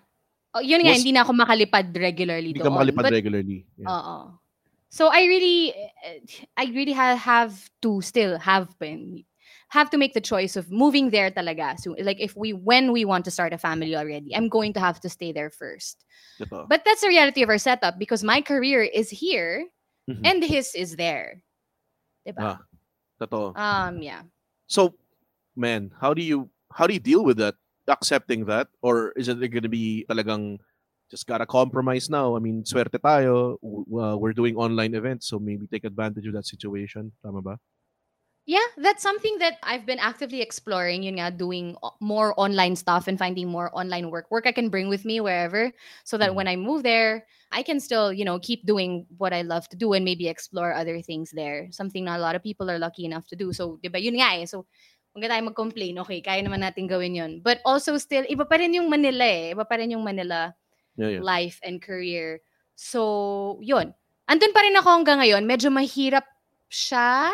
[0.54, 2.78] Oh, yun nga, Was- hindi na ako makalipad regularly Hindi ka doon.
[2.78, 3.58] makalipad But regularly.
[3.74, 3.90] Yeah.
[3.90, 4.16] Oo.
[4.94, 5.74] So I really
[6.54, 9.26] I really ha- have to still have been
[9.74, 11.74] have to make the choice of moving there talaga.
[11.82, 14.80] So like if we when we want to start a family already, I'm going to
[14.80, 16.06] have to stay there first.
[16.70, 19.66] But that's the reality of our setup because my career is here
[20.06, 20.22] Mhm.
[20.22, 21.42] and his is there.
[22.22, 22.54] Diba?
[22.54, 22.58] Ah.
[23.18, 23.50] Totoo.
[23.58, 24.22] Um yeah.
[24.70, 24.94] So,
[25.58, 27.58] man, how do you how do you deal with that?
[27.90, 30.62] Accepting that, or is it going to be talagang
[31.14, 32.34] just gotta compromise now?
[32.34, 33.54] I mean, swerte tayo.
[33.62, 37.14] uh, we're doing online events, so maybe take advantage of that situation.
[37.22, 37.54] Tama ba?
[38.44, 43.16] Yeah, that's something that I've been actively exploring, you know, doing more online stuff and
[43.16, 44.28] finding more online work.
[44.28, 45.72] Work I can bring with me wherever
[46.04, 49.48] so that when I move there, I can still, you know, keep doing what I
[49.48, 51.72] love to do and maybe explore other things there.
[51.72, 53.54] Something not a lot of people are lucky enough to do.
[53.54, 54.44] So, di ba, yun nga eh.
[54.44, 54.68] So,
[55.16, 55.96] huwag tayo mag-complain.
[56.04, 57.32] Okay, kaya naman natin gawin yun.
[57.40, 59.56] But also still, iba pa rin yung Manila eh.
[59.56, 60.52] Iba pa rin yung Manila
[60.96, 61.22] Yeah, yeah.
[61.22, 62.40] life and career.
[62.74, 63.94] So, yun.
[64.30, 65.44] Andun pa rin ako hanggang ngayon.
[65.46, 66.24] Medyo mahirap
[66.70, 67.30] siya.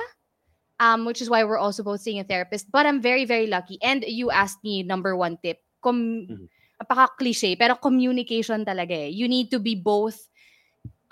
[0.81, 2.73] Um, which is why we're also both seeing a therapist.
[2.73, 3.77] But I'm very, very lucky.
[3.85, 5.61] And you asked me number one tip.
[5.85, 6.47] Com- Mhm.
[6.81, 9.13] Napaka-cliche, pero communication talaga eh.
[9.13, 10.17] You need to be both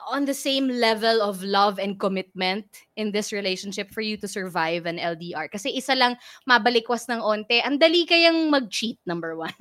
[0.09, 2.65] on the same level of love and commitment
[2.97, 5.51] in this relationship for you to survive an LDR.
[5.53, 6.17] Kasi isa lang
[6.49, 9.53] mabalikwas ng onte, ang dali kayang mag-cheat, number one.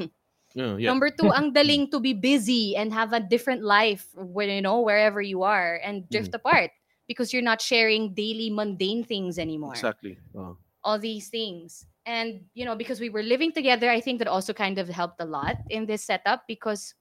[0.58, 0.90] Yeah, yeah.
[0.90, 4.82] Number two, ang daling to be busy and have a different life when you know
[4.82, 6.74] wherever you are and drift apart
[7.06, 9.78] because you're not sharing daily mundane things anymore.
[9.78, 10.18] Exactly.
[10.34, 10.58] Oh.
[10.82, 11.86] All these things.
[12.10, 15.22] And you know, because we were living together, I think that also kind of helped
[15.22, 16.98] a lot in this setup because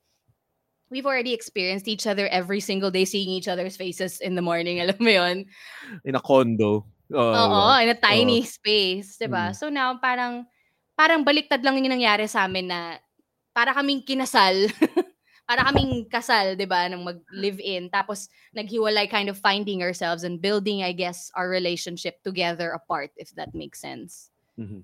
[0.92, 4.80] we've already experienced each other every single day seeing each other's faces in the morning,
[4.84, 5.48] alam mo yun?
[6.04, 6.84] In a condo.
[7.08, 9.32] Oh, Oo, in a tiny space, 'di Mm.
[9.32, 9.44] ba?
[9.56, 10.44] So now parang
[10.92, 13.00] parang baliktad lang yung nangyari sa amin na
[13.56, 14.68] para kaming kinasal.
[15.48, 20.42] para kaming kasal, 'di ba, nang mag-live in tapos naghiwalay kind of finding ourselves and
[20.42, 24.28] building I guess our relationship together apart if that makes sense.
[24.58, 24.82] Mhm.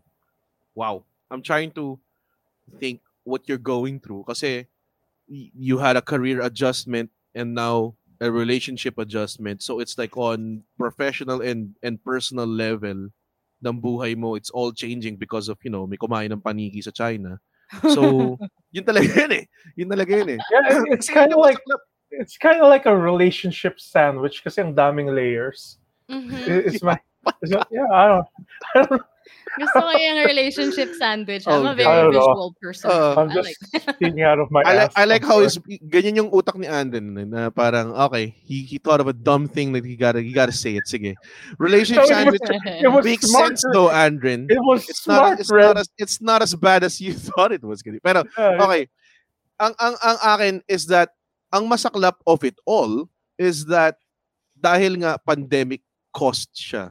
[0.79, 1.05] Wow.
[1.29, 1.99] I'm trying to
[2.79, 4.71] think what you're going through kasi
[5.29, 9.63] you had a career adjustment and now a relationship adjustment.
[9.63, 13.11] So it's like on professional and and personal level
[13.63, 16.95] ng buhay mo, it's all changing because of, you know, may kumain ng paniki sa
[16.95, 17.39] China.
[17.91, 18.39] So,
[18.73, 19.45] yun talaga yun eh.
[19.77, 20.41] Yun talaga yun eh.
[20.51, 21.59] Yeah, it's kind of like
[22.11, 25.79] it's kind of like a relationship sandwich kasi ang daming layers.
[26.09, 26.33] Mhm.
[26.67, 26.99] It's my,
[27.41, 28.27] it's my yeah, I don't,
[28.75, 29.05] I don't
[29.53, 31.45] Gusto ko yung relationship sandwich.
[31.45, 32.17] I'm Oh, a very God.
[32.17, 32.89] visual person.
[32.89, 33.61] Uh, I'm just like
[34.01, 34.97] speaking out of my I like ass.
[34.97, 35.77] I like I'm how sorry.
[35.77, 39.17] his ganyan yung utak ni Anden eh, na parang okay, he he thought of a
[39.17, 40.89] dumb thing that he gotta he gotta say it.
[40.89, 41.13] Sige.
[41.61, 42.47] Relationship No, it was- sandwich
[42.89, 43.61] it was makes smart.
[43.61, 44.49] sense though, Andren.
[44.49, 45.65] It was It's not smart, it's Red.
[45.69, 48.05] not as it's not as bad as you thought it was gonna be.
[48.05, 48.89] Pero Yeah, okay.
[49.61, 51.13] Ang ang ang akin is that
[51.53, 53.05] ang masaklap of it all
[53.37, 54.01] is that
[54.57, 56.89] dahil nga pandemic cost siya.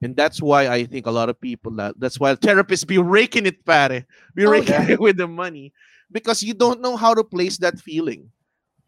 [0.00, 3.44] And that's why I think a lot of people that that's why therapists be raking
[3.46, 4.06] it pare.
[4.34, 4.96] Be Oh, raking yeah.
[4.96, 5.72] it with the money
[6.10, 8.32] because you don't know how to place that feeling.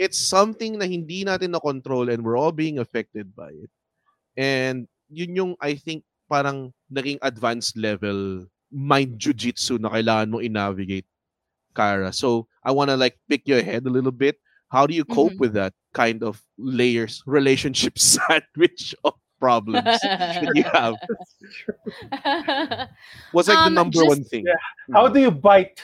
[0.00, 3.70] It's something na hindi natin na control and we're all being affected by it.
[4.36, 11.04] And yun yung I think parang naging advanced level mind jujitsu na kailangan mo i-navigate
[11.76, 12.08] Kara.
[12.12, 14.40] So I want to like pick your head a little bit.
[14.72, 15.40] How do you cope Mhm.
[15.44, 19.12] with that kind of layers relationship sandwich of
[19.42, 20.94] problems that you have?
[23.34, 24.44] What's like the Um, number just- one thing?
[24.46, 24.62] Yeah.
[24.94, 25.82] How do you bite?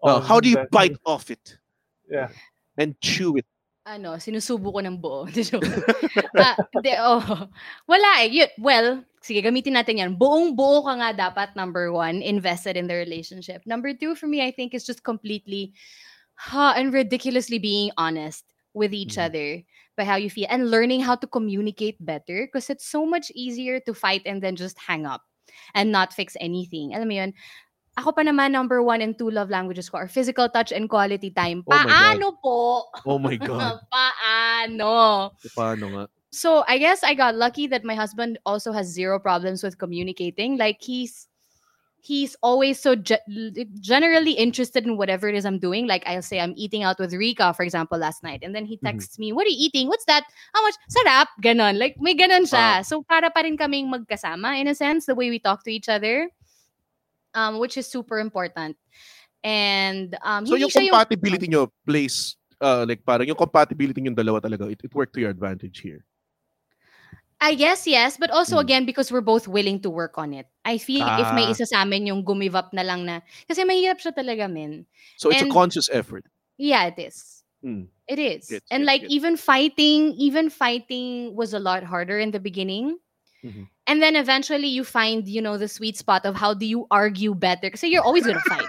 [0.00, 1.58] On how do you that- bite off it
[2.08, 2.28] Yeah.
[2.80, 3.46] and chew it?
[3.86, 5.30] ano, sinusubo ko ng buo.
[5.30, 5.62] Di joke.
[6.42, 7.22] Ah, di, oh.
[7.86, 8.34] Wala eh.
[8.34, 8.86] Yun, well,
[9.22, 10.18] sige, gamitin natin yan.
[10.18, 13.62] Buong buo ka nga dapat, number one, invested in the relationship.
[13.62, 15.70] Number two, for me, I think, is just completely
[16.34, 18.42] ha, and ridiculously being honest
[18.74, 19.24] with each Mhm.
[19.30, 19.48] other
[19.96, 23.80] by how you feel and learning how to communicate better because it's so much easier
[23.80, 25.22] to fight and then just hang up
[25.74, 26.94] and not fix anything.
[26.94, 27.32] Alam mo yun?
[27.96, 31.32] Ako pa naman, number one and two love languages ko are physical touch and quality
[31.32, 31.64] time.
[31.64, 31.96] Oh my God.
[31.96, 32.58] Paano po?
[33.08, 33.80] Oh my god.
[33.88, 34.92] Paano?
[35.56, 36.04] Paano nga?
[36.28, 40.60] So I guess I got lucky that my husband also has zero problems with communicating.
[40.60, 41.28] Like he's
[42.06, 43.18] he's always so ge-
[43.82, 45.90] generally interested in whatever it is I'm doing.
[45.90, 48.46] Like I'll say I'm eating out with Rika, for example, last night.
[48.46, 48.86] And then he Mhm.
[48.94, 49.90] texts me, what are you eating?
[49.90, 50.22] What's that?
[50.54, 50.78] How much?
[50.86, 51.34] Sarap.
[51.42, 51.82] Ganon.
[51.82, 52.78] Like may ganon siya.
[52.78, 52.86] Ah.
[52.86, 55.90] So para pa rin kaming magkasama in a sense, the way we talk to each
[55.90, 56.30] other.
[57.34, 58.80] Um, which is super important.
[59.44, 64.72] And um, So yung compatibility nyo plays, uh, like parang yung compatibility yung dalawa talaga,
[64.72, 66.06] it, it worked to your advantage here.
[67.40, 68.60] I guess yes, but also Mm.
[68.64, 70.48] again because we're both willing to work on it.
[70.64, 71.52] I feel if may Ah.
[71.52, 74.88] isa sa amin yung gumive up na lang na kasi mahirap siya talaga men.
[75.20, 76.24] So it's And- a conscious effort.
[76.56, 77.44] Yeah, it is.
[77.60, 77.92] Mm.
[78.08, 78.48] It is.
[78.72, 82.96] And like even fighting, even fighting was a lot harder in the beginning.
[83.44, 83.68] Mhm.
[83.86, 87.34] And then eventually you find, you know, the sweet spot of how do you argue
[87.36, 87.68] better?
[87.68, 88.66] Because you're always gonna fight.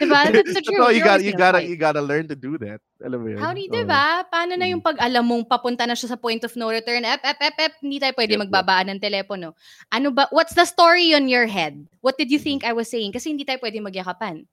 [0.00, 0.20] Diba?
[0.32, 0.80] That's the truth.
[0.80, 2.80] No, you gotta, you gotta, you gotta learn to do that.
[2.98, 3.38] Alam mo yun?
[3.38, 4.24] How do you, diba?
[4.26, 4.72] Paano na Mm.
[4.72, 7.56] yung pag alam mong papunta na siya sa point of no return, ep, ep, ep,
[7.60, 9.52] ep, hindi tayo pwede Yep, magbabaan ng telepono.
[9.92, 11.76] Ano ba, what's the story on your head?
[12.00, 12.64] What did you Mm-hmm.
[12.64, 13.12] think I was saying?
[13.12, 14.48] Kasi hindi tayo pwede magyakapan.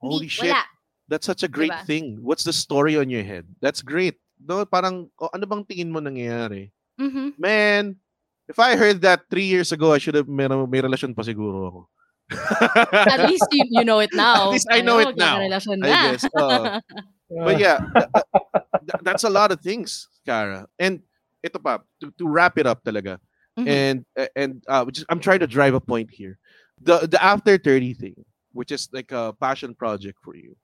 [0.00, 0.48] Hindi, Holy shit.
[0.48, 0.64] Wala.
[1.06, 1.86] That's such a great Diba?
[1.86, 2.18] thing.
[2.18, 3.46] What's the story on your head?
[3.62, 4.18] That's great.
[4.36, 6.74] No, parang, oh, ano bang tingin mo nangyayari?
[6.98, 7.38] Mhm.
[7.38, 7.94] Man,
[8.44, 11.58] if I heard that three years ago, I should have, may, may relasyon pa siguro
[11.70, 11.80] ako.
[12.92, 14.46] At least you, you know it now.
[14.46, 15.40] At least I know it now.
[15.40, 15.48] I
[15.78, 16.24] guess.
[16.38, 16.80] oo.
[17.28, 18.06] But yeah, th-
[18.86, 20.66] th- that's a lot of things, Kara.
[20.78, 21.02] And
[21.42, 23.18] ito pa, to, to wrap it up talaga.
[23.58, 23.66] Mhm.
[23.66, 23.98] And
[24.38, 26.38] and uh, which is, I'm trying to drive a point here.
[26.78, 28.22] The the after 30 thing,
[28.54, 30.54] which is like a passion project for you.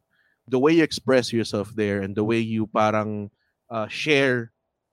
[0.47, 3.31] The way you express yourself there and the way you parang
[3.67, 4.51] uh, share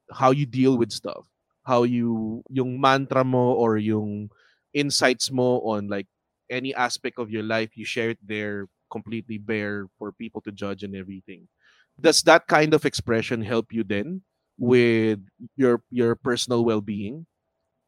[0.09, 1.26] how you deal with stuff.
[1.70, 4.34] How you yung mantra mo or yung
[4.74, 6.09] insights mo on like
[6.50, 10.84] any aspect of your life you share it there completely bare for people to judge
[10.84, 11.47] and everything
[12.00, 14.22] does that kind of expression help you then
[14.58, 15.20] with
[15.56, 17.26] your your personal well-being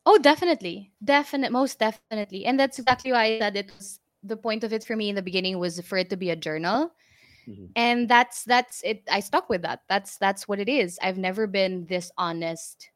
[0.06, 0.92] Oh, definitely.
[1.04, 2.46] Definite most definitely.
[2.46, 5.16] And that's exactly why I said it was the point of it for me in
[5.16, 6.92] the beginning was for it to be a journal.
[7.48, 7.76] Mhm.
[7.76, 9.82] And that's that's it I stuck with that.
[9.90, 11.00] That's that's what it is.
[11.02, 12.90] I've never been this honest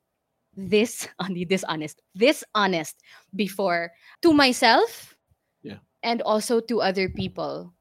[0.55, 3.01] this only this honest this honest
[3.35, 3.91] before
[4.23, 5.14] to myself.
[6.05, 7.73] And also to other people.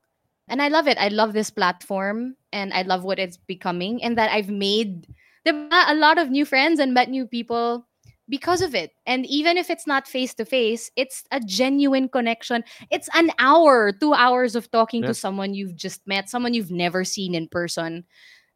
[0.49, 0.99] And i love it.
[0.99, 5.07] I love this platform and i love what it's becoming and that i've made
[5.47, 7.87] a lot of new friends and met new people
[8.27, 8.93] because of it.
[9.05, 12.64] And even if it's not face to face it's a genuine connection.
[12.91, 17.05] It's an hour two hours of talking to someone you've just met someone you've never
[17.05, 18.05] seen in person.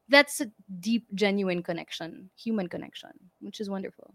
[0.09, 0.49] That's a
[0.81, 3.11] deep genuine connection human connection
[3.41, 4.15] which is wonderful.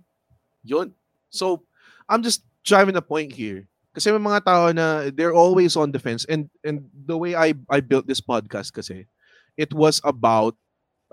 [0.63, 0.93] Yun.
[1.29, 1.63] So,
[2.07, 3.67] I'm just driving a point here.
[3.93, 7.79] Kasi may mga tao na they're always on defense and and the way I I
[7.79, 9.05] built this podcast kasi
[9.53, 10.57] it was about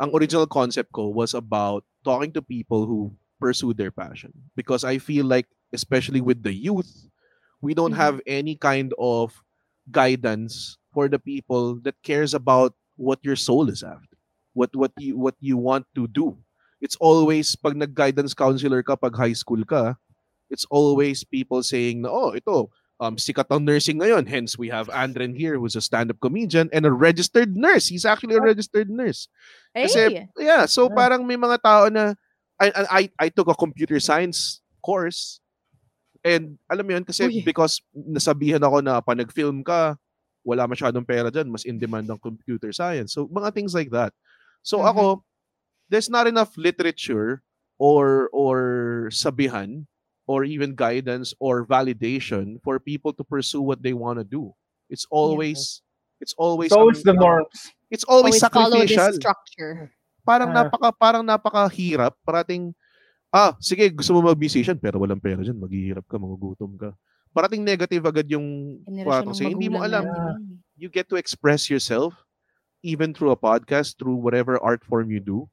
[0.01, 4.33] ang original concept ko was about talking to people who pursue their passion.
[4.57, 7.09] Because I feel like especially with the youth
[7.61, 8.01] we don't Mhm.
[8.01, 9.45] have any kind of
[9.93, 14.17] guidance for the people that cares about what your soul is after.
[14.57, 16.41] What what you what you want to do.
[16.81, 20.01] It's always pag nag-guidance counselor ka pag high school ka,
[20.51, 22.69] it's always people saying oh, ito,
[23.01, 24.29] um, sikat ang nursing ngayon.
[24.29, 27.89] Hence, we have Andren here who's a stand-up comedian and a registered nurse.
[27.89, 29.31] He's actually a registered nurse.
[29.73, 32.13] Kasi, hey yeah, so parang may mga tao na,
[32.61, 35.41] I, I, I took a computer science course
[36.21, 37.41] and alam mo yun, kasi Uy.
[37.41, 39.97] because nasabihan ako na pa nag-film ka,
[40.45, 43.17] wala masyadong pera dyan, mas in demand ang computer science.
[43.17, 44.13] So, mga things like that.
[44.61, 44.89] So, Mhm.
[44.93, 45.05] ako,
[45.89, 47.41] there's not enough literature
[47.81, 49.89] or or sabihan
[50.31, 54.55] or even guidance or validation for people to pursue what they want to do.
[54.87, 55.83] It's always
[56.23, 57.59] it's always so It's always the ang- norms.
[57.91, 59.19] It's always, always follow sacrificial.
[59.19, 59.73] structure
[60.23, 60.63] Parang Ah.
[60.63, 62.71] napaka parang napakahirap parating
[63.35, 66.95] ah sige gusto mo mag-musician pero walang pera diyan maghihirap ka magugutom ka.
[67.31, 70.59] Parating negative agad yung Generasyon parang kasi hindi mo alam natin eh.
[70.79, 72.15] you get to express yourself
[72.87, 75.47] even through a podcast through whatever art form you do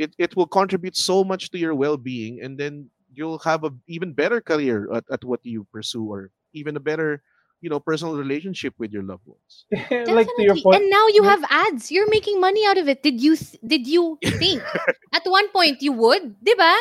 [0.00, 4.12] it it will contribute so much to your well-being and then you'll have a even
[4.12, 7.22] better career at, at what you pursue or even a better
[7.60, 9.66] you know personal relationship with your loved ones
[10.10, 10.64] like to your Definitely.
[10.74, 11.90] And now you have ads.
[11.92, 13.02] You're making money out of it.
[13.02, 14.62] Did you th- did you think
[15.12, 16.74] at one point you would, diba?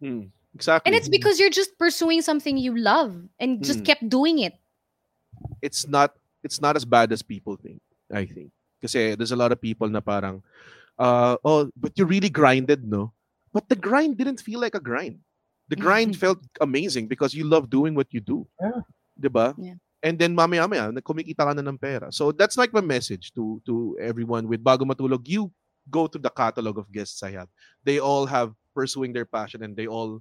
[0.00, 3.86] Hmm, exactly And it's because you're just pursuing something you love and just Mm.
[3.86, 4.54] kept doing it.
[5.62, 7.80] it's not it's not as bad as people think
[8.12, 8.50] i think
[8.80, 10.42] kasi there's a lot of people na parang
[10.98, 13.12] uh oh but you really grinded no
[13.52, 15.20] but the grind didn't feel like a grind
[15.68, 16.20] the grind mm-hmm.
[16.20, 18.82] felt amazing because you love doing what you do Yeah.
[19.16, 19.56] 'Di ba?
[19.56, 19.80] Yeah.
[20.04, 23.58] and then mamaya maya kumikita ka na ng pera so that's like my message to
[23.64, 25.48] to everyone with bago matulog you
[25.88, 27.48] go to the catalog of guests i have
[27.82, 30.20] they all have pursuing their passion and they all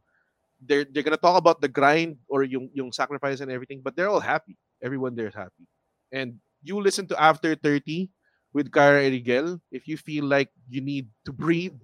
[0.64, 4.10] they're they're gonna talk about the grind or yung yung sacrifice and everything but they're
[4.10, 5.68] all happy everyone there's happy
[6.12, 8.10] And you listen to After 30
[8.54, 9.60] with Kara Erigel.
[9.72, 11.78] If you feel like you need to breathe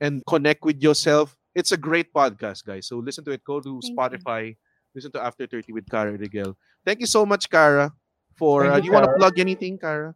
[0.00, 2.86] and connect with yourself, it's a great podcast, guys.
[2.86, 3.42] So listen to it.
[3.42, 3.90] Go to Thank you.
[3.98, 4.54] Spotify.
[4.94, 6.54] Listen to After 30 with Kara Rigel.
[6.86, 7.90] Thank you so much, Kara.
[8.38, 10.14] For uh, you, do you want to plug anything, Kara?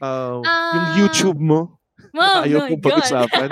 [0.00, 0.96] Uh, yung Ah.
[0.96, 1.76] YouTube mo.
[2.16, 3.50] Oh Ayaw kong pag-usapan.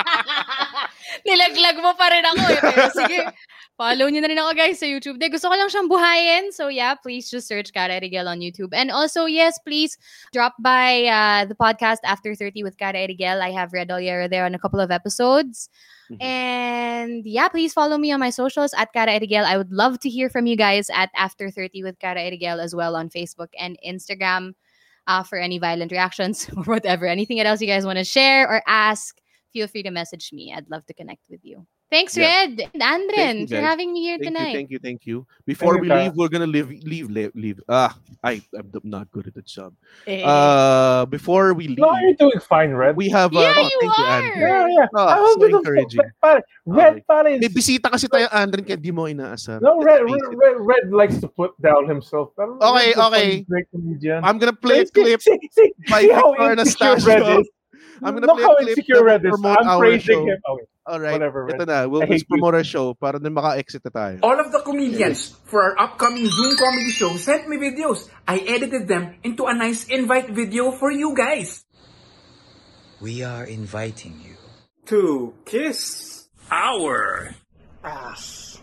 [1.28, 2.58] Nilaglag mo pa rin ako eh.
[2.64, 3.18] Pero sige,
[3.80, 5.16] follow nyo na rin ako guys sa YouTube.
[5.16, 6.52] De, gusto ko lang siyang buhayin.
[6.52, 8.76] So yeah, please just search Kara Erigel on YouTube.
[8.76, 9.96] And also, yes, please
[10.36, 13.40] drop by uh, the podcast After 30 with Kara Erigel.
[13.40, 15.72] I have Red Oliera there on a couple of episodes.
[16.12, 16.20] Mhm.
[16.20, 19.48] And yeah, please follow me on my socials at Kara Erigel.
[19.48, 22.76] I would love to hear from you guys at After 30 with Kara Erigel as
[22.76, 24.52] well on Facebook and Instagram
[25.08, 27.08] uh, for any violent reactions or whatever.
[27.08, 29.16] Anything else you guys want to share or ask,
[29.56, 30.52] feel free to message me.
[30.52, 31.64] I'd love to connect with you.
[31.90, 32.46] Thanks, Yeah.
[32.46, 34.54] Red and Andren, you, for having me here Thank tonight.
[34.54, 35.26] you, thank you, thank you.
[35.42, 36.06] Before you, we Kara.
[36.06, 37.58] leave, we're gonna leave, leave, leave, leave.
[37.66, 39.74] Ah, I, I'm not good at the job.
[40.06, 42.94] Eh, Uh, before we leave, No, you're doing fine, Red.
[42.94, 43.34] we have.
[43.34, 44.22] Uh, Yeah, oh, you thank you, are.
[44.22, 44.38] Andren.
[44.38, 44.86] yeah, yeah.
[44.94, 46.06] Oh, I will so do encouraging.
[46.22, 47.02] Pare, Red, Okay.
[47.10, 49.58] pare, May bisita kasi tayo, Andren, kaya di mo inaasar.
[49.58, 50.30] No, Red, Red.
[50.30, 52.30] Red, Red likes to put down himself.
[52.38, 52.94] Pero Okay, okay.
[52.94, 54.22] funny, Great comedian.
[54.22, 55.18] I'm gonna play a See- clip.
[55.26, 57.10] See, see, by see how Victor insecure Anastasio.
[57.10, 57.46] Red is.
[58.00, 59.34] I'm gonna Look play a how clip insecure Red is.
[59.34, 60.24] promote I'm our praising show.
[60.30, 60.38] him.
[60.48, 61.70] Okay, All right, Whatever, ito Red.
[61.70, 61.86] na.
[61.86, 64.18] We'll I hate just promote our show para na maka-exit na tayo.
[64.26, 68.10] All of the comedians for our upcoming Zoom comedy show sent me videos.
[68.26, 71.62] I edited them into a nice invite video for you guys.
[72.98, 74.34] We are inviting you.
[74.90, 77.38] To kiss our
[77.86, 78.58] ass.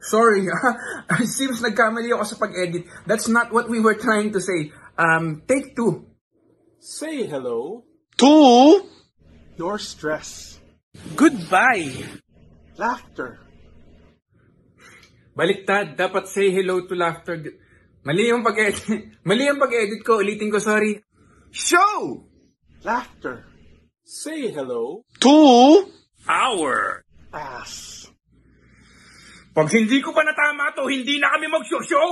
[0.00, 0.48] Sorry,
[1.20, 2.88] it seems nagkamali ako sa pag-edit.
[3.04, 4.72] That's not what we were trying to say.
[4.96, 6.08] Um, take two.
[6.80, 7.84] Say hello.
[8.16, 8.88] Two.
[9.60, 10.53] Your stress.
[11.12, 11.92] Goodbye.
[12.80, 13.44] Laughter.
[15.36, 17.36] Baliktad, dapat say hello to laughter.
[18.04, 18.86] Mali yung pag-edit.
[19.28, 20.24] Mali yung pag-edit ko.
[20.24, 21.04] Ulitin ko, sorry.
[21.52, 22.24] Show!
[22.80, 23.44] Laughter.
[24.04, 25.04] Say hello.
[25.20, 25.36] To
[26.28, 27.04] our
[27.34, 28.06] Ass.
[29.54, 32.10] Pag hindi ko pa natama to, hindi na kami mag-show!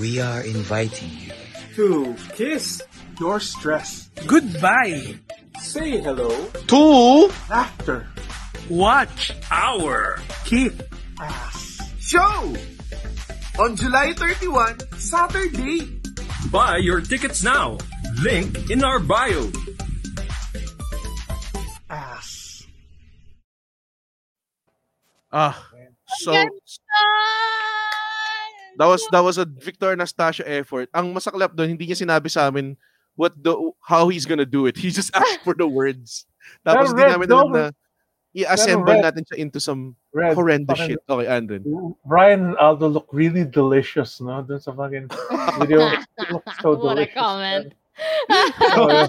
[0.00, 1.36] We are inviting you.
[1.76, 2.80] To kiss
[3.20, 4.08] your stress.
[4.24, 5.20] Goodbye!
[5.60, 6.30] Say hello.
[6.68, 6.82] To
[7.50, 8.08] Laughter.
[8.70, 10.72] watch our kick
[11.20, 11.80] Ass.
[12.00, 12.54] show!
[13.60, 16.00] On July 31, Saturday!
[16.50, 17.76] Buy your tickets now.
[18.24, 19.50] Link in our bio.
[21.90, 22.64] Ass.
[25.32, 25.56] Ah,
[26.20, 26.32] so
[28.76, 30.88] that was that was a Victor Anastasio effort.
[30.92, 32.76] Ang masaklap doon, hindi niya sinabi sa amin
[33.16, 34.76] what the how he's gonna do it.
[34.82, 36.26] He just asked for the words.
[36.66, 37.64] Tapos Pero di Red, namin alam na
[38.34, 41.04] i-assemble Red- natin siya into some Red, horrendous fucking- shit.
[41.08, 41.62] Okay, Andren.
[42.04, 44.40] Ryan and Aldo look really delicious, no?
[44.42, 45.08] Dun sa fucking
[45.60, 45.86] video.
[46.20, 47.14] It looks so what a delicious.
[47.14, 47.66] comment.
[48.72, 49.08] Oh,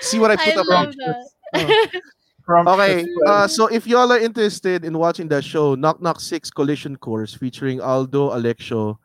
[0.00, 2.00] See what I put I up on- that.
[2.48, 6.48] From Okay, uh, so if y'all are interested in watching the show, Knock Knock 6
[6.56, 8.96] Collision Course featuring Aldo, Alexio,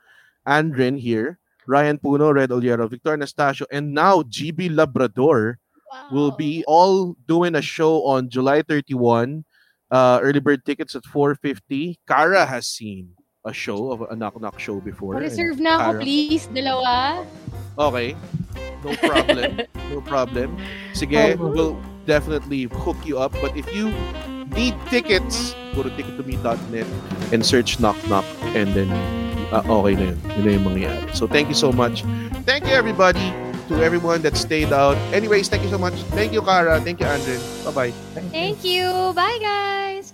[0.47, 5.60] Andren here, Ryan Puno, Red Oliero, Victor Anastasio, and now GB Labrador
[6.11, 9.45] will be all doing a show on July 31.
[9.91, 11.99] Uh, early bird tickets at 450.
[12.07, 13.14] Kara has seen
[13.45, 15.15] a show of a Knock Knock show before.
[15.15, 16.48] Reserve na ako, please.
[16.49, 17.26] Dalawa.
[17.77, 18.15] Okay.
[18.84, 19.61] No problem.
[19.91, 20.57] no problem.
[20.98, 23.31] Sige, we'll definitely hook you up.
[23.38, 23.94] But if you
[24.57, 26.88] need tickets, go to ticket2me.net
[27.31, 28.26] and search Knock Knock
[28.57, 28.90] and then
[29.53, 30.17] uh, okay na yun.
[30.38, 31.05] Yun na yung mangyayari.
[31.13, 32.01] So thank you so much.
[32.43, 33.21] Thank you everybody
[33.69, 34.97] to everyone that stayed out.
[35.13, 35.95] Anyways, thank you so much.
[36.17, 36.81] Thank you, Kara.
[36.81, 37.39] Thank you, Andren.
[37.69, 37.91] Bye-bye.
[38.34, 39.13] Thank you.
[39.15, 40.13] Bye, guys.